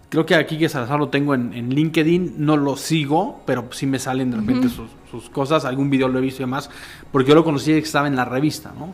creo 0.10 0.26
que 0.26 0.36
aquí 0.36 0.58
que 0.58 0.70
Salazar 0.70 1.00
lo 1.00 1.10
tengo 1.10 1.34
en, 1.34 1.54
en 1.54 1.70
LinkedIn, 1.70 2.36
no 2.38 2.58
lo 2.58 2.78
sigo, 2.78 3.41
pero 3.46 3.67
sí 3.72 3.86
me 3.86 4.00
salen 4.00 4.32
de 4.32 4.38
repente 4.38 4.70
sus, 4.70 4.89
sus 5.10 5.30
cosas, 5.30 5.65
algún 5.65 5.89
video 5.89 6.08
lo 6.08 6.20
he 6.20 6.22
visto 6.22 6.41
y 6.41 6.46
demás, 6.46 6.70
porque 7.12 7.30
yo 7.30 7.36
lo 7.36 7.43
conocí 7.43 7.72
que 7.72 7.80
estaba 7.80 8.08
en 8.08 8.15
la 8.15 8.26
revista, 8.26 8.74
¿no? 8.78 8.93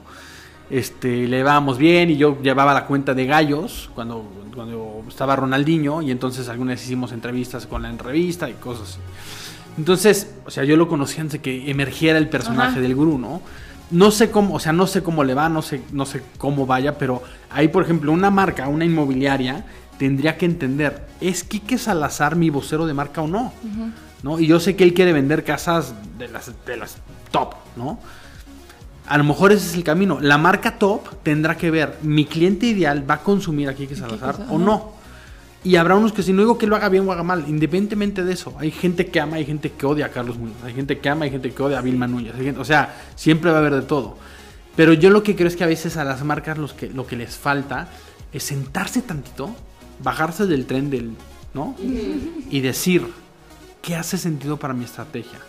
Este, 0.69 1.27
le 1.27 1.37
llevábamos 1.37 1.77
bien 1.77 2.09
y 2.09 2.17
yo 2.17 2.41
llevaba 2.41 2.73
la 2.73 2.85
cuenta 2.85 3.13
de 3.13 3.25
gallos 3.25 3.91
cuando, 3.93 4.25
cuando 4.55 5.03
estaba 5.07 5.35
Ronaldinho 5.35 6.01
y 6.01 6.09
entonces 6.09 6.49
algunas 6.49 6.83
hicimos 6.83 7.11
entrevistas 7.11 7.67
con 7.67 7.83
la 7.83 7.91
revista 7.91 8.49
y 8.49 8.53
cosas 8.53 8.91
así. 8.91 8.99
Entonces, 9.77 10.33
o 10.45 10.51
sea, 10.51 10.63
yo 10.63 10.77
lo 10.77 10.87
conocí 10.87 11.19
antes 11.19 11.33
de 11.33 11.41
que 11.41 11.69
emergiera 11.69 12.17
el 12.17 12.29
personaje 12.29 12.79
del 12.79 12.95
gurú, 12.95 13.17
¿no? 13.17 13.41
No 13.91 14.09
sé 14.11 14.31
cómo, 14.31 14.55
o 14.55 14.59
sea, 14.59 14.71
no 14.71 14.87
sé 14.87 15.03
cómo 15.03 15.23
le 15.23 15.33
va, 15.33 15.49
no 15.49 15.61
sé, 15.61 15.81
no 15.91 16.05
sé 16.05 16.23
cómo 16.37 16.65
vaya, 16.65 16.97
pero 16.97 17.21
ahí, 17.51 17.67
por 17.67 17.83
ejemplo, 17.83 18.11
una 18.11 18.31
marca, 18.31 18.67
una 18.67 18.85
inmobiliaria, 18.85 19.65
tendría 19.97 20.37
que 20.37 20.45
entender, 20.45 21.07
¿es 21.21 21.43
Quique 21.43 21.77
Salazar 21.77 22.35
mi 22.35 22.49
vocero 22.49 22.85
de 22.85 22.93
marca 22.93 23.21
o 23.21 23.27
no? 23.27 23.53
¿No? 24.23 24.39
Y 24.39 24.47
yo 24.47 24.59
sé 24.59 24.75
que 24.75 24.83
él 24.83 24.93
quiere 24.93 25.11
vender 25.13 25.43
casas 25.43 25.93
de 26.17 26.27
las, 26.29 26.51
de 26.65 26.77
las 26.77 26.97
top, 27.31 27.55
¿no? 27.75 27.99
A 29.05 29.17
lo 29.17 29.25
mejor 29.25 29.51
ese 29.51 29.67
es 29.67 29.73
el 29.75 29.83
camino. 29.83 30.19
La 30.21 30.37
marca 30.37 30.79
top 30.79 31.09
tendrá 31.23 31.57
que 31.57 31.69
ver, 31.71 31.97
mi 32.03 32.25
cliente 32.25 32.67
ideal 32.67 33.09
va 33.09 33.15
a 33.15 33.19
consumir 33.19 33.67
a 33.67 33.73
Quique 33.73 33.95
Salazar 33.95 34.45
o 34.49 34.57
no. 34.57 34.93
Y 35.65 35.75
habrá 35.77 35.95
unos 35.95 36.11
que 36.13 36.23
si 36.23 36.31
no 36.33 36.41
digo 36.41 36.57
que 36.57 36.67
lo 36.67 36.75
haga 36.75 36.89
bien 36.89 37.07
o 37.07 37.11
haga 37.11 37.23
mal, 37.23 37.45
independientemente 37.47 38.23
de 38.23 38.33
eso. 38.33 38.53
Hay 38.59 38.71
gente 38.71 39.05
que 39.07 39.19
ama, 39.19 39.37
hay 39.37 39.45
gente 39.45 39.71
que 39.71 39.85
odia 39.85 40.05
a 40.07 40.09
Carlos 40.09 40.37
Muñoz, 40.37 40.55
hay 40.63 40.73
gente 40.73 40.99
que 40.99 41.09
ama, 41.09 41.25
hay 41.25 41.31
gente 41.31 41.51
que 41.51 41.63
odia 41.63 41.79
a 41.79 41.81
Vilma 41.81 42.07
Núñez. 42.07 42.33
gente- 42.35 42.59
o 42.59 42.65
sea, 42.65 42.95
siempre 43.15 43.49
va 43.51 43.57
a 43.57 43.59
haber 43.59 43.75
de 43.75 43.81
todo. 43.83 44.17
Pero 44.75 44.93
yo 44.93 45.09
lo 45.09 45.21
que 45.23 45.35
creo 45.35 45.47
es 45.47 45.55
que 45.55 45.63
a 45.63 45.67
veces 45.67 45.97
a 45.97 46.03
las 46.03 46.23
marcas 46.23 46.57
los 46.57 46.73
que, 46.73 46.89
lo 46.89 47.05
que 47.05 47.15
les 47.15 47.35
falta 47.37 47.87
es 48.33 48.43
sentarse 48.43 49.01
tantito, 49.03 49.53
bajarse 50.03 50.45
del 50.45 50.65
tren 50.65 50.89
del, 50.89 51.15
¿no? 51.53 51.75
Y 52.49 52.59
decir, 52.59 53.07
¿qué 53.81 53.95
hace 53.95 54.17
sentido 54.17 54.57
para 54.57 54.73
mi 54.73 54.83
estrategia? 54.85 55.39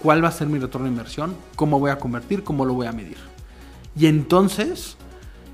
¿Cuál 0.00 0.22
va 0.22 0.28
a 0.28 0.32
ser 0.32 0.48
mi 0.48 0.58
retorno 0.58 0.86
de 0.86 0.92
inversión? 0.92 1.34
¿Cómo 1.56 1.80
voy 1.80 1.90
a 1.90 1.98
convertir? 1.98 2.44
¿Cómo 2.44 2.64
lo 2.64 2.74
voy 2.74 2.86
a 2.86 2.92
medir? 2.92 3.16
Y 3.96 4.06
entonces, 4.06 4.96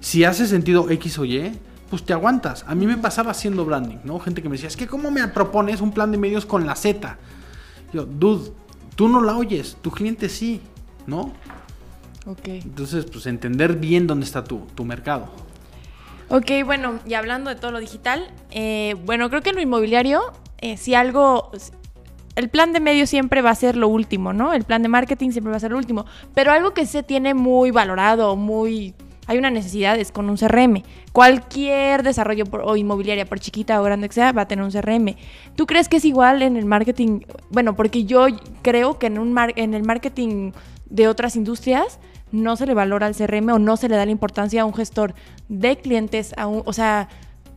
si 0.00 0.24
hace 0.24 0.46
sentido 0.46 0.90
X 0.90 1.18
o 1.18 1.24
Y, 1.24 1.52
pues 1.88 2.04
te 2.04 2.12
aguantas. 2.12 2.64
A 2.66 2.74
mí 2.74 2.86
me 2.86 2.96
pasaba 2.96 3.32
haciendo 3.32 3.64
branding, 3.64 3.98
¿no? 4.04 4.18
Gente 4.20 4.42
que 4.42 4.48
me 4.48 4.54
decía, 4.54 4.68
es 4.68 4.76
que 4.76 4.86
¿cómo 4.86 5.10
me 5.10 5.26
propones 5.28 5.80
un 5.80 5.92
plan 5.92 6.10
de 6.12 6.18
medios 6.18 6.46
con 6.46 6.66
la 6.66 6.76
Z? 6.76 7.18
Yo, 7.92 8.06
dude, 8.06 8.52
tú 8.94 9.08
no 9.08 9.20
la 9.20 9.36
oyes, 9.36 9.76
tu 9.82 9.90
cliente 9.90 10.28
sí, 10.28 10.60
¿no? 11.06 11.32
Ok. 12.26 12.46
Entonces, 12.46 13.06
pues 13.06 13.26
entender 13.26 13.76
bien 13.76 14.06
dónde 14.06 14.24
está 14.24 14.44
tu, 14.44 14.60
tu 14.74 14.84
mercado. 14.84 15.49
Ok, 16.30 16.50
bueno, 16.64 17.00
y 17.06 17.14
hablando 17.14 17.50
de 17.50 17.56
todo 17.56 17.72
lo 17.72 17.80
digital, 17.80 18.30
eh, 18.52 18.94
bueno, 19.04 19.28
creo 19.30 19.42
que 19.42 19.50
en 19.50 19.56
lo 19.56 19.62
inmobiliario, 19.62 20.20
eh, 20.58 20.76
si 20.76 20.94
algo, 20.94 21.50
el 22.36 22.48
plan 22.48 22.72
de 22.72 22.78
medio 22.78 23.06
siempre 23.08 23.42
va 23.42 23.50
a 23.50 23.54
ser 23.56 23.76
lo 23.76 23.88
último, 23.88 24.32
¿no? 24.32 24.52
El 24.52 24.62
plan 24.62 24.82
de 24.82 24.88
marketing 24.88 25.30
siempre 25.30 25.50
va 25.50 25.56
a 25.56 25.60
ser 25.60 25.72
lo 25.72 25.76
último, 25.78 26.06
pero 26.32 26.52
algo 26.52 26.72
que 26.72 26.86
se 26.86 27.02
tiene 27.02 27.34
muy 27.34 27.72
valorado, 27.72 28.36
muy, 28.36 28.94
hay 29.26 29.38
una 29.38 29.50
necesidad 29.50 29.98
es 29.98 30.12
con 30.12 30.30
un 30.30 30.36
CRM. 30.36 30.84
Cualquier 31.12 32.04
desarrollo 32.04 32.46
por- 32.46 32.62
o 32.64 32.76
inmobiliaria, 32.76 33.26
por 33.26 33.40
chiquita 33.40 33.80
o 33.80 33.84
grande 33.84 34.06
que 34.08 34.14
sea, 34.14 34.30
va 34.30 34.42
a 34.42 34.48
tener 34.48 34.64
un 34.64 34.70
CRM. 34.70 35.16
¿Tú 35.56 35.66
crees 35.66 35.88
que 35.88 35.96
es 35.96 36.04
igual 36.04 36.42
en 36.42 36.56
el 36.56 36.64
marketing? 36.64 37.22
Bueno, 37.50 37.74
porque 37.74 38.04
yo 38.04 38.26
creo 38.62 39.00
que 39.00 39.06
en, 39.08 39.18
un 39.18 39.32
mar- 39.32 39.52
en 39.56 39.74
el 39.74 39.82
marketing 39.82 40.52
de 40.88 41.08
otras 41.08 41.34
industrias 41.34 41.98
no 42.32 42.56
se 42.56 42.66
le 42.66 42.74
valora 42.74 43.06
al 43.06 43.14
CRM 43.14 43.50
o 43.50 43.58
no 43.58 43.76
se 43.76 43.88
le 43.88 43.96
da 43.96 44.04
la 44.04 44.10
importancia 44.12 44.62
a 44.62 44.64
un 44.64 44.74
gestor 44.74 45.14
de 45.48 45.76
clientes, 45.78 46.32
a 46.36 46.46
un- 46.46 46.62
o 46.64 46.72
sea, 46.72 47.08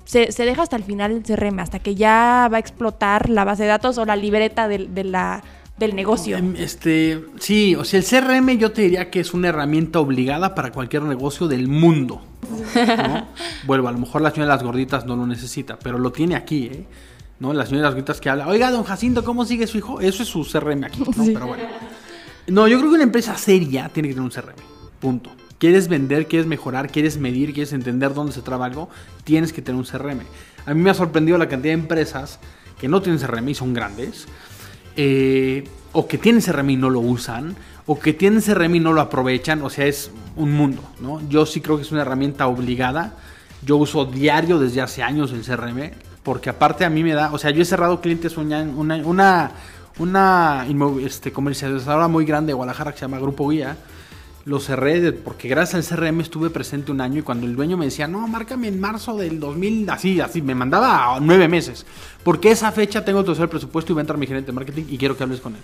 se, 0.06 0.32
se 0.32 0.46
deja 0.46 0.64
hasta 0.64 0.76
el 0.76 0.84
final 0.84 1.12
el 1.12 1.24
CRM, 1.24 1.60
hasta 1.60 1.80
que 1.80 1.96
ya 1.96 2.50
va 2.52 2.58
a 2.58 2.60
explotar 2.60 3.30
la 3.30 3.44
base 3.46 3.64
de 3.64 3.70
datos 3.70 3.98
o 3.98 4.06
la 4.06 4.16
libreta 4.16 4.68
del, 4.68 4.94
de 4.94 5.04
la, 5.06 5.44
del 5.78 5.96
negocio. 5.96 6.38
Em, 6.38 6.56
Este, 6.58 7.24
sí, 7.40 7.76
o 7.76 7.86
sea, 7.86 8.00
el 8.00 8.06
CRM 8.06 8.58
yo 8.58 8.72
te 8.74 8.82
diría 8.84 9.10
que 9.10 9.20
es 9.22 9.34
una 9.34 9.48
herramienta 9.50 10.00
obligada 10.00 10.56
para 10.56 10.72
cualquier 10.72 11.04
negocio 11.04 11.48
del 11.48 11.68
mundo. 11.70 12.22
¿no? 12.50 13.28
Vuelvo, 13.66 13.88
a 13.88 13.92
lo 13.94 13.98
mejor 14.00 14.22
la 14.22 14.32
señora 14.32 14.52
de 14.52 14.58
las 14.58 14.64
gorditas 14.64 15.06
no 15.06 15.16
lo 15.16 15.26
necesita, 15.26 15.80
pero 15.80 15.98
lo 15.98 16.12
tiene 16.12 16.36
aquí, 16.36 16.66
¿eh? 16.66 16.86
¿No? 17.40 17.52
La 17.54 17.66
señora 17.66 17.80
de 17.82 17.84
las 17.88 17.94
gorditas 17.96 18.22
que 18.22 18.30
habla, 18.30 18.48
oiga, 18.48 18.72
don 18.72 18.84
Jacinto, 18.84 19.24
¿cómo 19.24 19.44
sigue 19.46 19.68
su 19.68 19.78
hijo? 19.78 20.00
Eso 20.02 20.24
es 20.24 20.30
su 20.30 20.46
CRM 20.46 20.84
aquí, 20.86 21.00
¿no? 21.00 21.12
Pero 21.34 21.48
bueno. 21.48 21.64
No, 22.48 22.68
yo 22.68 22.78
creo 22.78 22.90
que 22.90 22.96
una 22.96 23.04
empresa 23.04 23.38
seria 23.38 23.90
tiene 23.90 24.10
que 24.10 24.16
tener 24.16 24.26
un 24.26 24.32
CRM. 24.32 24.56
Punto. 25.00 25.32
Quieres 25.58 25.88
vender, 25.88 26.28
quieres 26.28 26.46
mejorar, 26.46 26.92
quieres 26.92 27.18
medir, 27.18 27.54
quieres 27.54 27.72
entender 27.72 28.14
dónde 28.14 28.34
se 28.34 28.42
traba 28.42 28.66
algo, 28.66 28.90
tienes 29.24 29.54
que 29.54 29.62
tener 29.62 29.80
un 29.80 29.86
CRM. 29.86 30.22
A 30.66 30.74
mí 30.74 30.82
me 30.82 30.90
ha 30.90 30.94
sorprendido 30.94 31.38
la 31.38 31.48
cantidad 31.48 31.74
de 31.74 31.82
empresas 31.82 32.40
que 32.80 32.90
no 32.90 33.02
tienen 33.02 33.22
CRM 33.22 33.48
y 33.48 33.56
son 33.56 33.74
grandes, 33.74 34.28
eh, 34.98 35.64
o 35.94 36.08
que 36.08 36.18
tienen 36.18 36.42
CRM 36.42 36.70
y 36.72 36.76
no 36.76 36.90
lo 36.90 37.00
usan, 37.00 37.56
o 37.86 38.00
que 38.00 38.14
tienen 38.14 38.42
CRM 38.42 38.76
y 38.76 38.80
no 38.80 38.94
lo 38.94 39.02
aprovechan, 39.02 39.62
o 39.62 39.70
sea, 39.70 39.86
es 39.86 40.12
un 40.36 40.52
mundo, 40.52 40.82
¿no? 41.00 41.22
Yo 41.30 41.46
sí 41.46 41.62
creo 41.62 41.78
que 41.78 41.84
es 41.84 41.92
una 41.92 42.02
herramienta 42.02 42.48
obligada. 42.48 43.14
Yo 43.62 43.78
uso 43.78 44.06
diario 44.06 44.60
desde 44.60 44.82
hace 44.82 45.04
años 45.04 45.32
el 45.32 45.44
CRM, 45.44 45.92
porque 46.24 46.50
aparte 46.50 46.86
a 46.86 46.90
mí 46.90 47.04
me 47.04 47.14
da, 47.14 47.32
o 47.32 47.38
sea, 47.38 47.52
yo 47.52 47.62
he 47.62 47.66
cerrado 47.66 48.02
clientes 48.02 48.36
una, 48.38 49.52
una 50.00 50.66
este, 51.02 51.32
comercializadora 51.32 52.08
muy 52.08 52.26
grande 52.26 52.52
de 52.52 52.54
Guadalajara 52.54 52.92
que 52.92 53.00
se 53.00 53.06
llama 53.06 53.20
Grupo 53.20 53.50
Guía. 53.50 53.78
Lo 54.46 54.60
cerré 54.60 55.14
porque 55.14 55.48
gracias 55.48 55.90
al 55.92 55.98
CRM 55.98 56.20
estuve 56.20 56.50
presente 56.50 56.92
un 56.92 57.00
año 57.00 57.20
y 57.20 57.22
cuando 57.22 57.46
el 57.46 57.56
dueño 57.56 57.78
me 57.78 57.86
decía, 57.86 58.08
no, 58.08 58.28
márcame 58.28 58.68
en 58.68 58.80
marzo 58.80 59.16
del 59.16 59.40
2000, 59.40 59.90
así, 59.90 60.20
así, 60.20 60.42
me 60.42 60.54
mandaba 60.54 61.16
a 61.16 61.20
nueve 61.22 61.48
meses. 61.48 61.86
Porque 62.24 62.52
esa 62.52 62.72
fecha 62.74 63.06
tengo 63.06 63.24
que 63.24 63.32
hacer 63.32 63.44
el 63.44 63.50
presupuesto 63.50 63.94
y 63.94 63.96
va 63.96 64.02
a 64.02 64.04
entrar 64.04 64.20
mi 64.20 64.28
gerente 64.28 64.48
de 64.48 64.54
marketing 64.54 64.84
y 64.90 64.98
quiero 64.98 65.16
que 65.16 65.24
hables 65.24 65.40
con 65.40 65.56
él. 65.56 65.62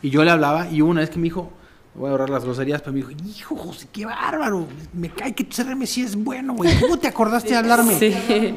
Y 0.00 0.08
yo 0.08 0.24
le 0.24 0.30
hablaba 0.30 0.70
y 0.70 0.80
una 0.80 1.00
vez 1.02 1.10
que 1.10 1.18
me 1.18 1.24
dijo, 1.24 1.52
voy 1.94 2.08
a 2.08 2.12
ahorrar 2.12 2.30
las 2.30 2.44
groserías, 2.44 2.80
pero 2.80 2.94
me 2.94 3.00
dijo, 3.00 3.10
hijo, 3.26 3.56
José, 3.56 3.88
qué 3.92 4.06
bárbaro, 4.06 4.66
me 4.94 5.10
cae 5.10 5.34
que 5.34 5.44
tu 5.44 5.62
CRM 5.62 5.84
sí 5.86 6.00
es 6.00 6.16
bueno, 6.16 6.54
güey. 6.54 6.80
¿Cómo 6.80 6.98
te 6.98 7.08
acordaste 7.08 7.50
de 7.50 7.56
hablarme? 7.56 7.98
Sí. 7.98 8.14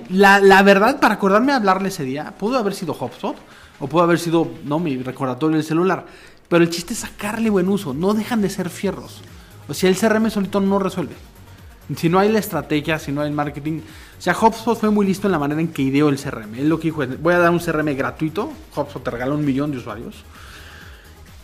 La, 0.09 0.39
la 0.39 0.63
verdad, 0.63 1.01
para 1.01 1.15
acordarme 1.15 1.47
de 1.47 1.57
hablarle 1.57 1.89
ese 1.89 2.05
día, 2.05 2.33
pudo 2.37 2.57
haber 2.57 2.73
sido 2.73 2.93
HubSpot 2.93 3.35
o 3.79 3.87
pudo 3.87 4.03
haber 4.03 4.19
sido, 4.19 4.49
no, 4.65 4.79
mi 4.79 4.97
recordatorio 4.97 5.57
del 5.57 5.65
celular. 5.65 6.05
Pero 6.47 6.63
el 6.63 6.69
chiste 6.69 6.93
es 6.93 6.99
sacarle 6.99 7.49
buen 7.49 7.69
uso, 7.69 7.93
no 7.93 8.13
dejan 8.13 8.41
de 8.41 8.49
ser 8.49 8.69
fierros. 8.69 9.21
O 9.67 9.73
sea, 9.73 9.89
el 9.89 9.95
CRM 9.95 10.29
solito 10.29 10.59
no 10.59 10.79
resuelve. 10.79 11.15
Si 11.95 12.09
no 12.09 12.19
hay 12.19 12.29
la 12.29 12.39
estrategia, 12.39 12.99
si 12.99 13.11
no 13.11 13.21
hay 13.21 13.29
el 13.29 13.35
marketing. 13.35 13.81
O 14.17 14.21
sea, 14.21 14.35
HubSpot 14.39 14.79
fue 14.79 14.89
muy 14.89 15.05
listo 15.05 15.27
en 15.27 15.31
la 15.31 15.39
manera 15.39 15.59
en 15.61 15.69
que 15.69 15.81
ideó 15.81 16.09
el 16.09 16.17
CRM. 16.17 16.55
Él 16.55 16.69
lo 16.69 16.79
que 16.79 16.89
dijo 16.89 17.03
es, 17.03 17.21
voy 17.21 17.33
a 17.33 17.39
dar 17.39 17.51
un 17.51 17.59
CRM 17.59 17.95
gratuito. 17.95 18.51
HubSpot 18.75 19.03
te 19.03 19.11
regala 19.11 19.33
un 19.33 19.43
millón 19.43 19.71
de 19.71 19.77
usuarios. 19.77 20.15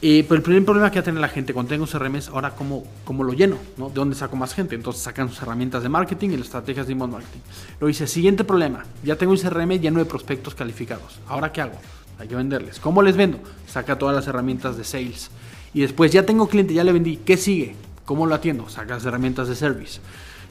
Eh, 0.02 0.24
pero 0.28 0.36
el 0.36 0.44
primer 0.44 0.66
problema 0.66 0.92
que 0.92 1.00
va 1.00 1.02
a 1.02 1.04
tener 1.04 1.22
la 1.22 1.30
gente 1.30 1.54
cuando 1.54 1.70
tenga 1.70 1.84
un 1.84 1.90
CRM 1.90 2.16
es 2.18 2.28
ahora 2.28 2.52
cómo, 2.52 2.84
cómo 3.06 3.24
lo 3.24 3.34
lleno, 3.34 3.58
¿no? 3.78 3.90
¿De 3.90 3.96
dónde 3.96 4.16
saco 4.16 4.36
más 4.36 4.54
gente? 4.54 4.76
Entonces 4.76 5.02
sacan 5.02 5.30
sus 5.30 5.42
herramientas 5.42 5.82
de 5.82 5.90
marketing 5.90 6.30
y 6.30 6.38
las 6.38 6.48
estrategias 6.48 6.86
de 6.86 6.94
inbound 6.94 7.14
marketing. 7.14 7.40
Lo 7.80 7.88
dice, 7.88 8.06
siguiente 8.06 8.44
problema, 8.44 8.86
ya 9.04 9.16
tengo 9.16 9.32
un 9.32 9.40
CRM 9.40 9.80
lleno 9.80 10.00
de 10.00 10.06
prospectos 10.06 10.54
calificados. 10.54 11.20
¿Ahora 11.28 11.52
qué 11.52 11.62
hago? 11.62 11.80
Hay 12.20 12.28
que 12.28 12.36
venderles. 12.36 12.80
¿Cómo 12.80 13.02
les 13.02 13.18
vendo? 13.18 13.40
Saca 13.68 13.98
todas 13.98 14.16
las 14.16 14.28
herramientas 14.28 14.78
de 14.78 14.84
sales. 14.84 15.30
Y 15.74 15.82
después 15.82 16.12
ya 16.12 16.26
tengo 16.26 16.48
cliente, 16.48 16.74
ya 16.74 16.84
le 16.84 16.94
vendí. 16.94 17.18
¿Qué 17.18 17.38
sigue? 17.38 17.76
¿Cómo 18.06 18.26
lo 18.26 18.36
atiendo? 18.36 18.70
Saca 18.70 18.96
las 18.96 19.06
herramientas 19.06 19.48
de 19.48 19.56
service. 19.56 20.00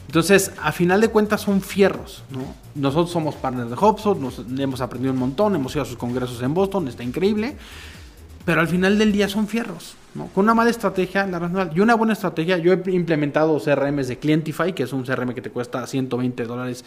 Entonces, 0.06 0.52
a 0.62 0.72
final 0.72 1.00
de 1.00 1.08
cuentas 1.08 1.40
son 1.40 1.62
fierros, 1.62 2.22
¿no? 2.30 2.54
Nosotros 2.74 3.10
somos 3.10 3.34
partners 3.36 3.70
de 3.70 3.76
HubSpot, 3.76 4.18
nos 4.18 4.42
hemos 4.58 4.80
aprendido 4.80 5.12
un 5.12 5.18
montón, 5.18 5.54
hemos 5.54 5.74
ido 5.74 5.82
a 5.82 5.86
sus 5.86 5.96
congresos 5.96 6.42
en 6.42 6.52
Boston, 6.52 6.88
está 6.88 7.02
increíble. 7.02 7.56
Pero 8.44 8.60
al 8.60 8.68
final 8.68 8.98
del 8.98 9.12
día 9.12 9.28
son 9.30 9.48
fierros, 9.48 9.96
¿no? 10.14 10.26
Con 10.28 10.44
una 10.44 10.54
mala 10.54 10.68
estrategia, 10.68 11.26
la 11.26 11.38
verdad, 11.38 11.72
y 11.74 11.80
una 11.80 11.94
buena 11.94 12.12
estrategia, 12.12 12.58
yo 12.58 12.74
he 12.74 12.90
implementado 12.90 13.58
CRMs 13.58 14.08
de 14.08 14.18
Clientify, 14.18 14.74
que 14.74 14.82
es 14.82 14.92
un 14.92 15.04
CRM 15.04 15.32
que 15.32 15.40
te 15.40 15.48
cuesta 15.48 15.86
120 15.86 16.44
dólares 16.44 16.84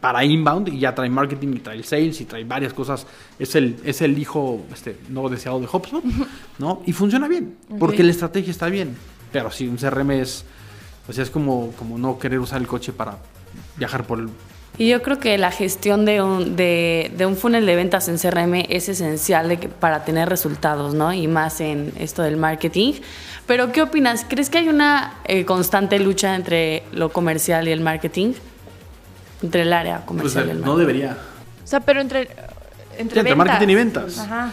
para 0.00 0.24
inbound 0.24 0.68
y 0.68 0.78
ya 0.78 0.94
trae 0.94 1.08
marketing 1.10 1.48
y 1.56 1.58
trae 1.60 1.82
sales 1.82 2.20
y 2.20 2.24
trae 2.24 2.44
varias 2.44 2.72
cosas. 2.72 3.06
Es 3.38 3.54
el, 3.54 3.76
es 3.84 4.00
el 4.02 4.18
hijo 4.18 4.62
este, 4.72 4.96
no 5.08 5.28
deseado 5.28 5.60
de 5.60 5.66
HubSpot, 5.66 6.02
¿no? 6.58 6.82
Y 6.86 6.92
funciona 6.92 7.28
bien, 7.28 7.56
porque 7.78 7.96
Ok. 8.02 8.04
la 8.04 8.10
estrategia 8.12 8.50
está 8.50 8.66
bien. 8.66 8.96
Pero 9.32 9.50
si 9.50 9.68
un 9.68 9.76
CRM 9.76 10.10
es, 10.12 10.44
o 11.08 11.12
sea, 11.12 11.22
es 11.24 11.30
como, 11.30 11.72
como 11.78 11.98
no 11.98 12.18
querer 12.18 12.38
usar 12.40 12.60
el 12.60 12.66
coche 12.66 12.92
para 12.92 13.18
viajar 13.76 14.04
por 14.04 14.18
el... 14.20 14.28
Y 14.78 14.88
yo 14.88 15.02
creo 15.02 15.18
que 15.18 15.36
la 15.36 15.50
gestión 15.50 16.04
de 16.06 16.22
un, 16.22 16.56
de, 16.56 17.12
de 17.16 17.26
un 17.26 17.36
funnel 17.36 17.66
de 17.66 17.76
ventas 17.76 18.08
en 18.08 18.16
CRM 18.16 18.64
es 18.68 18.88
esencial 18.88 19.48
de 19.48 19.58
que- 19.58 19.68
para 19.68 20.04
tener 20.04 20.28
resultados, 20.28 20.94
¿no? 20.94 21.12
Y 21.12 21.26
más 21.28 21.60
en 21.60 21.92
esto 21.98 22.22
del 22.22 22.36
marketing. 22.38 22.94
Pero, 23.46 23.72
¿qué 23.72 23.82
opinas? 23.82 24.24
¿Crees 24.26 24.48
que 24.48 24.58
hay 24.58 24.68
una 24.68 25.14
eh, 25.26 25.44
constante 25.44 25.98
lucha 25.98 26.34
entre 26.34 26.84
lo 26.92 27.10
comercial 27.10 27.68
y 27.68 27.72
el 27.72 27.80
marketing? 27.80 28.32
Entre 29.42 29.62
el 29.62 29.72
área 29.72 29.96
Pues, 29.98 30.06
comercial 30.06 30.46
y 30.48 30.50
el 30.50 30.60
no 30.60 30.76
debería. 30.76 31.16
O 31.64 31.66
sea, 31.66 31.80
pero 31.80 32.00
entre. 32.00 32.28
Entre, 32.98 33.34
marketing 33.34 33.68
y 33.68 33.74
ventas. 33.74 34.18
Ajá. 34.18 34.52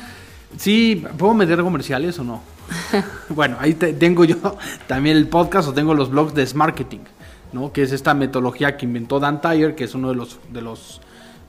Sí, 0.57 1.03
¿puedo 1.17 1.33
meter 1.33 1.59
comerciales 1.61 2.17
o 2.19 2.23
no? 2.23 2.41
bueno, 3.29 3.57
ahí 3.59 3.73
te- 3.73 3.93
tengo 3.93 4.23
yo 4.25 4.37
también 4.87 5.17
el 5.17 5.27
podcast 5.27 5.67
o 5.69 5.73
tengo 5.73 5.93
los 5.93 6.09
blogs 6.09 6.33
de 6.33 6.47
Marketing, 6.53 6.99
¿no? 7.51 7.73
Que 7.73 7.83
es 7.83 7.91
esta 7.91 8.13
metodología 8.13 8.77
que 8.77 8.85
inventó 8.85 9.19
Dan 9.19 9.41
Tyler, 9.41 9.75
que 9.75 9.83
es 9.83 9.93
uno 9.95 10.09
de 10.09 10.15
los, 10.15 10.39
de 10.51 10.61
los 10.61 11.01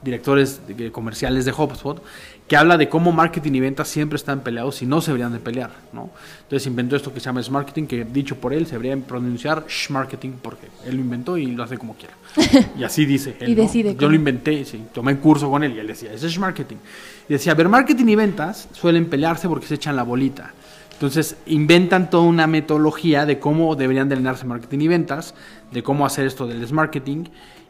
directores 0.03 0.67
de- 0.67 0.91
comerciales 0.91 1.45
de 1.45 1.53
HubSpot, 1.53 2.03
que 2.49 2.57
habla 2.57 2.79
de 2.79 2.89
cómo 2.89 3.13
marketing 3.13 3.53
y 3.53 3.61
ventas 3.61 3.89
siempre 3.89 4.17
están 4.17 4.41
peleados 4.41 4.81
y 4.81 4.87
no 4.87 5.03
se 5.03 5.11
deberían 5.11 5.33
de 5.35 5.39
pelear, 5.39 5.71
¿no? 5.93 6.11
Entonces 6.45 6.67
inventó 6.67 6.97
esto 6.97 7.13
que 7.13 7.21
se 7.21 7.27
llama 7.27 7.43
Marketing, 7.51 7.85
que 7.85 8.05
dicho 8.07 8.37
por 8.37 8.55
él 8.55 8.65
se 8.67 8.73
debería 8.73 8.97
pronunciar 8.97 9.67
Marketing 9.91 10.31
porque 10.41 10.69
él 10.87 10.97
lo 10.97 11.03
inventó 11.03 11.37
y 11.37 11.47
lo 11.47 11.63
hace 11.63 11.77
como 11.77 11.95
quiera. 11.95 12.15
Y 12.79 12.85
así 12.85 13.05
dice 13.05 13.37
él, 13.41 13.51
Y 13.51 13.55
¿no? 13.55 13.63
decide 13.63 13.91
Yo 13.93 13.99
cómo. 13.99 14.09
lo 14.11 14.17
inventé, 14.17 14.65
sí, 14.65 14.83
tomé 14.95 15.13
un 15.13 15.19
curso 15.19 15.51
con 15.51 15.63
él 15.63 15.75
y 15.77 15.79
él 15.79 15.87
decía, 15.87 16.11
ese 16.13 16.27
es 16.27 16.39
marketing. 16.39 16.77
Y 17.29 17.35
decía, 17.35 17.53
a 17.53 17.55
ver, 17.55 17.69
marketing 17.69 18.07
y 18.07 18.17
ventas 18.17 18.69
suelen 18.73 19.11
pelearse 19.11 19.47
porque 19.47 19.67
se 19.67 19.75
echan 19.75 19.95
la 19.95 20.03
bolita. 20.03 20.53
Entonces 20.95 21.37
inventan 21.47 22.09
toda 22.11 22.25
una 22.25 22.47
metodología 22.47 23.27
de 23.27 23.39
cómo 23.39 23.77
deberían 23.77 24.09
de 24.09 24.15
alinearse 24.15 24.47
marketing 24.47 24.79
y 24.81 24.89
ventas, 24.89 25.35
de 25.71 25.83
cómo 25.83 26.07
hacer 26.07 26.27
esto 26.27 26.47
del 26.47 26.73
marketing 26.73 27.27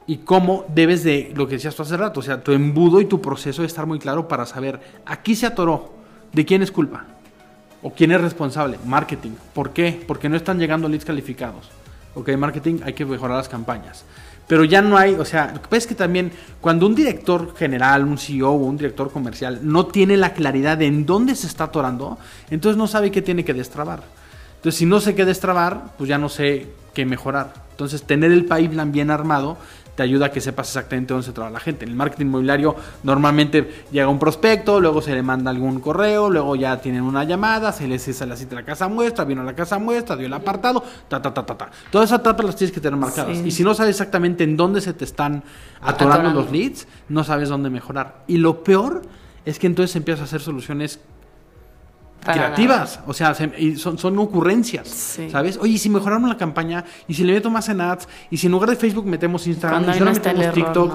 y 0.09 0.17
cómo 0.17 0.65
debes 0.75 1.05
de, 1.05 1.33
lo 1.37 1.47
que 1.47 1.57
decías 1.57 1.77
tú 1.77 1.83
hace 1.83 1.97
rato, 1.97 2.21
o 2.21 2.23
sea, 2.23 2.43
tu 2.43 2.53
embudo 2.53 3.03
y 3.03 3.05
tu 3.05 3.21
proceso 3.21 3.61
de 3.61 3.69
estar 3.69 3.85
muy 3.85 3.99
claro 3.99 4.27
para 4.27 4.47
saber, 4.47 4.81
aquí 5.05 5.37
se 5.37 5.45
atoró, 5.45 5.93
¿de 6.33 6.47
quién 6.47 6.63
es 6.63 6.73
culpa? 6.73 7.05
¿O 7.83 7.93
quién 7.93 8.11
es 8.13 8.21
responsable? 8.21 8.79
Marketing. 8.87 9.33
¿Por 9.53 9.71
qué? 9.71 10.03
Porque 10.09 10.31
no 10.31 10.37
están 10.37 10.59
llegando 10.59 10.89
leads 10.89 11.05
calificados. 11.05 11.71
Ok, 12.15 12.31
marketing, 12.39 12.81
hay 12.85 12.95
que 12.95 13.05
mejorar 13.05 13.37
las 13.37 13.51
campañas. 13.51 14.07
Pero 14.47 14.65
ya 14.65 14.81
no 14.81 14.97
hay, 14.97 15.13
o 15.13 15.27
sea, 15.27 15.53
lo 15.55 15.61
que 15.61 15.69
pasa 15.69 15.95
también 15.95 16.33
cuando 16.59 16.87
un 16.87 16.95
director 16.95 17.55
general, 17.55 18.05
un 18.05 18.17
CEO 18.17 18.53
un 18.53 18.79
director 18.79 19.13
comercial 19.13 19.61
no 19.63 19.89
tiene 19.89 20.17
la 20.17 20.33
claridad 20.33 20.79
de 20.79 20.87
en 20.87 21.05
dónde 21.05 21.35
se 21.35 21.47
está 21.47 21.65
atorando, 21.65 22.19
entonces 22.49 22.79
no 22.79 22.87
sabe 22.87 23.11
qué 23.11 23.21
tiene 23.21 23.45
que 23.45 23.53
destrabar. 23.53 24.05
Entonces, 24.57 24.79
si 24.79 24.87
no 24.87 25.01
sé 25.01 25.15
qué 25.15 25.27
destrabar, 25.27 25.93
pues 25.99 26.09
ya 26.09 26.17
no 26.17 26.31
sé 26.31 26.67
qué 26.95 27.05
mejorar. 27.05 27.53
Entonces, 27.73 28.03
tener 28.05 28.33
el 28.33 28.47
pipeline 28.47 28.91
bien 28.91 29.11
armado 29.11 29.59
te 29.99 30.05
ayuda 30.05 30.27
a 30.27 30.31
que 30.31 30.41
sepas 30.41 30.69
exactamente 30.69 31.13
dónde 31.13 31.27
se 31.27 31.33
traba 31.33 31.51
la 31.51 31.59
gente. 31.59 31.85
En 31.85 31.91
el 31.91 31.97
marketing 31.97 32.27
inmobiliario 32.27 32.77
normalmente 33.03 33.83
llega 33.91 34.07
un 34.07 34.21
prospecto, 34.21 34.79
luego 34.81 35.03
se 35.03 35.13
le 35.13 35.25
manda 35.25 35.51
algún 35.51 35.81
correo, 35.81 36.31
luego 36.31 36.55
ya 36.55 36.81
tienen 36.81 37.03
una 37.03 37.25
llamada, 37.25 37.73
se 37.73 37.89
les 37.89 38.07
hace 38.07 38.25
la 38.25 38.37
cita 38.37 38.55
a 38.55 38.61
la 38.61 38.65
casa 38.65 38.87
muestra, 38.87 39.25
vino 39.25 39.41
a 39.41 39.45
la 39.45 39.57
casa 39.57 39.81
muestra, 39.81 40.15
dio 40.15 40.29
el 40.29 40.33
apartado, 40.33 40.85
ta, 41.09 41.21
ta, 41.21 41.35
ta, 41.35 41.45
ta, 41.45 41.59
ta. 41.59 41.71
Todas 41.91 42.11
esas 42.11 42.21
etapas 42.21 42.47
las 42.47 42.55
tienes 42.55 42.73
que 42.73 42.81
tener 42.81 42.97
marcadas. 42.97 43.39
Sí. 43.39 43.49
Y 43.49 43.51
si 43.51 43.65
no 43.65 43.75
sabes 43.75 43.97
exactamente 43.97 44.45
en 44.45 44.57
dónde 44.57 44.81
se 44.81 44.93
te 44.95 45.05
están 45.05 45.43
atorando, 45.81 46.15
Atorando. 46.29 46.43
los 46.43 46.53
leads, 46.53 46.87
no 47.09 47.25
sabes 47.25 47.49
dónde 47.49 47.69
mejorar. 47.69 48.23
Y 48.29 48.37
lo 48.37 48.63
peor 48.63 49.03
es 49.45 49.59
que 49.59 49.67
entonces 49.67 49.97
empiezas 49.97 50.21
a 50.21 50.25
hacer 50.27 50.41
soluciones 50.43 51.01
Para 52.29 52.45
creativas, 52.47 53.01
o 53.07 53.13
sea, 53.15 53.35
se- 53.35 53.53
y 53.59 53.77
son, 53.77 53.99
son 53.99 54.19
ocurrencias, 54.19 54.89
Sí. 54.89 55.29
¿sabes? 55.31 55.57
Oye, 55.61 55.73
¿y 55.73 55.79
si 55.79 55.89
mejoramos 55.91 56.29
la 56.29 56.37
campaña, 56.37 56.85
y 57.07 57.15
si 57.15 57.25
le 57.25 57.33
meto 57.33 57.51
más 57.51 57.69
en 57.69 57.81
ads, 57.81 58.09
y 58.31 58.37
si 58.37 58.47
en 58.47 58.53
lugar 58.53 58.71
de 58.71 58.77
Facebook 58.77 59.07
metemos 59.07 59.47
Instagram, 59.47 59.85
Cuando 59.85 59.97
y 59.97 59.99
si 59.99 60.05
no 60.05 60.11
está 60.11 60.33
metemos 60.33 60.57
error, 60.59 60.73
TikTok, 60.73 60.93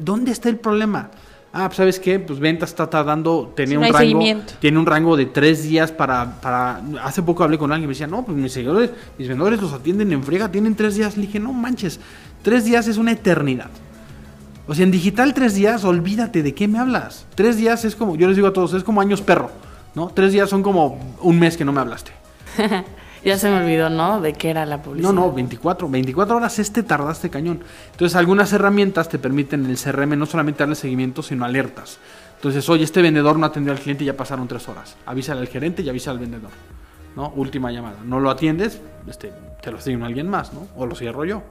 ¿dónde 0.00 0.30
está 0.32 0.48
el 0.48 0.56
problema? 0.56 1.10
Ah, 1.54 1.66
pues 1.66 1.76
¿sabes 1.76 2.00
qué? 2.00 2.18
Pues 2.18 2.38
ventas 2.38 2.70
está 2.70 2.88
tardando, 2.88 3.52
tenía 3.54 3.72
Sí, 3.78 3.80
no 3.82 3.86
un 3.88 3.92
rango, 4.32 4.42
tiene 4.58 4.78
un 4.78 4.86
rango 4.86 5.16
de 5.18 5.26
tres 5.26 5.62
días 5.64 5.92
para, 5.92 6.40
para, 6.40 6.80
hace 7.04 7.22
poco 7.22 7.44
hablé 7.44 7.58
con 7.58 7.70
alguien 7.72 7.84
y 7.84 7.88
me 7.88 7.92
decía, 7.92 8.06
no, 8.06 8.24
pues 8.24 8.38
mis 8.38 8.52
seguidores, 8.52 8.90
mis 9.18 9.28
vendedores 9.28 9.60
los 9.60 9.72
atienden 9.74 10.10
en 10.12 10.22
friega, 10.22 10.50
tienen 10.50 10.74
tres 10.74 10.94
días, 10.94 11.16
le 11.16 11.26
dije, 11.26 11.38
no 11.38 11.52
manches, 11.52 12.00
tres 12.42 12.64
días 12.64 12.88
es 12.88 12.96
una 12.96 13.12
eternidad. 13.12 13.68
O 14.66 14.74
sea, 14.74 14.84
en 14.84 14.90
digital 14.92 15.34
tres 15.34 15.54
días, 15.54 15.84
olvídate, 15.84 16.42
¿de 16.42 16.54
qué 16.54 16.68
me 16.68 16.78
hablas? 16.78 17.26
Tres 17.34 17.56
días 17.58 17.84
es 17.84 17.96
como, 17.96 18.16
yo 18.16 18.28
les 18.28 18.36
digo 18.36 18.48
a 18.48 18.52
todos, 18.54 18.72
es 18.74 18.82
como 18.84 19.00
años 19.02 19.20
perro, 19.20 19.50
¿no? 19.94 20.08
Tres 20.08 20.32
días 20.32 20.48
son 20.50 20.62
como 20.62 20.98
un 21.20 21.38
mes 21.38 21.56
que 21.56 21.64
no 21.64 21.72
me 21.72 21.80
hablaste. 21.80 22.12
Ya 23.24 23.38
se 23.38 23.48
me 23.48 23.58
olvidó, 23.58 23.88
¿no? 23.88 24.20
De 24.20 24.32
qué 24.32 24.50
era 24.50 24.66
la 24.66 24.82
publicidad. 24.82 25.12
No, 25.12 25.28
no, 25.28 25.32
24, 25.32 25.88
24 25.88 26.36
horas 26.36 26.58
este 26.58 26.82
tardaste 26.82 27.30
cañón. 27.30 27.60
Entonces, 27.92 28.16
algunas 28.16 28.52
herramientas 28.52 29.08
te 29.08 29.18
permiten 29.18 29.64
en 29.64 29.70
el 29.70 29.78
CRM 29.78 30.18
no 30.18 30.26
solamente 30.26 30.58
darle 30.58 30.74
seguimiento, 30.74 31.22
sino 31.22 31.44
alertas. 31.44 31.98
Entonces, 32.36 32.68
oye, 32.68 32.82
este 32.82 33.00
vendedor 33.00 33.38
no 33.38 33.46
atendió 33.46 33.72
al 33.72 33.78
cliente 33.78 34.02
y 34.02 34.08
ya 34.08 34.16
pasaron 34.16 34.48
tres 34.48 34.68
horas. 34.68 34.96
Avísale 35.06 35.40
al 35.40 35.46
gerente 35.46 35.82
y 35.82 35.88
avísale 35.88 36.16
al 36.16 36.20
vendedor. 36.20 36.50
¿No? 37.14 37.32
Última 37.36 37.70
llamada. 37.70 37.98
No 38.04 38.18
lo 38.18 38.30
atiendes, 38.30 38.80
este, 39.06 39.32
te 39.62 39.70
lo 39.70 39.78
asigno 39.78 40.04
a 40.04 40.08
alguien 40.08 40.28
más, 40.28 40.52
¿no? 40.52 40.66
O 40.76 40.86
lo 40.86 40.96
cierro 40.96 41.24
yo. 41.24 41.42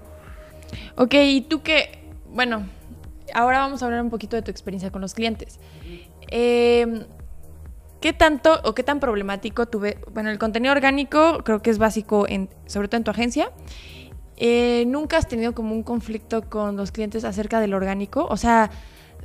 Ok, 0.98 1.14
y 1.14 1.42
tú 1.42 1.62
qué. 1.62 2.04
Bueno, 2.34 2.66
ahora 3.34 3.60
vamos 3.60 3.82
a 3.82 3.86
hablar 3.86 4.02
un 4.02 4.10
poquito 4.10 4.36
de 4.36 4.42
tu 4.42 4.52
experiencia 4.52 4.92
con 4.92 5.02
los 5.02 5.14
clientes. 5.14 5.60
Eh, 6.30 7.06
¿Qué 8.02 8.14
tanto 8.14 8.60
o 8.64 8.74
qué 8.74 8.82
tan 8.82 9.00
problemático 9.00 9.68
tuve? 9.68 10.00
Bueno, 10.12 10.32
el 10.32 10.40
contenido 10.40 10.74
orgánico 10.74 11.44
creo 11.44 11.62
que 11.62 11.70
es 11.70 11.78
básico, 11.78 12.26
en, 12.28 12.50
sobre 12.66 12.88
todo 12.88 12.98
en 12.98 13.04
tu 13.04 13.12
agencia. 13.12 13.52
Eh, 14.38 14.86
¿Nunca 14.88 15.18
has 15.18 15.28
tenido 15.28 15.54
como 15.54 15.76
un 15.76 15.84
conflicto 15.84 16.42
con 16.50 16.76
los 16.76 16.92
clientes 16.92 17.24
acerca 17.24 17.60
del 17.60 17.76
orgánico? 17.76 18.26
O 18.28 18.38
sea, 18.38 18.72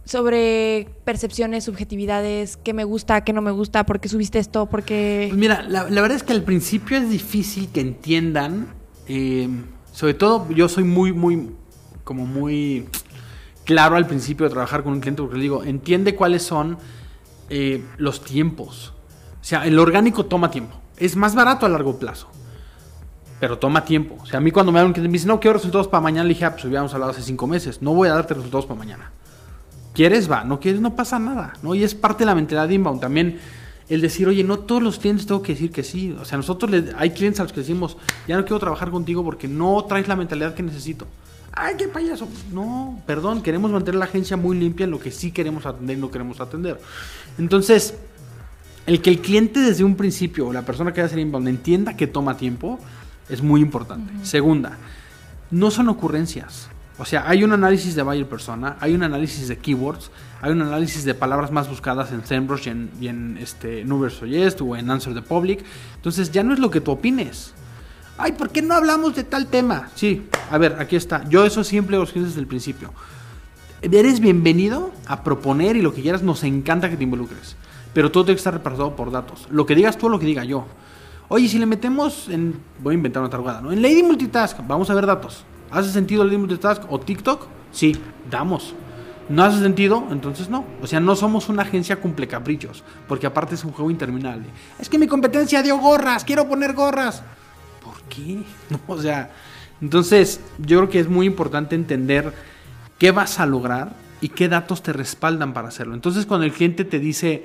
sobre 0.04 0.88
percepciones, 1.04 1.64
subjetividades, 1.64 2.58
qué 2.58 2.74
me 2.74 2.84
gusta, 2.84 3.24
qué 3.24 3.32
no 3.32 3.40
me 3.40 3.50
gusta, 3.50 3.86
por 3.86 3.98
qué 3.98 4.10
subiste 4.10 4.38
esto, 4.38 4.66
por 4.66 4.82
qué... 4.82 5.28
Pues 5.30 5.40
mira, 5.40 5.62
la, 5.62 5.84
verdad 5.84 6.12
es 6.12 6.22
que 6.22 6.34
al 6.34 6.42
principio 6.42 6.98
es 6.98 7.08
difícil 7.08 7.70
que 7.70 7.80
entiendan. 7.80 8.74
eh, 9.08 9.48
sobre 9.90 10.12
todo, 10.12 10.50
yo 10.50 10.68
soy 10.68 10.84
muy, 10.84 11.14
muy, 11.14 11.50
como 12.04 12.26
muy 12.26 12.86
claro 13.64 13.96
al 13.96 14.06
principio 14.06 14.44
de 14.44 14.50
trabajar 14.50 14.82
con 14.82 14.92
un 14.92 15.00
cliente 15.00 15.22
porque 15.22 15.38
le 15.38 15.42
digo, 15.42 15.64
entiende 15.64 16.14
cuáles 16.14 16.42
son 16.42 16.76
eh, 17.50 17.84
los 17.98 18.22
tiempos. 18.24 18.92
O 19.40 19.44
sea, 19.44 19.66
el 19.66 19.78
orgánico 19.78 20.26
toma 20.26 20.50
tiempo. 20.50 20.76
Es 20.96 21.14
más 21.16 21.34
barato 21.34 21.66
a 21.66 21.68
largo 21.68 21.98
plazo. 21.98 22.28
Pero 23.38 23.58
toma 23.58 23.84
tiempo. 23.84 24.16
O 24.22 24.26
sea, 24.26 24.38
a 24.38 24.40
mí 24.40 24.50
cuando 24.50 24.72
me 24.72 24.78
hablan 24.80 24.94
que 24.94 25.00
me 25.02 25.08
dicen, 25.08 25.28
no, 25.28 25.38
quiero 25.40 25.54
resultados 25.54 25.88
para 25.88 26.00
mañana, 26.00 26.24
le 26.24 26.30
dije, 26.30 26.44
ah, 26.46 26.52
pues 26.52 26.64
habíamos 26.64 26.92
hablado 26.94 27.12
hace 27.12 27.22
cinco 27.22 27.46
meses. 27.46 27.82
No 27.82 27.92
voy 27.92 28.08
a 28.08 28.14
darte 28.14 28.34
resultados 28.34 28.64
para 28.66 28.78
mañana. 28.78 29.10
¿Quieres? 29.92 30.30
Va. 30.30 30.42
No 30.44 30.58
quieres, 30.58 30.80
no 30.80 30.96
pasa 30.96 31.18
nada. 31.18 31.52
¿no? 31.62 31.74
Y 31.74 31.84
es 31.84 31.94
parte 31.94 32.20
de 32.20 32.26
la 32.26 32.34
mentalidad 32.34 32.66
de 32.68 32.74
inbound. 32.74 33.00
También 33.00 33.38
el 33.88 34.00
decir, 34.00 34.26
oye, 34.26 34.42
no 34.42 34.58
todos 34.60 34.82
los 34.82 34.98
clientes 34.98 35.26
tengo 35.26 35.42
que 35.42 35.52
decir 35.52 35.70
que 35.70 35.84
sí. 35.84 36.16
O 36.18 36.24
sea, 36.24 36.38
nosotros 36.38 36.70
le- 36.70 36.92
hay 36.96 37.10
clientes 37.10 37.38
a 37.40 37.42
los 37.44 37.52
que 37.52 37.60
decimos, 37.60 37.98
ya 38.26 38.36
no 38.36 38.44
quiero 38.44 38.58
trabajar 38.58 38.90
contigo 38.90 39.22
porque 39.22 39.48
no 39.48 39.84
traes 39.84 40.08
la 40.08 40.16
mentalidad 40.16 40.54
que 40.54 40.62
necesito. 40.62 41.06
Ay, 41.52 41.74
qué 41.78 41.88
payaso. 41.88 42.28
No, 42.52 43.00
perdón, 43.06 43.42
queremos 43.42 43.70
mantener 43.70 43.98
la 43.98 44.04
agencia 44.06 44.36
muy 44.36 44.58
limpia 44.58 44.84
en 44.84 44.90
lo 44.90 44.98
que 45.00 45.10
sí 45.10 45.30
queremos 45.30 45.64
atender 45.64 45.96
y 45.96 46.00
no 46.00 46.10
queremos 46.10 46.40
atender. 46.40 46.78
Entonces, 47.38 47.94
el 48.86 49.02
que 49.02 49.10
el 49.10 49.20
cliente 49.20 49.60
desde 49.60 49.84
un 49.84 49.96
principio 49.96 50.48
o 50.48 50.52
la 50.52 50.62
persona 50.62 50.92
que 50.92 51.00
va 51.00 51.04
a 51.04 51.06
hacer 51.06 51.18
inbound 51.18 51.48
entienda 51.48 51.96
que 51.96 52.06
toma 52.06 52.36
tiempo 52.36 52.78
es 53.28 53.42
muy 53.42 53.60
importante. 53.60 54.12
Segunda, 54.24 54.78
no 55.50 55.70
son 55.70 55.88
ocurrencias. 55.88 56.68
O 56.98 57.04
sea, 57.04 57.28
hay 57.28 57.44
un 57.44 57.52
análisis 57.52 57.94
de 57.94 58.02
buyer 58.02 58.26
persona, 58.26 58.76
hay 58.80 58.94
un 58.94 59.02
análisis 59.02 59.48
de 59.48 59.58
keywords, 59.58 60.10
hay 60.40 60.52
un 60.52 60.62
análisis 60.62 61.04
de 61.04 61.12
palabras 61.12 61.50
más 61.50 61.68
buscadas 61.68 62.10
en 62.12 62.24
SEMrush 62.24 62.68
y 62.68 62.70
en, 62.70 62.90
y 63.00 63.08
en 63.08 63.38
este, 63.38 63.84
Numersuggest 63.84 64.60
o 64.62 64.76
en 64.76 64.90
Answer 64.90 65.12
the 65.12 65.20
Public. 65.20 65.62
Entonces 65.96 66.30
ya 66.30 66.42
no 66.42 66.54
es 66.54 66.58
lo 66.58 66.70
que 66.70 66.80
tú 66.80 66.92
opines. 66.92 67.52
Ay, 68.16 68.32
¿por 68.32 68.48
qué 68.48 68.62
no 68.62 68.74
hablamos 68.74 69.14
de 69.14 69.24
tal 69.24 69.48
tema? 69.48 69.90
Sí, 69.94 70.26
a 70.50 70.56
ver, 70.56 70.76
aquí 70.78 70.96
está. 70.96 71.28
Yo 71.28 71.44
eso 71.44 71.62
siempre 71.62 71.96
lo 71.96 72.04
escribo 72.04 72.26
desde 72.26 72.40
el 72.40 72.46
principio. 72.46 72.94
Eres 73.92 74.18
bienvenido 74.18 74.90
a 75.06 75.22
proponer 75.22 75.76
y 75.76 75.82
lo 75.82 75.94
que 75.94 76.02
quieras, 76.02 76.22
nos 76.22 76.42
encanta 76.42 76.90
que 76.90 76.96
te 76.96 77.04
involucres. 77.04 77.56
Pero 77.94 78.10
todo 78.10 78.24
tiene 78.24 78.34
que 78.34 78.40
estar 78.40 78.52
repartido 78.52 78.96
por 78.96 79.12
datos. 79.12 79.46
Lo 79.50 79.64
que 79.64 79.76
digas 79.76 79.96
tú 79.96 80.06
o 80.06 80.08
lo 80.08 80.18
que 80.18 80.26
diga 80.26 80.44
yo. 80.44 80.66
Oye, 81.28 81.48
si 81.48 81.58
le 81.58 81.66
metemos 81.66 82.28
en. 82.28 82.60
Voy 82.82 82.94
a 82.94 82.96
inventar 82.96 83.22
una 83.22 83.30
tarugada, 83.30 83.60
¿no? 83.60 83.72
En 83.72 83.80
Lady 83.80 84.02
Multitask, 84.02 84.58
vamos 84.66 84.90
a 84.90 84.94
ver 84.94 85.06
datos. 85.06 85.44
¿Hace 85.70 85.90
sentido 85.92 86.24
Lady 86.24 86.36
Multitask 86.36 86.82
o 86.90 86.98
TikTok? 86.98 87.46
Sí, 87.70 87.96
damos. 88.28 88.74
¿No 89.28 89.44
hace 89.44 89.60
sentido? 89.60 90.04
Entonces 90.10 90.50
no. 90.50 90.64
O 90.82 90.86
sea, 90.86 90.98
no 90.98 91.14
somos 91.14 91.48
una 91.48 91.62
agencia 91.62 91.96
cumple 91.96 92.26
caprichos. 92.26 92.82
Porque 93.06 93.26
aparte 93.26 93.54
es 93.54 93.64
un 93.64 93.72
juego 93.72 93.90
interminable. 93.90 94.46
Es 94.80 94.88
que 94.88 94.98
mi 94.98 95.06
competencia 95.06 95.62
dio 95.62 95.78
gorras, 95.78 96.24
quiero 96.24 96.48
poner 96.48 96.74
gorras. 96.74 97.22
¿Por 97.84 98.02
qué? 98.08 98.42
No, 98.70 98.80
o 98.88 99.00
sea, 99.00 99.30
entonces 99.80 100.40
yo 100.58 100.78
creo 100.78 100.90
que 100.90 100.98
es 100.98 101.08
muy 101.08 101.26
importante 101.26 101.76
entender 101.76 102.32
qué 102.98 103.10
vas 103.10 103.40
a 103.40 103.46
lograr 103.46 103.94
y 104.20 104.30
qué 104.30 104.48
datos 104.48 104.82
te 104.82 104.92
respaldan 104.92 105.52
para 105.52 105.68
hacerlo. 105.68 105.94
Entonces 105.94 106.26
cuando 106.26 106.46
el 106.46 106.52
cliente 106.52 106.84
te 106.84 106.98
dice, 106.98 107.44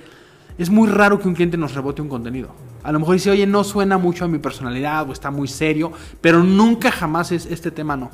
es 0.58 0.70
muy 0.70 0.89
raro 0.89 1.20
que 1.20 1.28
un 1.28 1.34
cliente 1.34 1.58
nos 1.58 1.74
rebote 1.74 2.02
un 2.02 2.10
contenido. 2.10 2.49
A 2.84 2.91
lo 2.91 2.99
mejor 2.99 3.16
dice, 3.16 3.32
oye, 3.32 3.45
no 3.45 3.64
suena 3.64 3.97
mucho 3.97 4.26
a 4.26 4.28
mi 4.28 4.39
personalidad 4.39 5.08
o 5.08 5.14
está 5.14 5.30
muy 5.32 5.47
serio, 5.47 5.91
pero 6.20 6.43
nunca 6.43 6.91
jamás 6.91 7.32
es 7.32 7.45
este 7.45 7.72
tema 7.72 7.95
no. 7.95 8.10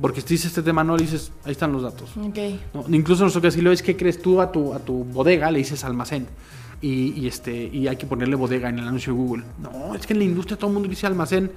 Porque 0.00 0.20
si 0.20 0.28
dices 0.28 0.46
este 0.46 0.62
tema 0.62 0.82
no, 0.82 0.96
le 0.96 1.04
dices, 1.04 1.30
ahí 1.44 1.52
están 1.52 1.72
los 1.72 1.82
datos. 1.82 2.10
Ok. 2.16 2.38
¿no? 2.74 2.84
Incluso 2.88 3.22
nosotros 3.22 3.42
que 3.42 3.48
decirlo 3.48 3.72
es 3.72 3.82
que 3.82 3.96
crees 3.96 4.20
tú 4.20 4.40
a 4.40 4.50
tu, 4.50 4.74
a 4.74 4.80
tu 4.80 5.04
bodega, 5.04 5.50
le 5.50 5.58
dices 5.58 5.84
almacén. 5.84 6.26
Y, 6.80 7.12
y 7.12 7.28
este, 7.28 7.52
y 7.52 7.86
hay 7.86 7.96
que 7.96 8.06
ponerle 8.06 8.34
bodega 8.34 8.68
en 8.68 8.80
el 8.80 8.88
anuncio 8.88 9.12
de 9.12 9.18
Google. 9.18 9.44
No, 9.60 9.94
es 9.94 10.04
que 10.04 10.14
en 10.14 10.18
la 10.18 10.24
industria 10.24 10.56
todo 10.56 10.68
el 10.68 10.74
mundo 10.74 10.88
dice 10.88 11.06
almacén. 11.06 11.52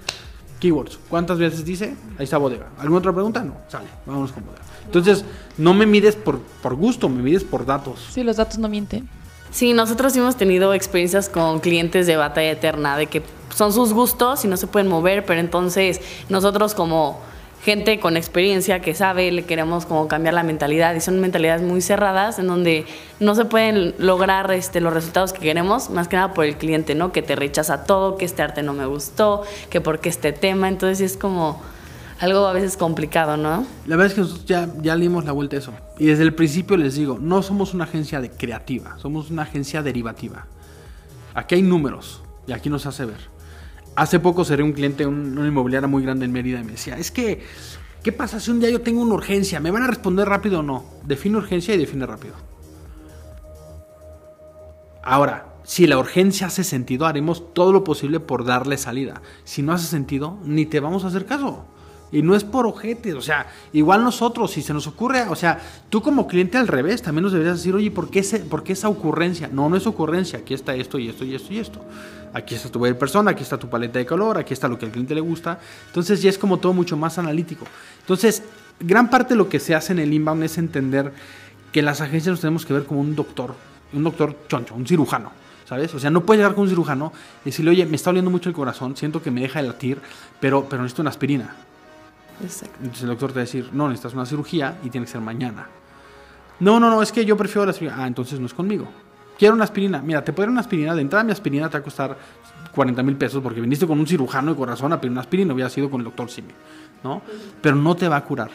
Keywords. 0.60 1.00
¿Cuántas 1.10 1.38
veces 1.38 1.66
dice? 1.66 1.96
Ahí 2.18 2.24
está 2.24 2.38
bodega. 2.38 2.70
¿Alguna 2.78 3.00
otra 3.00 3.14
pregunta? 3.14 3.44
No. 3.44 3.56
Sale. 3.68 3.88
Vámonos 4.06 4.32
con 4.32 4.46
bodega. 4.46 4.64
Entonces, 4.86 5.26
no 5.58 5.74
me 5.74 5.86
mides 5.86 6.16
por, 6.16 6.40
por 6.62 6.76
gusto, 6.76 7.10
me 7.10 7.22
mides 7.22 7.44
por 7.44 7.66
datos. 7.66 8.08
Sí, 8.12 8.24
los 8.24 8.38
datos 8.38 8.58
no 8.58 8.70
mienten. 8.70 9.08
Sí, 9.52 9.74
nosotros 9.74 10.16
hemos 10.18 10.36
tenido 10.36 10.74
experiencias 10.74 11.30
con 11.30 11.60
clientes 11.60 12.08
de 12.08 12.18
batalla 12.18 12.52
eterna, 12.52 12.98
de 12.98 13.08
que 13.08 13.24
son 13.54 13.72
sus 13.72 13.94
gustos 13.94 14.44
y 14.44 14.50
no 14.50 14.58
se 14.58 14.68
pueden 14.68 14.90
mover, 14.90 15.26
pero 15.26 15.40
entonces 15.40 16.02
nosotros 16.28 16.76
como 16.76 17.20
gente 17.64 18.00
con 18.00 18.16
experiencia 18.16 18.80
que 18.80 18.94
sabe, 18.94 19.32
le 19.32 19.46
queremos 19.46 19.88
como 19.88 20.08
cambiar 20.08 20.36
la 20.36 20.44
mentalidad 20.44 20.94
y 20.94 21.02
son 21.02 21.20
mentalidades 21.20 21.64
muy 21.64 21.82
cerradas 21.82 22.38
en 22.38 22.46
donde 22.46 22.86
no 23.20 23.34
se 23.34 23.46
pueden 23.46 23.96
lograr 23.98 24.52
este, 24.52 24.82
los 24.82 24.94
resultados 24.94 25.34
que 25.34 25.40
queremos, 25.40 25.90
más 25.90 26.08
que 26.08 26.16
nada 26.16 26.34
por 26.34 26.46
el 26.46 26.58
cliente, 26.58 26.94
¿no? 26.94 27.12
Que 27.12 27.24
te 27.24 27.36
rechaza 27.36 27.86
todo, 27.86 28.18
que 28.18 28.26
este 28.26 28.44
arte 28.44 28.62
no 28.62 28.74
me 28.74 28.86
gustó, 28.86 29.44
que 29.72 29.82
porque 29.82 30.10
este 30.10 30.32
tema, 30.32 30.68
entonces 30.68 31.14
es 31.14 31.18
como 31.18 31.60
algo 32.20 32.46
a 32.46 32.54
veces 32.54 32.78
complicado, 32.78 33.38
¿no? 33.38 33.66
La 33.86 33.96
verdad 33.96 34.08
es 34.08 34.14
que 34.14 34.22
nosotros 34.22 34.46
ya, 34.46 34.70
ya 34.82 34.96
le 34.96 35.04
dimos 35.04 35.26
la 35.26 35.32
vuelta 35.32 35.56
a 35.56 35.60
eso. 35.60 35.74
Y 36.00 36.08
desde 36.08 36.24
el 36.24 36.34
principio 36.34 36.78
les 36.78 36.96
digo, 36.96 37.18
no 37.20 37.42
somos 37.42 37.74
una 37.74 37.84
agencia 37.84 38.22
de 38.22 38.32
creativa, 38.32 38.98
somos 39.00 39.30
una 39.30 39.44
agencia 39.44 39.84
derivativa. 39.84 40.48
Aquí 41.34 41.56
hay 41.56 41.62
números 41.62 42.22
y 42.48 42.54
aquí 42.54 42.70
nos 42.70 42.86
hace 42.86 43.06
ver. 43.06 43.36
Hace 43.96 44.20
poco 44.20 44.46
seré 44.46 44.64
un 44.64 44.74
cliente, 44.74 45.06
un, 45.06 45.38
una 45.38 45.48
inmobiliaria 45.48 45.88
muy 45.88 46.04
grande 46.04 46.26
en 46.26 46.32
Mérida 46.32 46.60
y 46.60 46.64
me 46.64 46.74
decía, 46.74 46.98
es 46.98 47.12
que, 47.12 47.44
¿qué 48.04 48.12
pasa 48.12 48.40
si 48.40 48.52
un 48.52 48.60
día 48.60 48.70
yo 48.70 48.82
tengo 48.82 49.02
una 49.02 49.14
urgencia? 49.14 49.60
¿Me 49.60 49.72
van 49.72 49.84
a 49.84 49.88
responder 49.88 50.28
rápido 50.28 50.60
o 50.60 50.64
no? 50.64 50.86
Define 51.06 51.38
urgencia 51.38 51.76
y 51.76 51.78
define 51.78 52.06
rápido. 52.06 52.36
Ahora, 55.04 55.54
si 55.64 55.88
la 55.88 55.98
urgencia 55.98 56.48
hace 56.48 56.64
sentido, 56.64 57.06
haremos 57.06 57.54
todo 57.54 57.74
lo 57.74 57.84
posible 57.84 58.20
por 58.20 58.46
darle 58.46 58.78
salida. 58.78 59.22
Si 59.44 59.62
no 59.62 59.74
hace 59.74 59.88
sentido, 59.88 60.38
ni 60.44 60.66
te 60.66 60.80
vamos 60.80 61.04
a 61.04 61.08
hacer 61.08 61.26
caso. 61.26 61.66
Y 62.16 62.22
no 62.22 62.34
es 62.34 62.46
por 62.46 62.66
ojete, 62.66 63.14
o 63.14 63.20
sea, 63.22 63.48
igual 63.74 64.02
nosotros, 64.04 64.50
si 64.52 64.62
se 64.62 64.74
nos 64.74 64.88
ocurre, 64.88 65.24
o 65.24 65.36
sea, 65.36 65.60
tú 65.90 66.02
como 66.02 66.28
cliente 66.28 66.58
al 66.58 66.68
revés, 66.70 67.02
también 67.02 67.24
nos 67.24 67.34
deberías 67.34 67.58
decir, 67.58 67.76
oye, 67.76 67.92
¿por 67.92 68.10
qué, 68.10 68.20
ese- 68.20 68.40
por 68.40 68.64
qué 68.64 68.72
esa 68.72 68.88
ocurrencia? 68.88 69.50
No, 69.52 69.68
no 69.68 69.76
es 69.76 69.86
ocurrencia, 69.86 70.40
aquí 70.40 70.54
está 70.54 70.74
esto 70.76 70.98
y 70.98 71.10
esto 71.10 71.26
y 71.26 71.36
esto 71.36 71.54
y 71.54 71.60
esto. 71.60 71.82
Aquí 72.34 72.56
está 72.56 72.70
tu 72.70 72.80
buyer 72.80 72.98
persona, 72.98 73.32
aquí 73.32 73.44
está 73.44 73.58
tu 73.58 73.70
paleta 73.70 74.00
de 74.00 74.06
color, 74.06 74.38
aquí 74.38 74.54
está 74.54 74.70
lo 74.70 74.78
que 74.80 74.86
al 74.86 74.92
cliente 74.94 75.14
le 75.14 75.20
gusta. 75.22 75.60
Entonces 75.88 76.22
ya 76.22 76.30
es 76.30 76.38
como 76.38 76.58
todo 76.58 76.72
mucho 76.72 76.96
más 76.96 77.18
analítico. 77.18 77.66
Entonces, 78.00 78.44
gran 78.80 79.10
parte 79.10 79.34
de 79.34 79.38
lo 79.38 79.50
que 79.50 79.60
se 79.60 79.76
hace 79.76 79.92
en 79.92 80.00
el 80.00 80.14
inbound 80.14 80.44
es 80.44 80.58
entender 80.58 81.12
que 81.74 81.82
las 81.82 82.00
agencias 82.00 82.32
nos 82.32 82.40
tenemos 82.40 82.66
que 82.66 82.72
ver 82.74 82.86
como 82.86 83.02
un 83.02 83.14
doctor, 83.16 83.56
un 83.92 84.04
doctor 84.06 84.38
choncho, 84.48 84.74
un 84.74 84.88
cirujano. 84.88 85.32
¿Sabes? 85.68 85.96
O 85.96 86.00
sea, 86.00 86.12
no 86.12 86.24
puedes 86.24 86.40
llegar 86.40 86.54
con 86.54 86.66
un 86.66 86.70
cirujano 86.70 87.12
y 87.44 87.46
decirle, 87.50 87.72
oye, 87.72 87.86
me 87.88 87.96
está 87.96 88.12
oliendo 88.12 88.30
mucho 88.30 88.50
el 88.50 88.56
corazón, 88.56 88.96
siento 88.96 89.24
que 89.24 89.32
me 89.32 89.42
deja 89.42 89.64
de 89.64 89.68
latir, 89.70 89.98
pero, 90.40 90.68
pero 90.70 90.84
necesito 90.84 91.02
una 91.02 91.10
aspirina. 91.10 91.56
Exacto. 92.42 92.76
Entonces 92.80 93.04
el 93.04 93.10
doctor 93.10 93.30
te 93.32 93.36
va 93.36 93.42
a 93.42 93.46
decir, 93.46 93.70
no, 93.74 93.88
necesitas 93.88 94.14
una 94.14 94.26
cirugía 94.26 94.78
y 94.84 94.90
tiene 94.90 95.06
que 95.06 95.12
ser 95.12 95.22
mañana. 95.22 95.68
No, 96.60 96.80
no, 96.80 96.90
no, 96.90 97.02
es 97.02 97.12
que 97.12 97.26
yo 97.26 97.36
prefiero 97.36 97.66
la 97.66 97.74
cirugía. 97.74 98.02
Ah, 98.02 98.08
entonces 98.08 98.40
no 98.40 98.46
es 98.46 98.54
conmigo. 98.54 98.88
Quiero 99.38 99.54
una 99.54 99.66
aspirina. 99.66 100.02
Mira, 100.02 100.24
te 100.24 100.32
puedo 100.32 100.46
dar 100.46 100.52
una 100.52 100.62
aspirina. 100.62 100.96
De 100.96 101.02
entrada 101.02 101.24
mi 101.24 101.32
aspirina 101.32 101.70
te 101.70 101.78
va 101.78 101.80
a 101.80 101.84
costar 101.84 102.18
40 102.74 103.04
mil 103.04 103.16
pesos 103.16 103.42
porque 103.42 103.60
viniste 103.60 103.86
con 103.86 104.00
un 104.00 104.08
cirujano 104.08 104.52
de 104.52 104.58
corazón 104.58 104.94
a 104.94 105.02
pedir 105.02 105.12
una 105.12 105.22
aspirina. 105.22 105.54
Hubiera 105.54 105.70
sido 105.70 105.90
con 105.90 106.02
el 106.02 106.06
doctor 106.06 106.30
Simi, 106.30 106.54
¿no? 107.04 107.22
Pero 107.62 107.76
no 107.76 107.96
te 107.96 108.08
va 108.08 108.18
a 108.18 108.24
curar. 108.24 108.52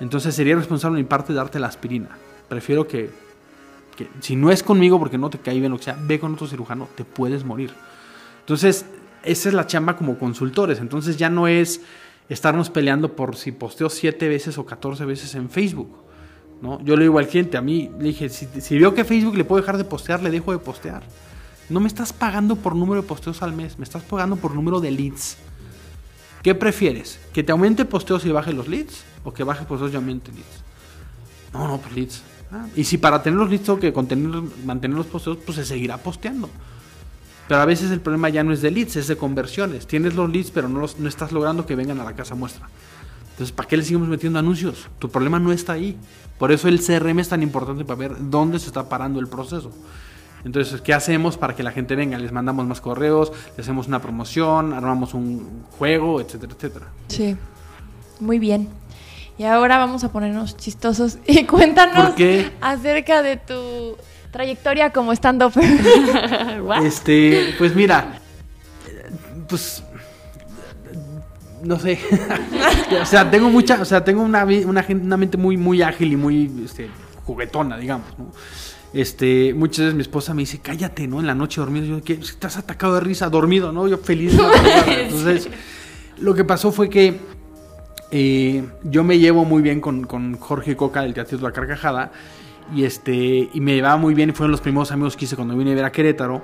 Entonces 0.00 0.34
sería 0.34 0.56
responsable 0.56 0.96
de 0.96 1.02
mi 1.02 1.08
parte 1.08 1.32
darte 1.32 1.58
la 1.58 1.68
aspirina. 1.68 2.10
Prefiero 2.48 2.86
que, 2.86 3.10
que 3.96 4.08
si 4.20 4.36
no 4.36 4.50
es 4.50 4.62
conmigo 4.62 4.98
porque 4.98 5.18
no 5.18 5.30
te 5.30 5.38
cae 5.38 5.58
bien 5.58 5.76
que 5.76 5.82
sea, 5.82 5.96
ve 6.00 6.20
con 6.20 6.34
otro 6.34 6.46
cirujano, 6.46 6.88
te 6.94 7.04
puedes 7.04 7.44
morir. 7.44 7.72
Entonces, 8.40 8.84
esa 9.22 9.48
es 9.48 9.54
la 9.54 9.66
chamba 9.66 9.96
como 9.96 10.18
consultores. 10.18 10.80
Entonces 10.80 11.16
ya 11.16 11.30
no 11.30 11.46
es 11.46 11.80
estarnos 12.32 12.70
peleando 12.70 13.14
por 13.14 13.36
si 13.36 13.52
posteo 13.52 13.90
7 13.90 14.28
veces 14.28 14.58
o 14.58 14.66
14 14.66 15.04
veces 15.04 15.34
en 15.34 15.50
Facebook. 15.50 15.90
¿no? 16.60 16.80
Yo 16.82 16.96
le 16.96 17.02
digo 17.02 17.18
al 17.18 17.28
cliente, 17.28 17.56
a 17.56 17.60
mí 17.60 17.90
le 17.98 18.04
dije, 18.04 18.28
si, 18.28 18.46
si 18.60 18.78
veo 18.78 18.94
que 18.94 19.04
Facebook 19.04 19.36
le 19.36 19.44
puedo 19.44 19.60
dejar 19.60 19.76
de 19.76 19.84
postear, 19.84 20.22
le 20.22 20.30
dejo 20.30 20.52
de 20.52 20.58
postear. 20.58 21.02
No 21.68 21.80
me 21.80 21.88
estás 21.88 22.12
pagando 22.12 22.56
por 22.56 22.74
número 22.74 23.02
de 23.02 23.08
posteos 23.08 23.42
al 23.42 23.52
mes, 23.52 23.78
me 23.78 23.84
estás 23.84 24.02
pagando 24.02 24.36
por 24.36 24.54
número 24.54 24.80
de 24.80 24.90
leads. 24.90 25.36
¿Qué 26.42 26.54
prefieres? 26.54 27.20
¿Que 27.32 27.42
te 27.42 27.52
aumente 27.52 27.84
posteos 27.84 28.24
y 28.26 28.32
baje 28.32 28.52
los 28.52 28.68
leads? 28.68 29.04
¿O 29.24 29.32
que 29.32 29.44
baje 29.44 29.64
posteos 29.64 29.92
y 29.92 29.96
aumente 29.96 30.32
leads? 30.32 30.62
No, 31.52 31.68
no, 31.68 31.78
pues 31.78 31.94
leads. 31.94 32.22
Ah, 32.50 32.66
y 32.76 32.84
si 32.84 32.98
para 32.98 33.22
tener 33.22 33.38
los 33.38 33.48
leads 33.48 33.64
tengo 33.64 33.78
que 33.78 33.92
contener, 33.92 34.42
mantener 34.64 34.96
los 34.96 35.06
posteos, 35.06 35.38
pues 35.44 35.56
se 35.56 35.64
seguirá 35.64 35.98
posteando. 35.98 36.50
Pero 37.48 37.60
a 37.60 37.64
veces 37.64 37.90
el 37.90 38.00
problema 38.00 38.28
ya 38.28 38.44
no 38.44 38.52
es 38.52 38.62
de 38.62 38.70
leads, 38.70 38.96
es 38.96 39.08
de 39.08 39.16
conversiones. 39.16 39.86
Tienes 39.86 40.14
los 40.14 40.30
leads, 40.30 40.50
pero 40.50 40.68
no, 40.68 40.80
los, 40.80 40.98
no 40.98 41.08
estás 41.08 41.32
logrando 41.32 41.66
que 41.66 41.76
vengan 41.76 42.00
a 42.00 42.04
la 42.04 42.14
casa 42.14 42.34
muestra. 42.34 42.68
Entonces, 43.32 43.52
¿para 43.52 43.68
qué 43.68 43.76
le 43.76 43.82
seguimos 43.82 44.08
metiendo 44.08 44.38
anuncios? 44.38 44.88
Tu 44.98 45.08
problema 45.10 45.38
no 45.38 45.52
está 45.52 45.72
ahí. 45.72 45.96
Por 46.38 46.52
eso 46.52 46.68
el 46.68 46.80
CRM 46.80 47.18
es 47.18 47.28
tan 47.28 47.42
importante 47.42 47.84
para 47.84 47.98
ver 47.98 48.16
dónde 48.18 48.58
se 48.58 48.66
está 48.66 48.88
parando 48.88 49.20
el 49.20 49.26
proceso. 49.26 49.72
Entonces, 50.44 50.80
¿qué 50.80 50.92
hacemos 50.92 51.36
para 51.36 51.54
que 51.54 51.62
la 51.62 51.70
gente 51.70 51.94
venga? 51.94 52.18
Les 52.18 52.32
mandamos 52.32 52.66
más 52.66 52.80
correos, 52.80 53.32
le 53.56 53.62
hacemos 53.62 53.86
una 53.86 54.00
promoción, 54.00 54.72
armamos 54.72 55.14
un 55.14 55.64
juego, 55.78 56.20
etcétera, 56.20 56.52
etcétera. 56.54 56.86
Sí. 57.08 57.36
Muy 58.18 58.38
bien. 58.38 58.68
Y 59.38 59.44
ahora 59.44 59.78
vamos 59.78 60.04
a 60.04 60.12
ponernos 60.12 60.56
chistosos 60.56 61.18
y 61.26 61.44
cuéntanos 61.46 62.14
acerca 62.60 63.22
de 63.22 63.36
tu 63.36 63.96
trayectoria 64.32 64.90
como 64.90 65.12
stand-up. 65.12 65.52
What? 66.64 66.84
Este, 66.84 67.54
pues 67.58 67.74
mira, 67.76 68.18
pues 69.48 69.84
no 71.62 71.78
sé. 71.78 72.00
o 73.00 73.06
sea, 73.06 73.30
tengo 73.30 73.48
mucha, 73.50 73.80
o 73.80 73.84
sea, 73.84 74.02
tengo 74.02 74.22
una, 74.22 74.44
una, 74.44 74.84
una 74.88 75.16
mente 75.16 75.36
muy, 75.36 75.56
muy 75.56 75.82
ágil 75.82 76.12
y 76.12 76.16
muy 76.16 76.50
este, 76.64 76.90
juguetona, 77.24 77.76
digamos, 77.76 78.18
¿no? 78.18 78.32
Este, 78.92 79.54
muchas 79.54 79.78
veces 79.78 79.94
mi 79.94 80.02
esposa 80.02 80.34
me 80.34 80.42
dice, 80.42 80.58
cállate, 80.58 81.06
¿no? 81.06 81.20
En 81.20 81.26
la 81.26 81.34
noche 81.34 81.60
dormido, 81.60 81.86
yo, 81.86 82.04
¿qué? 82.04 82.14
Estás 82.14 82.58
atacado 82.58 82.94
de 82.94 83.00
risa, 83.00 83.30
dormido, 83.30 83.72
¿no? 83.72 83.88
Yo 83.88 83.98
feliz. 83.98 84.36
de 84.36 84.42
la 84.42 84.50
vida. 84.50 85.02
Entonces, 85.02 85.48
lo 86.18 86.34
que 86.34 86.44
pasó 86.44 86.72
fue 86.72 86.90
que 86.90 87.18
eh, 88.10 88.64
yo 88.84 89.04
me 89.04 89.18
llevo 89.18 89.46
muy 89.46 89.62
bien 89.62 89.80
con, 89.80 90.04
con 90.04 90.36
Jorge 90.38 90.76
Coca 90.76 91.02
del 91.02 91.14
Teatro 91.14 91.38
de 91.38 91.44
la 91.44 91.52
Carcajada 91.52 92.12
Y 92.74 92.84
este 92.84 93.50
y 93.52 93.60
me 93.60 93.74
llevaba 93.74 93.96
muy 93.96 94.14
bien 94.14 94.30
y 94.30 94.32
fueron 94.32 94.50
los 94.50 94.60
primeros 94.60 94.90
amigos 94.92 95.16
que 95.16 95.24
hice 95.24 95.36
cuando 95.36 95.56
vine 95.56 95.72
a 95.72 95.74
ver 95.74 95.84
a 95.84 95.92
Querétaro. 95.92 96.42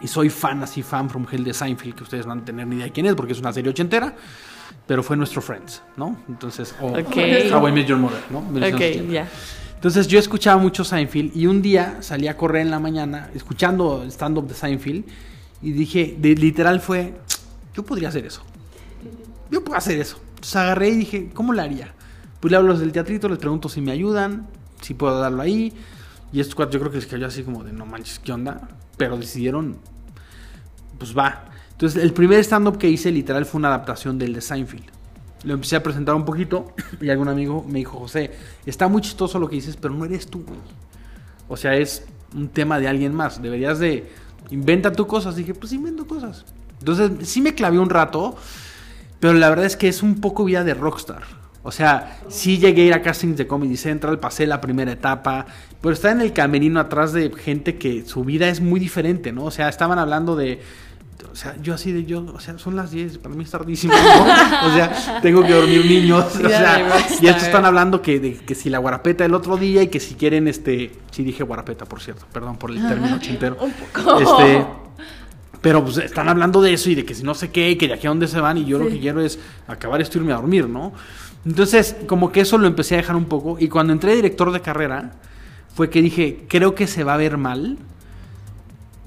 Y 0.00 0.08
soy 0.08 0.30
fan, 0.30 0.62
así 0.62 0.82
fan 0.82 1.08
from 1.08 1.26
Hell 1.30 1.44
de 1.44 1.54
Seinfeld, 1.54 1.94
que 1.94 2.02
ustedes 2.02 2.26
van 2.26 2.40
a 2.40 2.44
tener 2.44 2.66
ni 2.66 2.76
idea 2.76 2.86
de 2.86 2.92
quién 2.92 3.06
es, 3.06 3.14
porque 3.14 3.32
es 3.32 3.38
una 3.38 3.52
serie 3.52 3.70
ochentera. 3.70 4.14
Pero 4.86 5.02
fue 5.02 5.16
nuestro 5.16 5.40
Friends, 5.40 5.82
¿no? 5.96 6.16
Entonces, 6.28 6.74
o 6.80 6.88
Ok. 6.88 7.16
How 7.52 7.68
I 7.68 7.72
Met 7.72 7.86
Your 7.86 7.98
Mother, 7.98 8.20
¿no? 8.30 8.42
Entonces 9.82 10.06
yo 10.06 10.20
escuchaba 10.20 10.62
mucho 10.62 10.84
Seinfeld 10.84 11.36
y 11.36 11.46
un 11.48 11.60
día 11.60 11.98
salí 12.02 12.28
a 12.28 12.36
correr 12.36 12.62
en 12.62 12.70
la 12.70 12.78
mañana 12.78 13.30
escuchando 13.34 14.04
stand-up 14.08 14.46
de 14.46 14.54
Seinfeld 14.54 15.04
y 15.60 15.72
dije, 15.72 16.14
de, 16.18 16.36
literal 16.36 16.80
fue, 16.80 17.14
yo 17.74 17.84
podría 17.84 18.08
hacer 18.08 18.24
eso. 18.24 18.44
Yo 19.50 19.64
puedo 19.64 19.76
hacer 19.76 19.98
eso. 19.98 20.20
Entonces 20.34 20.54
agarré 20.54 20.90
y 20.90 20.96
dije, 20.96 21.30
¿cómo 21.34 21.52
lo 21.52 21.62
haría? 21.62 21.92
Pues 22.38 22.52
le 22.52 22.58
hablo 22.58 22.70
a 22.70 22.72
los 22.74 22.80
del 22.80 22.92
teatrito, 22.92 23.28
les 23.28 23.38
pregunto 23.38 23.68
si 23.68 23.80
me 23.80 23.90
ayudan, 23.90 24.46
si 24.82 24.94
puedo 24.94 25.18
darlo 25.18 25.42
ahí. 25.42 25.72
Y 26.32 26.40
estos 26.40 26.54
cuatro 26.54 26.74
yo 26.74 26.80
creo 26.80 26.92
que 26.92 26.98
les 26.98 27.06
cayó 27.06 27.26
así 27.26 27.42
como 27.42 27.64
de, 27.64 27.72
no 27.72 27.86
manches, 27.86 28.18
¿qué 28.18 28.32
onda? 28.32 28.68
Pero 28.96 29.16
decidieron, 29.16 29.78
pues 30.98 31.16
va. 31.16 31.44
Entonces 31.72 32.02
el 32.02 32.12
primer 32.12 32.38
stand-up 32.40 32.78
que 32.78 32.88
hice 32.88 33.10
literal 33.10 33.44
fue 33.44 33.58
una 33.58 33.68
adaptación 33.68 34.18
del 34.18 34.34
de 34.34 34.40
Seinfeld. 34.40 34.84
Lo 35.44 35.54
empecé 35.54 35.76
a 35.76 35.82
presentar 35.82 36.14
un 36.14 36.24
poquito 36.24 36.74
y 37.00 37.10
algún 37.10 37.28
amigo 37.28 37.64
me 37.68 37.80
dijo, 37.80 37.98
José, 37.98 38.32
está 38.64 38.88
muy 38.88 39.02
chistoso 39.02 39.38
lo 39.38 39.48
que 39.48 39.56
dices, 39.56 39.76
pero 39.76 39.92
no 39.92 40.04
eres 40.04 40.26
tú, 40.26 40.44
güey. 40.46 40.58
O 41.48 41.56
sea, 41.56 41.74
es 41.76 42.06
un 42.34 42.48
tema 42.48 42.78
de 42.78 42.88
alguien 42.88 43.14
más. 43.14 43.42
Deberías 43.42 43.78
de 43.78 44.10
inventa 44.50 44.92
tú 44.92 45.06
cosas. 45.06 45.36
dije, 45.36 45.54
pues 45.54 45.72
invento 45.72 46.06
cosas. 46.06 46.44
Entonces 46.78 47.28
sí 47.28 47.40
me 47.40 47.54
clavé 47.54 47.78
un 47.78 47.90
rato, 47.90 48.36
pero 49.20 49.34
la 49.34 49.48
verdad 49.50 49.66
es 49.66 49.76
que 49.76 49.88
es 49.88 50.02
un 50.02 50.20
poco 50.20 50.44
vida 50.44 50.64
de 50.64 50.74
rockstar. 50.74 51.41
O 51.64 51.70
sea, 51.70 52.18
sí 52.28 52.58
llegué 52.58 52.82
a 52.82 52.86
ir 52.86 52.94
a 52.94 53.02
castings 53.02 53.36
de 53.36 53.46
Comedy 53.46 53.76
Central, 53.76 54.18
pasé 54.18 54.46
la 54.46 54.60
primera 54.60 54.90
etapa, 54.90 55.46
pero 55.80 55.94
está 55.94 56.10
en 56.10 56.20
el 56.20 56.32
camerino 56.32 56.80
atrás 56.80 57.12
de 57.12 57.30
gente 57.30 57.78
que 57.78 58.04
su 58.04 58.24
vida 58.24 58.48
es 58.48 58.60
muy 58.60 58.80
diferente, 58.80 59.32
¿no? 59.32 59.44
O 59.44 59.50
sea, 59.50 59.68
estaban 59.68 59.98
hablando 59.98 60.34
de 60.34 60.60
o 61.30 61.36
sea, 61.36 61.56
yo 61.62 61.74
así 61.74 61.92
de 61.92 62.04
yo, 62.04 62.24
o 62.34 62.40
sea, 62.40 62.58
son 62.58 62.76
las 62.76 62.90
10, 62.90 63.18
para 63.18 63.34
mí 63.34 63.44
es 63.44 63.50
tardísimo, 63.50 63.94
¿no? 63.94 64.68
O 64.68 64.74
sea, 64.74 65.20
tengo 65.22 65.42
que 65.42 65.52
dormir 65.52 65.84
niños, 65.86 66.24
o 66.36 66.38
sea, 66.48 67.00
y 67.20 67.26
estos 67.26 67.44
están 67.44 67.64
hablando 67.64 68.02
que, 68.02 68.20
de, 68.20 68.34
que 68.34 68.54
si 68.54 68.68
la 68.68 68.78
guarapeta 68.78 69.24
el 69.24 69.34
otro 69.34 69.56
día 69.56 69.82
y 69.82 69.88
que 69.88 70.00
si 70.00 70.14
quieren, 70.14 70.48
este, 70.48 70.92
sí 71.10 71.22
dije 71.22 71.42
guarapeta, 71.44 71.84
por 71.86 72.00
cierto, 72.00 72.26
perdón 72.32 72.56
por 72.56 72.70
el 72.70 72.86
término 72.86 73.18
chintero. 73.20 73.56
Un 73.60 73.72
poco. 73.72 74.20
Este, 74.20 74.66
pero 75.60 75.84
pues 75.84 75.98
están 75.98 76.28
hablando 76.28 76.60
de 76.60 76.72
eso 76.72 76.90
y 76.90 76.96
de 76.96 77.04
que 77.04 77.14
si 77.14 77.22
no 77.22 77.34
sé 77.34 77.50
qué, 77.50 77.78
que 77.78 77.86
de 77.86 77.94
aquí 77.94 78.06
a 78.06 78.10
dónde 78.10 78.26
se 78.26 78.40
van 78.40 78.58
y 78.58 78.64
yo 78.64 78.78
lo 78.78 78.88
que 78.88 78.98
quiero 78.98 79.20
es 79.20 79.38
acabar 79.68 80.00
esto 80.00 80.18
y 80.18 80.20
irme 80.20 80.32
a 80.32 80.36
dormir, 80.36 80.68
¿no? 80.68 80.92
Entonces, 81.44 81.96
como 82.06 82.30
que 82.30 82.40
eso 82.40 82.58
lo 82.58 82.66
empecé 82.66 82.94
a 82.94 82.98
dejar 82.98 83.16
un 83.16 83.24
poco 83.24 83.56
y 83.58 83.68
cuando 83.68 83.92
entré 83.92 84.14
director 84.14 84.52
de 84.52 84.60
carrera 84.60 85.12
fue 85.74 85.90
que 85.90 86.02
dije, 86.02 86.44
creo 86.48 86.74
que 86.74 86.86
se 86.86 87.02
va 87.04 87.14
a 87.14 87.16
ver 87.16 87.36
mal 87.36 87.78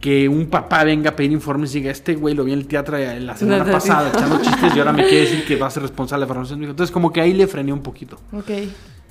que 0.02 0.30
un 0.30 0.48
papá 0.48 0.84
venga 0.84 1.12
a 1.12 1.16
pedir 1.16 1.32
informes 1.32 1.74
y 1.74 1.80
diga, 1.80 1.92
este 1.92 2.16
güey 2.16 2.36
lo 2.36 2.44
vi 2.44 2.54
en 2.54 2.60
el 2.60 2.68
teatro 2.68 2.98
la 2.98 3.36
semana 3.36 3.60
No, 3.60 3.66
no, 3.66 3.72
pasada 3.72 4.10
echando 4.14 4.42
chistes 4.42 4.76
y 4.76 4.80
ahora 4.80 4.94
me 4.94 5.04
quiere 5.04 5.22
decir 5.22 5.46
que 5.46 5.56
va 5.56 5.68
a 5.68 5.72
ser 5.72 5.82
responsable 5.82 6.26
de 6.26 6.28
formación. 6.28 6.64
Entonces, 6.64 6.92
como 6.92 7.12
que 7.12 7.22
ahí 7.22 7.34
le 7.34 7.48
frené 7.48 7.74
un 7.74 7.82
poquito. 7.82 8.20
Ok. 8.32 8.52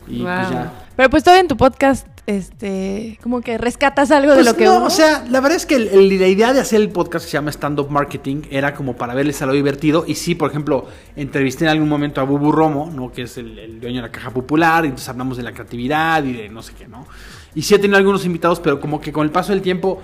Y 0.09 0.19
Wow. 0.23 0.27
pues 0.37 0.51
ya. 0.51 0.73
Pero 0.97 1.11
pues 1.11 1.25
todavía 1.25 1.41
en 1.43 1.49
tu 1.49 1.57
podcast, 1.57 2.07
este, 2.27 3.19
como 3.23 3.41
que 3.41 3.59
rescatas 3.59 4.11
algo 4.11 4.31
de 4.31 4.37
Pues 4.37 4.47
lo 4.47 4.57
que 4.57 4.65
no, 4.65 4.79
hubo. 4.79 4.87
o 4.87 4.91
sea, 4.91 5.25
la 5.31 5.41
verdad 5.41 5.57
es 5.57 5.67
que 5.67 5.75
el- 5.77 5.89
el- 5.89 6.19
la 6.21 6.29
idea 6.29 6.53
de 6.53 6.61
hacer 6.61 6.81
el 6.81 6.89
podcast 6.91 7.25
que 7.25 7.31
se 7.31 7.37
llama 7.37 7.51
Stand 7.51 7.81
Up 7.81 7.91
Marketing 7.91 8.43
era 8.51 8.75
como 8.75 8.95
para 8.97 9.15
verles 9.15 9.41
algo 9.43 9.55
divertido. 9.55 10.05
Y 10.07 10.15
sí, 10.15 10.35
por 10.35 10.51
ejemplo, 10.51 10.87
entrevisté 11.17 11.65
en 11.65 11.71
algún 11.71 11.89
momento 11.89 12.21
a 12.21 12.25
Bubu 12.25 12.53
Romo, 12.53 12.91
¿no? 12.95 13.11
Que 13.13 13.23
es 13.23 13.37
el, 13.39 13.59
el 13.59 13.81
dueño 13.81 13.97
de 13.97 14.03
la 14.09 14.13
caja 14.13 14.31
popular. 14.31 14.85
Y 14.85 14.89
entonces 14.89 15.09
hablamos 15.09 15.37
de 15.37 15.43
la 15.43 15.53
creatividad 15.53 16.23
y 16.25 16.33
de 16.33 16.49
no 16.49 16.63
sé 16.63 16.73
qué, 16.79 16.87
¿no? 16.87 17.07
Y 17.55 17.63
sí 17.63 17.75
he 17.75 17.79
tenido 17.79 17.97
algunos 17.99 18.25
invitados, 18.25 18.61
pero 18.61 18.81
como 18.81 19.01
que 19.01 19.13
con 19.13 19.25
el 19.25 19.31
paso 19.33 19.53
del 19.53 19.63
tiempo 19.63 20.01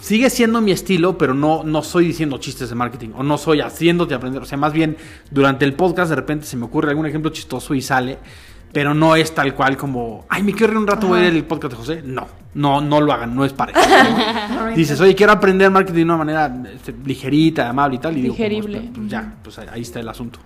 sigue 0.00 0.30
siendo 0.30 0.60
mi 0.60 0.70
estilo, 0.72 1.18
pero 1.18 1.34
no, 1.34 1.64
no 1.64 1.82
soy 1.82 2.06
diciendo 2.06 2.38
chistes 2.38 2.68
de 2.68 2.74
marketing. 2.74 3.10
O 3.16 3.22
no 3.22 3.38
soy 3.38 3.60
haciéndote 3.60 4.14
aprender. 4.14 4.42
O 4.42 4.46
sea, 4.46 4.58
más 4.58 4.72
bien 4.72 4.96
durante 5.30 5.64
el 5.64 5.72
podcast 5.74 6.10
de 6.10 6.16
repente 6.16 6.46
se 6.46 6.56
me 6.56 6.64
ocurre 6.66 6.90
algún 6.90 7.06
ejemplo 7.06 7.30
chistoso 7.32 7.74
y 7.74 7.80
sale. 7.82 8.18
Pero 8.72 8.92
no 8.94 9.16
es 9.16 9.34
tal 9.34 9.54
cual 9.54 9.76
como, 9.76 10.26
ay, 10.28 10.42
me 10.42 10.52
quiero 10.52 10.68
reír 10.68 10.78
un 10.78 10.86
rato, 10.86 11.06
voy 11.06 11.18
a 11.20 11.22
ver 11.22 11.34
el 11.34 11.44
podcast 11.44 11.72
de 11.72 11.76
José. 11.78 12.02
No, 12.04 12.26
no, 12.54 12.80
no 12.82 13.00
lo 13.00 13.12
hagan, 13.12 13.34
no 13.34 13.44
es 13.44 13.52
para 13.52 13.72
eso. 13.72 13.88
¿no? 14.54 14.66
Dices, 14.76 15.00
oye, 15.00 15.14
quiero 15.14 15.32
aprender 15.32 15.70
marketing 15.70 15.96
de 15.98 16.04
una 16.04 16.16
manera 16.18 16.54
este, 16.74 16.94
ligerita, 17.04 17.68
amable 17.70 17.96
y 17.96 17.98
tal. 18.00 18.16
Y 18.18 18.22
digo, 18.22 18.34
Digerible. 18.34 18.78
pues, 18.80 18.90
pues, 18.94 19.08
ya, 19.10 19.34
pues 19.42 19.58
ahí 19.58 19.80
está 19.82 20.00
el 20.00 20.08
asunto. 20.08 20.40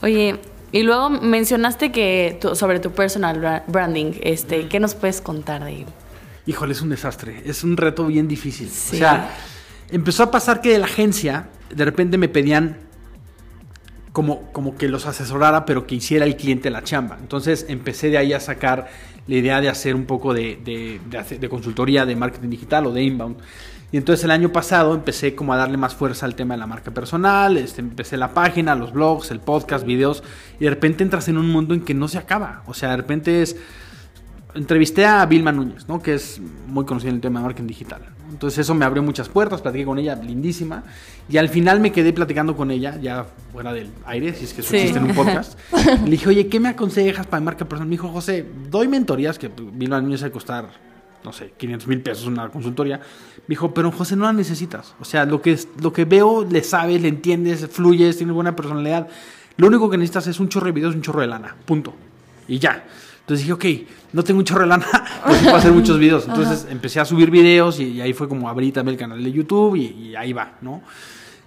Oye, 0.00 0.38
y 0.70 0.82
luego 0.84 1.10
mencionaste 1.10 1.90
que 1.90 2.38
tu- 2.40 2.54
sobre 2.54 2.78
tu 2.78 2.92
personal 2.92 3.40
bra- 3.40 3.62
branding, 3.66 4.12
este, 4.22 4.68
¿qué 4.68 4.78
nos 4.78 4.94
puedes 4.94 5.20
contar 5.20 5.64
de 5.64 5.80
él? 5.80 5.86
Híjole, 6.46 6.72
es 6.72 6.82
un 6.82 6.90
desastre. 6.90 7.42
Es 7.44 7.64
un 7.64 7.76
reto 7.76 8.06
bien 8.06 8.28
difícil. 8.28 8.68
Sí. 8.68 8.96
O 8.96 8.98
sea, 9.00 9.30
empezó 9.90 10.22
a 10.24 10.30
pasar 10.30 10.60
que 10.60 10.70
de 10.70 10.78
la 10.78 10.86
agencia, 10.86 11.48
de 11.74 11.84
repente 11.84 12.16
me 12.18 12.28
pedían 12.28 12.78
como, 14.12 14.52
como 14.52 14.76
que 14.76 14.88
los 14.88 15.06
asesorara, 15.06 15.64
pero 15.64 15.86
que 15.86 15.94
hiciera 15.96 16.24
el 16.24 16.36
cliente 16.36 16.70
la 16.70 16.84
chamba. 16.84 17.16
Entonces 17.20 17.66
empecé 17.68 18.10
de 18.10 18.18
ahí 18.18 18.32
a 18.32 18.40
sacar 18.40 18.88
la 19.26 19.34
idea 19.34 19.60
de 19.60 19.68
hacer 19.68 19.94
un 19.94 20.04
poco 20.04 20.34
de, 20.34 20.58
de, 20.64 21.48
consultoría 21.48 22.04
de 22.04 22.16
marketing 22.16 22.50
digital 22.50 22.86
o 22.86 22.92
de 22.92 23.02
inbound. 23.02 23.36
Y 23.90 23.98
entonces 23.98 24.24
el 24.24 24.30
año 24.30 24.52
pasado 24.52 24.94
empecé 24.94 25.34
como 25.34 25.52
a 25.52 25.56
darle 25.56 25.76
más 25.76 25.94
fuerza 25.94 26.24
al 26.24 26.34
tema 26.34 26.54
de 26.54 26.60
la 26.60 26.66
marca 26.66 26.90
personal, 26.92 27.58
este, 27.58 27.82
empecé 27.82 28.16
la 28.16 28.32
página, 28.32 28.74
los 28.74 28.92
blogs, 28.92 29.30
el 29.30 29.40
podcast, 29.40 29.84
videos, 29.84 30.22
y 30.58 30.64
de 30.64 30.70
repente 30.70 31.04
entras 31.04 31.28
en 31.28 31.36
un 31.36 31.50
mundo 31.50 31.74
en 31.74 31.82
que 31.82 31.92
no 31.92 32.08
se 32.08 32.16
acaba. 32.16 32.62
O 32.66 32.74
sea, 32.74 32.90
de 32.90 32.96
repente 32.96 33.42
es 33.42 33.56
entrevisté 34.54 35.06
a 35.06 35.24
Vilma 35.26 35.52
Núñez, 35.52 35.88
¿no? 35.88 36.02
Que 36.02 36.14
es 36.14 36.40
muy 36.66 36.84
conocida 36.84 37.10
en 37.10 37.16
el 37.16 37.20
tema 37.20 37.40
de 37.40 37.44
marketing 37.44 37.68
digital. 37.68 38.02
Entonces 38.32 38.60
eso 38.60 38.74
me 38.74 38.84
abrió 38.84 39.02
muchas 39.02 39.28
puertas, 39.28 39.60
platiqué 39.60 39.84
con 39.84 39.98
ella, 39.98 40.14
lindísima. 40.16 40.82
Y 41.28 41.36
al 41.36 41.48
final 41.48 41.78
me 41.80 41.92
quedé 41.92 42.12
platicando 42.12 42.56
con 42.56 42.70
ella, 42.70 42.98
ya 43.00 43.26
fuera 43.52 43.72
del 43.72 43.90
aire, 44.06 44.34
si 44.34 44.44
es 44.46 44.54
que 44.54 44.62
eso 44.62 44.70
Sí. 44.70 44.76
existe 44.78 44.98
en 44.98 45.04
un 45.04 45.14
podcast. 45.14 45.58
Le 46.04 46.10
dije, 46.10 46.28
oye, 46.28 46.48
¿qué 46.48 46.58
me 46.58 46.70
aconsejas 46.70 47.26
para 47.26 47.42
marca 47.42 47.64
personal? 47.66 47.88
Me 47.88 47.92
dijo, 47.92 48.08
José, 48.08 48.44
doy 48.70 48.88
mentorías, 48.88 49.38
que 49.38 49.48
Vilma 49.48 50.00
Núñez 50.00 50.22
va 50.22 50.28
a 50.28 50.30
costar, 50.30 50.68
no 51.24 51.32
sé, 51.32 51.52
500 51.56 51.86
mil 51.88 52.00
pesos 52.00 52.26
una 52.26 52.48
consultoría. 52.48 52.98
Me 52.98 53.52
dijo, 53.54 53.72
pero 53.74 53.92
José, 53.92 54.16
no 54.16 54.24
la 54.24 54.32
necesitas. 54.32 54.94
O 54.98 55.04
sea, 55.04 55.24
lo 55.26 55.40
que, 55.42 55.58
lo 55.80 55.92
que 55.92 56.04
veo, 56.04 56.44
le 56.48 56.62
sabes, 56.64 57.00
le 57.02 57.08
entiendes, 57.08 57.66
fluyes, 57.70 58.16
tienes 58.16 58.34
buena 58.34 58.56
personalidad. 58.56 59.08
Lo 59.58 59.66
único 59.66 59.90
que 59.90 59.98
necesitas 59.98 60.26
es 60.28 60.40
un 60.40 60.48
chorro 60.48 60.66
de 60.66 60.72
videos, 60.72 60.94
un 60.94 61.02
chorro 61.02 61.20
de 61.20 61.26
lana. 61.26 61.54
Punto. 61.66 61.94
Y 62.48 62.58
ya. 62.58 62.84
Entonces 63.32 63.46
dije, 63.46 63.82
ok, 63.82 63.88
no 64.12 64.22
tengo 64.22 64.40
un 64.40 64.44
chorro 64.44 64.62
de 64.62 64.66
lana, 64.66 64.86
pero 65.24 65.36
sí 65.36 65.44
puedo 65.44 65.56
hacer 65.56 65.72
muchos 65.80 65.98
videos. 65.98 66.26
Entonces 66.28 66.66
empecé 66.70 67.00
a 67.00 67.04
subir 67.04 67.30
videos 67.30 67.80
y, 67.80 67.84
y 67.84 68.00
ahí 68.00 68.12
fue 68.12 68.28
como 68.28 68.48
abrí 68.48 68.72
también 68.72 68.94
el 68.94 69.00
canal 69.00 69.22
de 69.22 69.32
YouTube 69.32 69.76
y, 69.76 70.10
y 70.10 70.16
ahí 70.16 70.32
va, 70.32 70.52
¿no? 70.60 70.82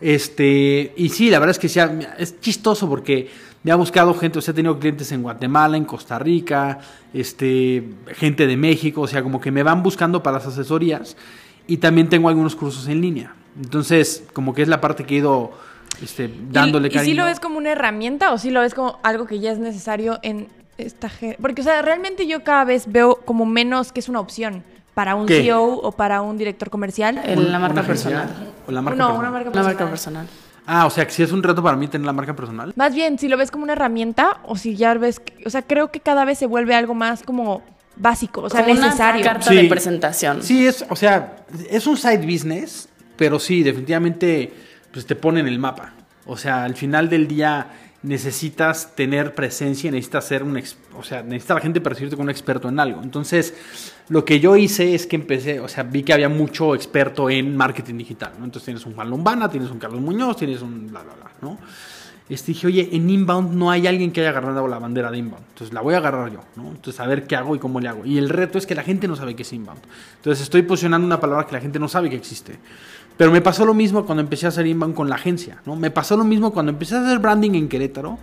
Este, 0.02 0.94
y 0.98 1.10
sí, 1.10 1.30
la 1.30 1.40
verdad 1.40 1.52
es 1.52 1.60
que 1.60 1.70
sí, 1.70 1.80
es 2.18 2.40
chistoso 2.42 2.90
porque 2.90 3.30
me 3.64 3.72
ha 3.72 3.76
buscado 3.76 4.14
gente, 4.14 4.40
o 4.40 4.42
sea, 4.42 4.52
he 4.52 4.56
tenido 4.56 4.80
clientes 4.80 5.12
en 5.12 5.22
Guatemala, 5.22 5.78
en 5.78 5.86
Costa 5.86 6.20
Rica, 6.20 6.80
este, 7.14 7.84
gente 8.16 8.46
de 8.48 8.58
México, 8.58 9.02
o 9.02 9.08
sea, 9.08 9.24
como 9.24 9.40
que 9.40 9.52
me 9.52 9.64
van 9.64 9.84
buscando 9.84 10.22
para 10.22 10.38
las 10.38 10.48
asesorías 10.48 11.16
y 11.68 11.78
también 11.78 12.10
tengo 12.10 12.30
algunos 12.30 12.56
cursos 12.56 12.88
en 12.88 13.02
línea. 13.02 13.36
Entonces, 13.62 14.24
como 14.34 14.54
que 14.54 14.64
es 14.64 14.68
la 14.68 14.82
parte 14.82 15.06
que 15.06 15.16
he 15.16 15.18
ido 15.20 15.52
este, 16.02 16.30
dándole 16.52 16.90
¿Y, 16.90 16.92
cariño. 16.92 17.12
¿Y 17.12 17.14
si 17.14 17.18
lo 17.18 17.26
ves 17.26 17.40
como 17.40 17.58
una 17.58 17.72
herramienta 17.72 18.34
o 18.34 18.38
si 18.38 18.52
lo 18.52 18.62
ves 18.62 18.74
como 18.74 19.00
algo 19.04 19.26
que 19.26 19.40
ya 19.40 19.52
es 19.52 19.60
necesario 19.60 20.20
en 20.24 20.48
esta? 20.78 21.10
Porque, 21.42 21.62
o 21.62 21.64
sea, 21.64 21.82
realmente 21.82 22.28
yo 22.28 22.44
cada 22.44 22.64
vez 22.66 22.86
veo 22.92 23.16
como 23.26 23.46
menos 23.46 23.92
que 23.92 24.00
es 24.00 24.10
una 24.10 24.20
opción 24.20 24.64
para 24.94 25.16
un 25.16 25.26
¿Qué? 25.26 25.42
CEO 25.42 25.64
o 25.66 25.92
para 25.92 26.22
un 26.22 26.38
director 26.38 26.70
comercial. 26.70 27.22
El- 27.26 27.40
Un- 27.40 27.52
la 27.52 27.60
marca 27.60 27.80
una 27.80 27.88
personal. 27.88 28.30
O 28.68 28.72
la 28.72 28.82
marca 28.82 28.98
no, 28.98 29.06
personal. 29.08 29.20
una 29.20 29.32
marca 29.32 29.46
La 29.50 29.52
personal. 29.52 29.74
marca 29.76 29.90
personal. 29.90 30.28
Ah, 30.68 30.86
o 30.88 30.90
sea, 30.90 31.06
que 31.06 31.12
si 31.12 31.22
es 31.22 31.32
un 31.32 31.44
reto 31.44 31.62
para 31.62 31.78
mí 31.78 31.88
tener 31.88 32.06
la 32.06 32.14
marca 32.14 32.36
personal. 32.36 32.74
Más 32.76 32.96
bien, 32.96 33.20
si 33.20 33.28
lo 33.28 33.38
ves 33.38 33.52
como 33.52 33.64
una 33.66 33.74
herramienta 33.74 34.40
o 34.46 34.58
si 34.58 34.76
ya 34.76 34.94
ves, 34.96 35.20
que- 35.20 35.44
o 35.46 35.50
sea, 35.50 35.62
creo 35.62 35.92
que 35.92 36.00
cada 36.00 36.26
vez 36.26 36.40
se 36.40 36.48
vuelve 36.48 36.74
algo 36.74 36.94
más 36.96 37.22
como 37.24 37.62
básico, 37.98 38.42
o 38.42 38.50
sea, 38.50 38.62
Como 38.62 38.74
una 38.74 38.86
necesario. 38.88 39.24
carta 39.24 39.50
Sí. 39.50 39.56
de 39.56 39.66
presentación. 39.70 40.42
Sí, 40.44 40.66
es, 40.66 40.84
o 40.90 40.96
sea, 40.96 41.36
es 41.70 41.86
un 41.88 41.98
side 41.98 42.26
business, 42.26 42.90
pero 43.16 43.40
sí, 43.40 43.64
definitivamente 43.64 44.54
pues 44.92 45.06
te 45.06 45.16
pone 45.16 45.40
en 45.42 45.48
el 45.48 45.60
mapa. 45.60 45.94
O 46.26 46.36
sea, 46.38 46.64
al 46.64 46.76
final 46.76 47.10
del 47.10 47.28
día 47.28 47.68
necesitas 48.06 48.96
tener 48.96 49.34
presencia, 49.34 49.88
y 49.88 49.92
necesitas 49.92 50.26
ser 50.26 50.44
un, 50.44 50.62
o 50.98 51.04
sea, 51.04 51.24
necesita 51.24 51.56
la 51.56 51.62
gente 51.62 51.82
percibirte 51.82 52.16
como 52.16 52.26
un 52.26 52.30
experto 52.30 52.70
en 52.70 52.80
algo. 52.80 53.02
Entonces, 53.02 53.54
lo 54.10 54.24
que 54.24 54.40
yo 54.40 54.56
hice 54.56 54.96
es 54.96 55.08
que 55.08 55.16
empecé, 55.16 55.60
o 55.60 55.68
sea, 55.68 55.84
vi 55.84 56.04
que 56.04 56.14
había 56.14 56.30
mucho 56.30 56.76
experto 56.76 57.30
en 57.30 57.58
marketing 57.58 57.98
digital, 57.98 58.34
¿no? 58.38 58.46
Entonces 58.46 58.66
tienes 58.66 58.86
un 58.86 58.94
Juan 58.94 59.10
Lombana, 59.10 59.50
tienes 59.50 59.72
un 59.72 59.80
Carlos 59.80 60.02
Muñoz, 60.02 60.38
tienes 60.38 60.62
un 60.62 60.88
bla, 60.88 61.02
bla, 61.02 61.14
bla, 61.16 61.32
¿no? 61.42 61.58
Este, 62.28 62.54
dije, 62.54 62.66
oye, 62.66 62.90
en 62.92 63.08
inbound 63.08 63.54
no 63.54 63.70
hay 63.70 63.86
alguien 63.86 64.12
que 64.12 64.22
haya 64.22 64.32
agarrado 64.32 64.68
la 64.68 64.80
bandera 64.80 65.12
de 65.12 65.20
inbound. 65.20 65.46
Entonces 65.50 65.74
la 65.74 65.82
voy 65.82 65.94
a 65.94 65.98
agarrar 65.98 66.32
yo, 66.32 66.40
¿no? 66.56 66.70
Entonces 66.70 67.00
a 67.00 67.06
ver 67.06 67.28
qué 67.28 67.36
hago 67.36 67.56
y 67.56 67.60
cómo 67.60 67.80
le 67.80 67.88
hago. 67.88 68.04
Y 68.04 68.18
el 68.18 68.30
reto 68.30 68.58
es 68.58 68.66
que 68.66 68.74
la 68.74 68.82
gente 68.82 69.08
no 69.08 69.16
sabe 69.16 69.36
qué 69.36 69.44
es 69.44 69.54
inbound. 69.54 69.82
Entonces 70.18 70.44
estoy 70.44 70.64
posicionando 70.64 71.06
una 71.06 71.20
palabra 71.20 71.46
que 71.46 71.54
la 71.54 71.62
gente 71.62 71.78
no 71.78 71.88
sabe 71.88 72.10
que 72.10 72.16
existe. 72.16 72.58
Pero 73.18 73.32
me 73.32 73.42
pasó 73.42 73.66
lo 73.66 73.74
mismo 73.74 74.06
cuando 74.06 74.22
empecé 74.22 74.46
a 74.46 74.50
hacer 74.50 74.68
inbound 74.68 74.94
con 74.94 75.10
la 75.10 75.16
agencia, 75.16 75.62
¿no? 75.66 75.76
Me 75.76 75.90
pasó 75.90 76.18
lo 76.18 76.24
mismo 76.24 76.52
cuando 76.52 76.72
empecé 76.72 76.96
a 76.96 77.02
hacer 77.02 77.20
branding 77.20 77.52
en 77.52 77.70
Querétaro. 77.70 78.18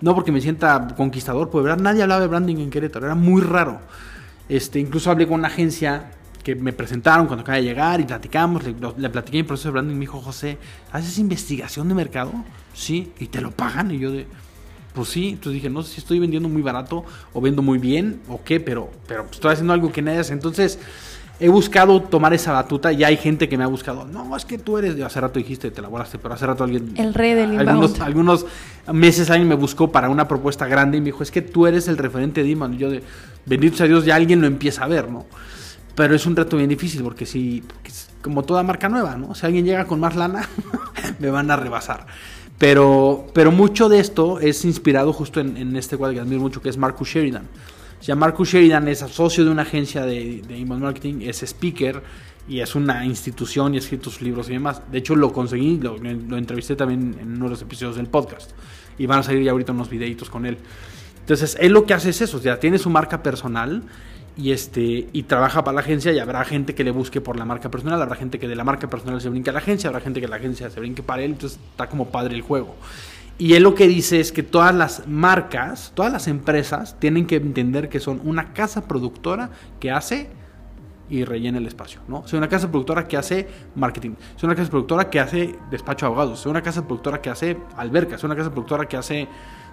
No 0.00 0.14
porque 0.14 0.32
me 0.32 0.40
sienta 0.40 0.94
conquistador, 0.96 1.50
pues 1.50 1.62
verdad 1.62 1.82
nadie 1.82 2.02
hablaba 2.02 2.22
de 2.22 2.26
branding 2.26 2.56
en 2.56 2.70
Querétaro, 2.70 3.04
era 3.04 3.14
muy 3.14 3.42
raro. 3.42 3.80
Este, 4.48 4.80
incluso 4.80 5.10
hablé 5.10 5.26
con 5.26 5.40
una 5.40 5.48
agencia 5.48 6.12
que 6.42 6.54
me 6.54 6.72
presentaron 6.72 7.26
cuando 7.26 7.42
acaba 7.42 7.56
de 7.56 7.64
llegar 7.64 8.00
y 8.00 8.04
platicamos, 8.04 8.64
le, 8.64 8.74
le 8.96 9.10
platiqué 9.10 9.36
mi 9.36 9.42
proceso 9.42 9.68
de 9.68 9.72
branding 9.72 9.94
me 9.94 10.00
dijo, 10.00 10.20
José, 10.20 10.56
¿haces 10.90 11.18
investigación 11.18 11.88
de 11.88 11.94
mercado? 11.94 12.32
Sí, 12.72 13.12
y 13.18 13.26
te 13.26 13.42
lo 13.42 13.50
pagan. 13.50 13.90
Y 13.90 13.98
yo 13.98 14.10
de, 14.10 14.26
pues 14.94 15.08
sí, 15.08 15.28
entonces 15.28 15.54
dije, 15.54 15.70
no 15.70 15.82
sé 15.82 15.94
si 15.94 16.00
estoy 16.00 16.18
vendiendo 16.18 16.48
muy 16.48 16.62
barato 16.62 17.04
o 17.32 17.40
vendo 17.40 17.62
muy 17.62 17.78
bien 17.78 18.20
o 18.28 18.42
qué, 18.42 18.58
pero, 18.58 18.90
pero 19.06 19.26
estoy 19.30 19.52
haciendo 19.52 19.72
algo 19.72 19.92
que 19.92 20.02
nadie 20.02 20.18
hace. 20.18 20.32
Entonces 20.32 20.78
he 21.40 21.48
buscado 21.48 22.02
tomar 22.02 22.34
esa 22.34 22.52
batuta 22.52 22.92
y 22.92 23.02
hay 23.02 23.16
gente 23.16 23.48
que 23.48 23.56
me 23.56 23.64
ha 23.64 23.66
buscado. 23.66 24.04
No, 24.04 24.36
es 24.36 24.44
que 24.44 24.58
tú 24.58 24.76
eres, 24.76 25.00
hace 25.00 25.20
rato 25.20 25.38
dijiste, 25.38 25.70
te 25.70 25.80
elaboraste, 25.80 26.18
pero 26.18 26.34
hace 26.34 26.46
rato 26.46 26.64
alguien... 26.64 26.92
El 26.96 27.14
rey 27.14 27.32
del 27.32 27.58
algunos, 27.58 27.98
algunos 28.00 28.46
meses 28.92 29.30
alguien 29.30 29.48
me 29.48 29.54
buscó 29.54 29.90
para 29.90 30.10
una 30.10 30.28
propuesta 30.28 30.66
grande 30.66 30.98
y 30.98 31.00
me 31.00 31.06
dijo, 31.06 31.22
es 31.22 31.30
que 31.30 31.40
tú 31.40 31.66
eres 31.66 31.88
el 31.88 31.96
referente 31.96 32.42
de 32.42 32.50
Iman. 32.50 32.74
Y 32.74 32.76
yo 32.76 32.90
de, 32.90 33.02
bendito 33.46 33.78
sea 33.78 33.86
Dios, 33.86 34.04
ya 34.04 34.16
alguien 34.16 34.40
lo 34.42 34.46
empieza 34.46 34.84
a 34.84 34.88
ver, 34.88 35.10
¿no? 35.10 35.24
Pero 35.94 36.14
es 36.14 36.26
un 36.26 36.36
reto 36.36 36.58
bien 36.58 36.68
difícil 36.68 37.02
porque 37.02 37.24
si, 37.24 37.64
como 38.22 38.42
toda 38.42 38.62
marca 38.62 38.88
nueva, 38.88 39.16
¿no? 39.16 39.34
Si 39.34 39.46
alguien 39.46 39.64
llega 39.64 39.86
con 39.86 39.98
más 39.98 40.16
lana, 40.16 40.46
me 41.18 41.30
van 41.30 41.50
a 41.50 41.56
rebasar. 41.56 42.06
Pero, 42.58 43.26
pero 43.32 43.50
mucho 43.50 43.88
de 43.88 44.00
esto 44.00 44.38
es 44.38 44.66
inspirado 44.66 45.14
justo 45.14 45.40
en, 45.40 45.74
este 45.76 45.96
cuadro 45.96 46.14
que 46.14 46.20
admiro 46.20 46.42
mucho, 46.42 46.60
que 46.60 46.68
es 46.68 46.76
Marcus 46.76 47.08
Sheridan. 47.08 47.44
Sea, 48.00 48.16
Marcus 48.16 48.50
Sheridan 48.50 48.88
es 48.88 49.00
socio 49.00 49.44
de 49.44 49.50
una 49.50 49.62
agencia 49.62 50.06
de, 50.06 50.42
de 50.46 50.56
email 50.56 50.80
marketing, 50.80 51.20
es 51.22 51.42
speaker 51.42 52.02
y 52.50 52.60
es 52.60 52.74
una 52.74 53.04
institución 53.04 53.74
y 53.74 53.76
ha 53.76 53.80
escrito 53.80 54.10
sus 54.10 54.22
libros 54.22 54.48
y 54.48 54.54
demás. 54.54 54.82
De 54.90 54.98
hecho, 54.98 55.14
lo 55.14 55.32
conseguí, 55.32 55.78
lo, 55.78 55.96
entrevisté 56.36 56.74
también 56.74 57.16
en 57.20 57.36
uno 57.36 57.44
de 57.44 57.50
los 57.50 57.62
episodios 57.62 57.94
del 57.94 58.08
podcast. 58.08 58.50
Y 58.98 59.06
van 59.06 59.20
a 59.20 59.22
salir 59.22 59.44
ya 59.44 59.52
ahorita 59.52 59.70
unos 59.70 59.88
videitos 59.88 60.28
con 60.28 60.44
él. 60.44 60.58
Entonces, 61.20 61.56
él 61.60 61.72
lo 61.72 61.86
que 61.86 61.94
hace 61.94 62.10
es 62.10 62.20
eso, 62.20 62.38
o 62.38 62.40
sea, 62.40 62.58
tiene 62.58 62.78
su 62.78 62.90
marca 62.90 63.22
personal 63.22 63.84
y 64.36 64.50
este 64.50 65.08
y 65.12 65.22
trabaja 65.24 65.62
para 65.62 65.76
la 65.76 65.80
agencia 65.80 66.12
y 66.12 66.18
habrá 66.18 66.44
gente 66.44 66.74
que 66.74 66.82
le 66.82 66.90
busque 66.90 67.20
por 67.20 67.36
la 67.36 67.44
marca 67.44 67.70
personal, 67.70 68.02
habrá 68.02 68.16
gente 68.16 68.38
que 68.38 68.48
de 68.48 68.56
la 68.56 68.64
marca 68.64 68.88
personal 68.88 69.20
se 69.20 69.28
brinque 69.28 69.50
a 69.50 69.52
la 69.52 69.60
agencia, 69.60 69.88
habrá 69.88 70.00
gente 70.00 70.20
que 70.20 70.26
la 70.26 70.36
agencia 70.36 70.70
se 70.70 70.80
brinque 70.80 71.02
para 71.02 71.22
él, 71.22 71.32
entonces 71.32 71.60
está 71.70 71.88
como 71.88 72.10
padre 72.10 72.34
el 72.34 72.42
juego. 72.42 72.74
Y 73.40 73.54
él 73.54 73.62
lo 73.62 73.74
que 73.74 73.88
dice 73.88 74.20
es 74.20 74.32
que 74.32 74.42
todas 74.42 74.74
las 74.74 75.08
marcas, 75.08 75.92
todas 75.94 76.12
las 76.12 76.28
empresas 76.28 77.00
tienen 77.00 77.26
que 77.26 77.36
entender 77.36 77.88
que 77.88 77.98
son 77.98 78.20
una 78.22 78.52
casa 78.52 78.86
productora 78.86 79.48
que 79.80 79.90
hace 79.90 80.28
y 81.08 81.24
rellena 81.24 81.56
el 81.56 81.66
espacio, 81.66 82.02
¿no? 82.06 82.22
Soy 82.28 82.36
una 82.36 82.50
casa 82.50 82.70
productora 82.70 83.08
que 83.08 83.16
hace 83.16 83.48
marketing, 83.76 84.10
soy 84.36 84.46
una 84.48 84.54
casa 84.54 84.68
productora 84.68 85.08
que 85.08 85.20
hace 85.20 85.58
despacho 85.70 86.04
de 86.04 86.08
abogados, 86.08 86.40
soy 86.40 86.50
una 86.50 86.60
casa 86.60 86.86
productora 86.86 87.22
que 87.22 87.30
hace 87.30 87.56
albercas, 87.78 88.20
soy 88.20 88.28
una 88.28 88.36
casa 88.36 88.50
productora 88.50 88.86
que 88.86 88.98
hace 88.98 89.26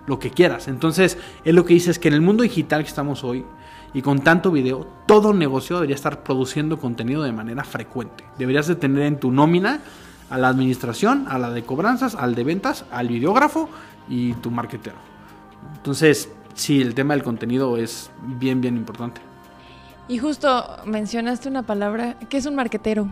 lo 0.07 0.17
que 0.17 0.31
quieras. 0.31 0.69
Entonces, 0.69 1.17
él 1.43 1.57
lo 1.57 1.65
que 1.65 1.73
dice 1.73 1.91
es 1.91 1.99
que 1.99 2.07
en 2.07 2.13
el 2.13 2.21
mundo 2.21 2.43
digital 2.43 2.83
que 2.83 2.87
estamos 2.87 3.25
hoy, 3.25 3.43
y 3.93 4.01
con 4.01 4.19
tanto 4.19 4.49
video, 4.49 4.87
todo 5.07 5.33
negocio 5.33 5.75
debería 5.75 5.95
estar 5.95 6.23
produciendo 6.23 6.79
contenido 6.79 7.21
de 7.21 7.33
manera 7.33 7.65
frecuente. 7.65 8.23
Deberías 8.37 8.67
de 8.67 8.75
tener 8.75 9.03
en 9.03 9.19
tu 9.19 9.29
nómina 9.29 9.81
a 10.29 10.37
la 10.37 10.49
administración, 10.49 11.25
a 11.29 11.37
la 11.37 11.51
de 11.51 11.63
cobranzas, 11.63 12.15
al 12.15 12.35
de 12.35 12.43
ventas, 12.43 12.85
al 12.91 13.07
videógrafo 13.07 13.69
y 14.09 14.33
tu 14.33 14.51
marketero. 14.51 14.97
Entonces, 15.75 16.29
sí, 16.53 16.81
el 16.81 16.93
tema 16.93 17.13
del 17.13 17.23
contenido 17.23 17.77
es 17.77 18.11
bien, 18.21 18.61
bien 18.61 18.75
importante. 18.75 19.21
Y 20.07 20.17
justo 20.19 20.65
mencionaste 20.85 21.49
una 21.49 21.63
palabra, 21.63 22.15
que 22.29 22.37
es 22.37 22.45
un 22.45 22.55
marquetero? 22.55 23.07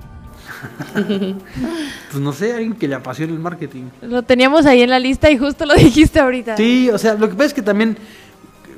pues 0.94 2.22
no 2.22 2.32
sé, 2.32 2.54
alguien 2.54 2.74
que 2.74 2.88
le 2.88 2.96
apasione 2.96 3.34
el 3.34 3.40
marketing. 3.40 3.86
Lo 4.02 4.24
teníamos 4.24 4.66
ahí 4.66 4.82
en 4.82 4.90
la 4.90 5.00
lista 5.00 5.30
y 5.30 5.38
justo 5.38 5.66
lo 5.66 5.74
dijiste 5.76 6.20
ahorita. 6.20 6.58
Sí, 6.58 6.90
o 6.90 6.98
sea, 6.98 7.16
lo 7.16 7.28
que 7.30 7.36
pasa 7.36 7.48
es 7.48 7.54
que 7.54 7.62
también 7.62 7.98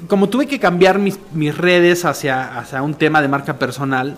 como 0.07 0.29
tuve 0.29 0.47
que 0.47 0.59
cambiar 0.59 0.99
mis, 0.99 1.17
redes 1.57 2.05
hacia, 2.05 2.57
hacia 2.57 2.81
un 2.81 2.93
tema 2.93 3.21
de 3.21 3.27
marca 3.27 3.57
personal, 3.57 4.17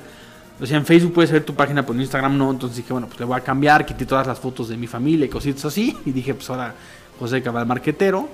o 0.62 0.66
sea, 0.66 0.78
en 0.78 0.86
Facebook 0.86 1.14
puedes 1.14 1.32
ver 1.32 1.44
tu 1.44 1.56
página, 1.56 1.84
pero 1.84 1.94
en 1.94 2.02
Instagram 2.02 2.38
no. 2.38 2.52
Entonces 2.52 2.78
dije, 2.78 2.92
bueno, 2.92 3.08
pues 3.08 3.20
le 3.20 3.26
voy 3.26 3.38
a 3.38 3.42
cambiar, 3.42 3.86
quité 3.86 4.06
todas 4.06 4.28
las 4.28 4.40
fotos 4.40 4.68
de 4.68 4.76
mi 4.76 4.88
familia 4.88 5.26
y 5.26 5.30
cositas 5.30 5.66
así. 5.66 5.98
Y 6.06 6.12
dije, 6.12 6.34
pues 6.34 6.50
ahora 6.50 6.76
José 7.18 7.42
Cabal 7.42 7.66
Marquetero. 7.66 8.28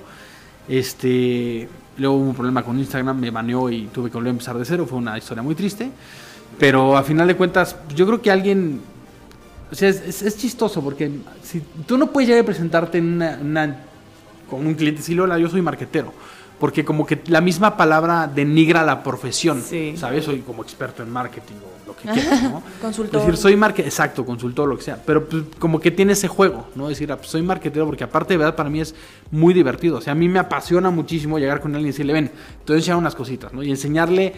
Este, 0.68 1.68
luego 1.98 2.16
hubo 2.16 2.28
un 2.30 2.34
problema 2.34 2.64
con 2.64 2.78
Instagram, 2.78 3.20
me 3.20 3.30
baneó 3.30 3.70
y 3.70 3.86
tuve 3.86 4.10
que 4.10 4.14
volver 4.14 4.30
a 4.30 4.32
empezar 4.32 4.58
de 4.58 4.64
cero. 4.64 4.86
Fue 4.88 4.98
una 4.98 5.16
historia 5.16 5.42
muy 5.42 5.54
triste. 5.54 5.90
Pero 6.58 6.96
a 6.96 7.04
final 7.04 7.28
de 7.28 7.36
cuentas, 7.36 7.76
yo 7.94 8.06
creo 8.06 8.20
que 8.20 8.30
alguien. 8.30 8.80
O 9.70 9.74
sea, 9.74 9.88
es, 9.88 10.36
chistoso 10.36 10.82
porque 10.82 11.10
si 11.42 11.60
tú 11.86 11.98
no 11.98 12.12
puedes 12.12 12.28
llegar 12.28 12.42
a 12.42 12.46
presentarte 12.46 12.98
en 12.98 13.20
una, 13.22 13.84
con 14.48 14.64
un 14.66 14.74
cliente, 14.74 15.02
si 15.02 15.18
hola, 15.18 15.38
yo 15.38 15.48
soy 15.48 15.60
marquetero 15.60 16.12
porque 16.58 16.84
como 16.84 17.06
que 17.06 17.20
la 17.26 17.40
misma 17.40 17.76
palabra 17.76 18.30
denigra 18.32 18.84
la 18.84 19.02
profesión, 19.02 19.62
¿sabes? 19.96 20.24
Soy 20.24 20.40
como 20.40 20.62
experto 20.62 21.02
en 21.02 21.10
marketing 21.10 21.54
o 21.54 21.86
lo 21.86 21.96
que 21.96 22.08
quieras, 22.08 22.42
¿no? 22.44 22.62
consultor. 22.80 23.20
Es 23.20 23.26
decir, 23.26 23.36
soy 23.36 23.56
marketer, 23.56 23.86
exacto, 23.86 24.24
consultor, 24.24 24.68
lo 24.68 24.76
que 24.76 24.82
sea, 24.82 25.00
pero 25.04 25.26
pues, 25.26 25.44
como 25.58 25.80
que 25.80 25.90
tiene 25.90 26.14
ese 26.14 26.28
juego, 26.28 26.68
¿no? 26.74 26.84
Es 26.84 26.96
decir, 26.96 27.12
ah, 27.12 27.16
pues, 27.16 27.28
soy 27.28 27.42
marketero 27.42 27.86
porque 27.86 28.04
aparte 28.04 28.34
de 28.34 28.38
verdad 28.38 28.56
para 28.56 28.70
mí 28.70 28.80
es 28.80 28.94
muy 29.30 29.52
divertido, 29.52 29.98
o 29.98 30.00
sea, 30.00 30.12
a 30.12 30.16
mí 30.16 30.28
me 30.28 30.38
apasiona 30.38 30.90
muchísimo 30.90 31.38
llegar 31.38 31.60
con 31.60 31.72
alguien 31.72 31.88
y 31.88 31.92
decirle, 31.92 32.12
ven, 32.12 32.28
te 32.28 32.72
voy 32.72 32.76
a 32.76 32.78
enseñar 32.78 32.98
unas 32.98 33.14
cositas, 33.14 33.52
¿no? 33.52 33.62
Y 33.62 33.70
enseñarle 33.70 34.32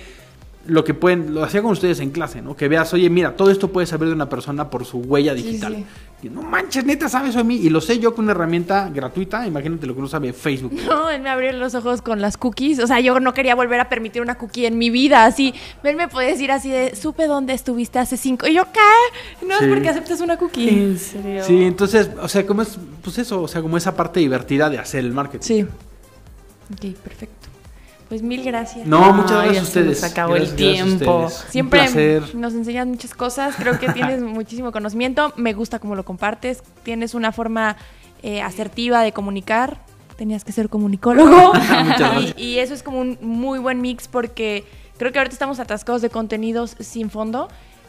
lo 0.67 0.85
que 0.85 0.95
pueden, 0.95 1.35
lo 1.35 1.43
hacía 1.43 1.63
con 1.63 1.73
ustedes 1.73 2.01
en 2.01 2.11
clase, 2.11 2.43
¿no? 2.43 2.55
Que 2.55 2.69
veas, 2.69 2.93
oye, 2.93 3.09
mira, 3.09 3.37
todo 3.37 3.51
esto 3.51 3.69
puede 3.69 3.87
saber 3.87 4.09
de 4.09 4.15
una 4.15 4.29
persona 4.29 4.71
por 4.71 4.85
su 4.85 4.99
huella 4.99 5.35
digital. 5.35 5.85
Y, 6.23 6.29
no 6.29 6.43
manches, 6.43 6.85
neta, 6.85 7.09
sabes 7.09 7.31
eso 7.31 7.39
de 7.39 7.45
mí. 7.45 7.57
Y 7.57 7.71
lo 7.71 7.81
sé 7.81 7.99
yo 7.99 8.15
con 8.15 8.25
una 8.25 8.33
herramienta 8.33 8.91
gratuita. 8.93 9.47
Imagínate 9.47 9.87
lo 9.87 9.95
que 9.95 10.01
no 10.01 10.09
sabe 10.09 10.33
Facebook. 10.33 10.73
No, 10.89 11.11
él 11.11 11.21
me 11.21 11.29
abrió 11.29 11.53
los 11.53 11.75
ojos 11.75 12.03
con 12.03 12.21
las 12.21 12.37
cookies. 12.37 12.79
O 12.81 12.87
sea, 12.87 12.99
yo 13.01 13.21
no 13.21 13.35
quería 13.35 13.55
volver 13.55 13.79
a 13.81 13.89
permitir 13.89 14.23
una 14.23 14.37
cookie 14.37 14.67
en 14.67 14.79
mi 14.79 14.91
vida. 14.91 15.25
Así, 15.27 15.55
él 15.83 15.97
me 15.97 16.09
puede 16.09 16.29
decir 16.29 16.51
así 16.51 16.71
de, 16.71 16.97
supe 16.97 17.27
dónde 17.27 17.53
estuviste 17.53 17.99
hace 17.99 18.17
cinco. 18.17 18.47
Y 18.47 18.55
yo, 18.55 18.65
¿qué? 18.73 19.47
No 19.47 19.59
es 19.59 19.69
porque 19.69 19.89
aceptes 19.89 20.21
una 20.21 20.37
cookie. 20.39 20.69
¿En 20.69 20.99
serio? 20.99 21.45
Sí, 21.45 21.63
entonces, 21.65 22.11
o 22.21 22.29
sea, 22.29 22.47
como 22.47 22.63
es, 22.63 22.79
pues 23.03 23.19
eso, 23.19 23.43
o 23.43 23.49
sea, 23.49 23.61
como 23.61 23.77
esa 23.77 23.95
parte 23.95 24.21
divertida 24.21 24.71
de 24.71 24.79
hacer 24.79 25.01
el 25.01 25.13
marketing. 25.13 25.47
Sí. 25.47 25.63
Ok, 26.73 26.97
perfecto. 27.03 27.38
Pues 28.09 28.23
mil 28.23 28.43
gracias. 28.43 28.87
No, 28.87 29.13
muchas 29.13 29.43
gracias 29.43 29.59
a 29.59 29.63
ustedes. 29.63 30.01
Se 30.01 30.07
acabó 30.07 30.37
el 30.37 30.55
tiempo. 30.55 31.29
Siempre 31.49 32.23
nos 32.35 32.55
enseñas 32.55 32.87
muchas 32.87 33.15
cosas. 33.15 33.55
Creo 33.57 33.79
que 33.79 33.89
tienes 33.93 34.23
muchísimo 34.23 34.73
conocimiento. 34.73 35.33
Me 35.37 35.53
gusta 35.53 35.79
cómo 35.79 35.95
lo 35.95 36.05
compartes. 36.05 36.63
Tienes 36.85 37.15
una 37.15 37.33
forma 37.33 37.77
eh, 38.23 38.41
asertiva 38.41 39.03
de 39.03 39.13
comunicar. 39.13 39.83
Tenías 40.17 40.43
que 40.43 40.53
ser 40.53 40.71
comunicólogo. 40.71 41.53
y, 42.37 42.43
y, 42.43 42.59
eso 42.59 42.73
es 42.73 42.83
como 42.83 43.01
un 43.01 43.19
muy 43.21 43.59
buen 43.59 43.83
mix 43.83 44.09
porque 44.09 44.65
creo 44.97 45.13
que 45.13 45.19
ahorita 45.19 45.35
estamos 45.35 45.61
atascados 45.61 46.01
de 46.01 46.09
contenidos 46.09 46.77
sin 46.81 47.11
fondo. 47.11 47.49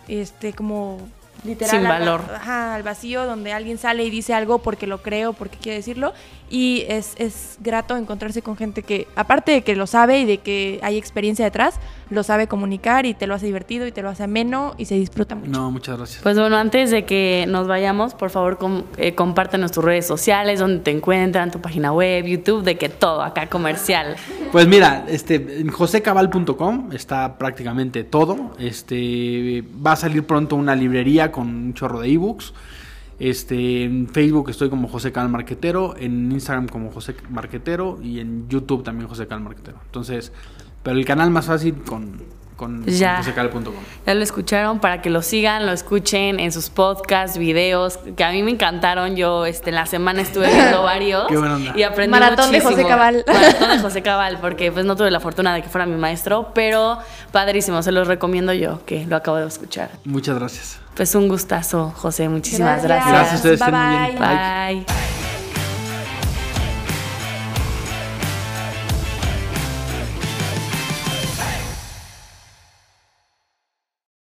Este, 0.10 0.54
como 0.54 0.98
literal 1.44 1.72
sin 1.72 1.84
valor 1.88 2.22
al 2.46 2.84
vacío 2.84 3.26
donde 3.26 3.54
alguien 3.54 3.78
sale 3.78 4.04
y 4.04 4.10
dice 4.10 4.34
algo 4.34 4.60
porque 4.60 4.88
lo 4.88 5.02
creo 5.02 5.34
porque 5.34 5.58
quiere 5.58 5.78
decirlo 5.78 6.14
y 6.50 6.86
es, 6.88 7.14
es 7.18 7.58
grato 7.62 7.96
encontrarse 7.96 8.42
con 8.42 8.58
gente 8.58 8.84
que 8.84 9.08
aparte 9.16 9.52
de 9.52 9.62
que 9.62 9.76
lo 9.76 9.88
sabe 9.88 10.20
y 10.20 10.26
de 10.26 10.40
que 10.40 10.80
hay 10.82 10.98
experiencia 10.98 11.46
detrás 11.46 11.80
lo 12.10 12.24
sabe 12.24 12.48
comunicar 12.48 13.06
y 13.06 13.14
te 13.14 13.28
lo 13.28 13.36
hace 13.36 13.46
divertido 13.46 13.86
y 13.86 13.92
te 13.92 14.02
lo 14.02 14.10
hace 14.10 14.24
ameno 14.24 14.74
y 14.78 14.86
se 14.86 14.96
disfruta 14.96 15.36
mucho. 15.36 15.52
No 15.52 15.70
muchas 15.72 15.98
gracias. 15.98 16.24
Pues 16.24 16.38
bueno 16.38 16.58
antes 16.58 16.92
de 16.92 17.06
que 17.06 17.46
nos 17.48 17.68
vayamos 17.68 18.14
por 18.16 18.30
favor 18.32 18.58
com 18.58 18.84
eh, 18.98 19.14
compártenos 19.14 19.72
tus 19.72 19.84
redes 19.84 20.08
sociales 20.08 20.60
donde 20.60 20.80
te 20.80 20.92
encuentran 20.92 21.52
tu 21.52 21.62
página 21.62 21.94
web 21.94 22.26
YouTube 22.26 22.64
de 22.64 22.78
que 22.78 22.90
todo 22.90 23.22
acá 23.22 23.48
comercial. 23.48 24.16
Pues 24.52 24.68
mira 24.68 25.06
este 25.08 25.36
en 25.60 25.70
josecabal.com 25.70 26.92
está 26.94 27.38
prácticamente 27.38 28.04
todo. 28.04 28.56
Este 28.58 29.64
va 29.86 29.94
a 29.94 29.96
salir 29.96 30.26
pronto 30.26 30.56
una 30.56 30.76
librería 30.76 31.32
con 31.32 31.48
un 31.48 31.74
chorro 31.74 32.00
de 32.00 32.10
ebooks. 32.10 32.54
Este, 33.20 33.84
en 33.84 34.08
Facebook 34.08 34.50
estoy 34.50 34.70
como 34.70 34.88
José 34.88 35.12
Cal 35.12 35.30
Marquetero, 35.30 35.96
en 35.98 36.32
Instagram 36.32 36.68
como 36.68 36.90
José 36.90 37.16
Marquetero 37.30 38.00
y 38.02 38.20
en 38.20 38.48
YouTube 38.48 38.84
también 38.84 39.08
José 39.08 39.28
Cal 39.28 39.42
Marquetero. 39.42 39.78
Entonces, 39.86 40.32
pero 40.84 40.98
el 40.98 41.06
canal 41.06 41.30
más 41.30 41.46
fácil 41.46 41.76
con 41.76 42.24
con 42.60 42.86
ya, 42.86 43.24
Ya 44.06 44.14
lo 44.14 44.22
escucharon 44.22 44.80
para 44.80 45.02
que 45.02 45.10
lo 45.10 45.22
sigan, 45.22 45.66
lo 45.66 45.72
escuchen 45.72 46.42
en 46.42 46.52
sus 46.52 46.70
podcasts, 46.70 47.38
videos, 47.38 47.98
que 48.18 48.24
a 48.26 48.32
mí 48.32 48.44
me 48.44 48.52
encantaron. 48.52 49.16
Yo 49.16 49.46
este, 49.46 49.70
en 49.70 49.76
la 49.76 49.86
semana 49.86 50.22
estuve 50.22 50.54
viendo 50.54 50.84
varios 50.84 51.32
y 51.74 51.84
aprendí 51.84 52.12
Maratón 52.12 52.52
de 52.52 52.60
José 52.60 52.86
Cabal. 52.86 53.24
Maratón 53.26 53.70
de 53.70 53.80
José 53.80 54.02
Cabal, 54.02 54.40
porque 54.42 54.74
pues 54.74 54.86
no 54.86 54.98
tuve 54.98 55.10
la 55.10 55.22
fortuna 55.22 55.54
de 55.54 55.62
que 55.62 55.70
fuera 55.70 55.86
mi 55.86 55.96
maestro, 55.96 56.52
pero 56.54 57.00
padrísimo, 57.32 57.82
se 57.82 57.94
los 57.94 58.08
recomiendo 58.08 58.52
yo, 58.52 58.86
que 58.86 59.06
lo 59.06 59.16
acabo 59.16 59.38
de 59.38 59.48
escuchar. 59.48 59.90
Muchas 60.04 60.38
gracias. 60.38 60.80
Pues 60.96 61.16
un 61.16 61.30
gustazo, 61.30 61.94
José, 61.96 62.28
muchísimas 62.28 62.84
gracias. 62.84 63.10
Gracias, 63.10 63.34
a 63.34 63.36
ustedes. 63.38 63.60
bye. 63.62 64.86
bye. 64.86 65.29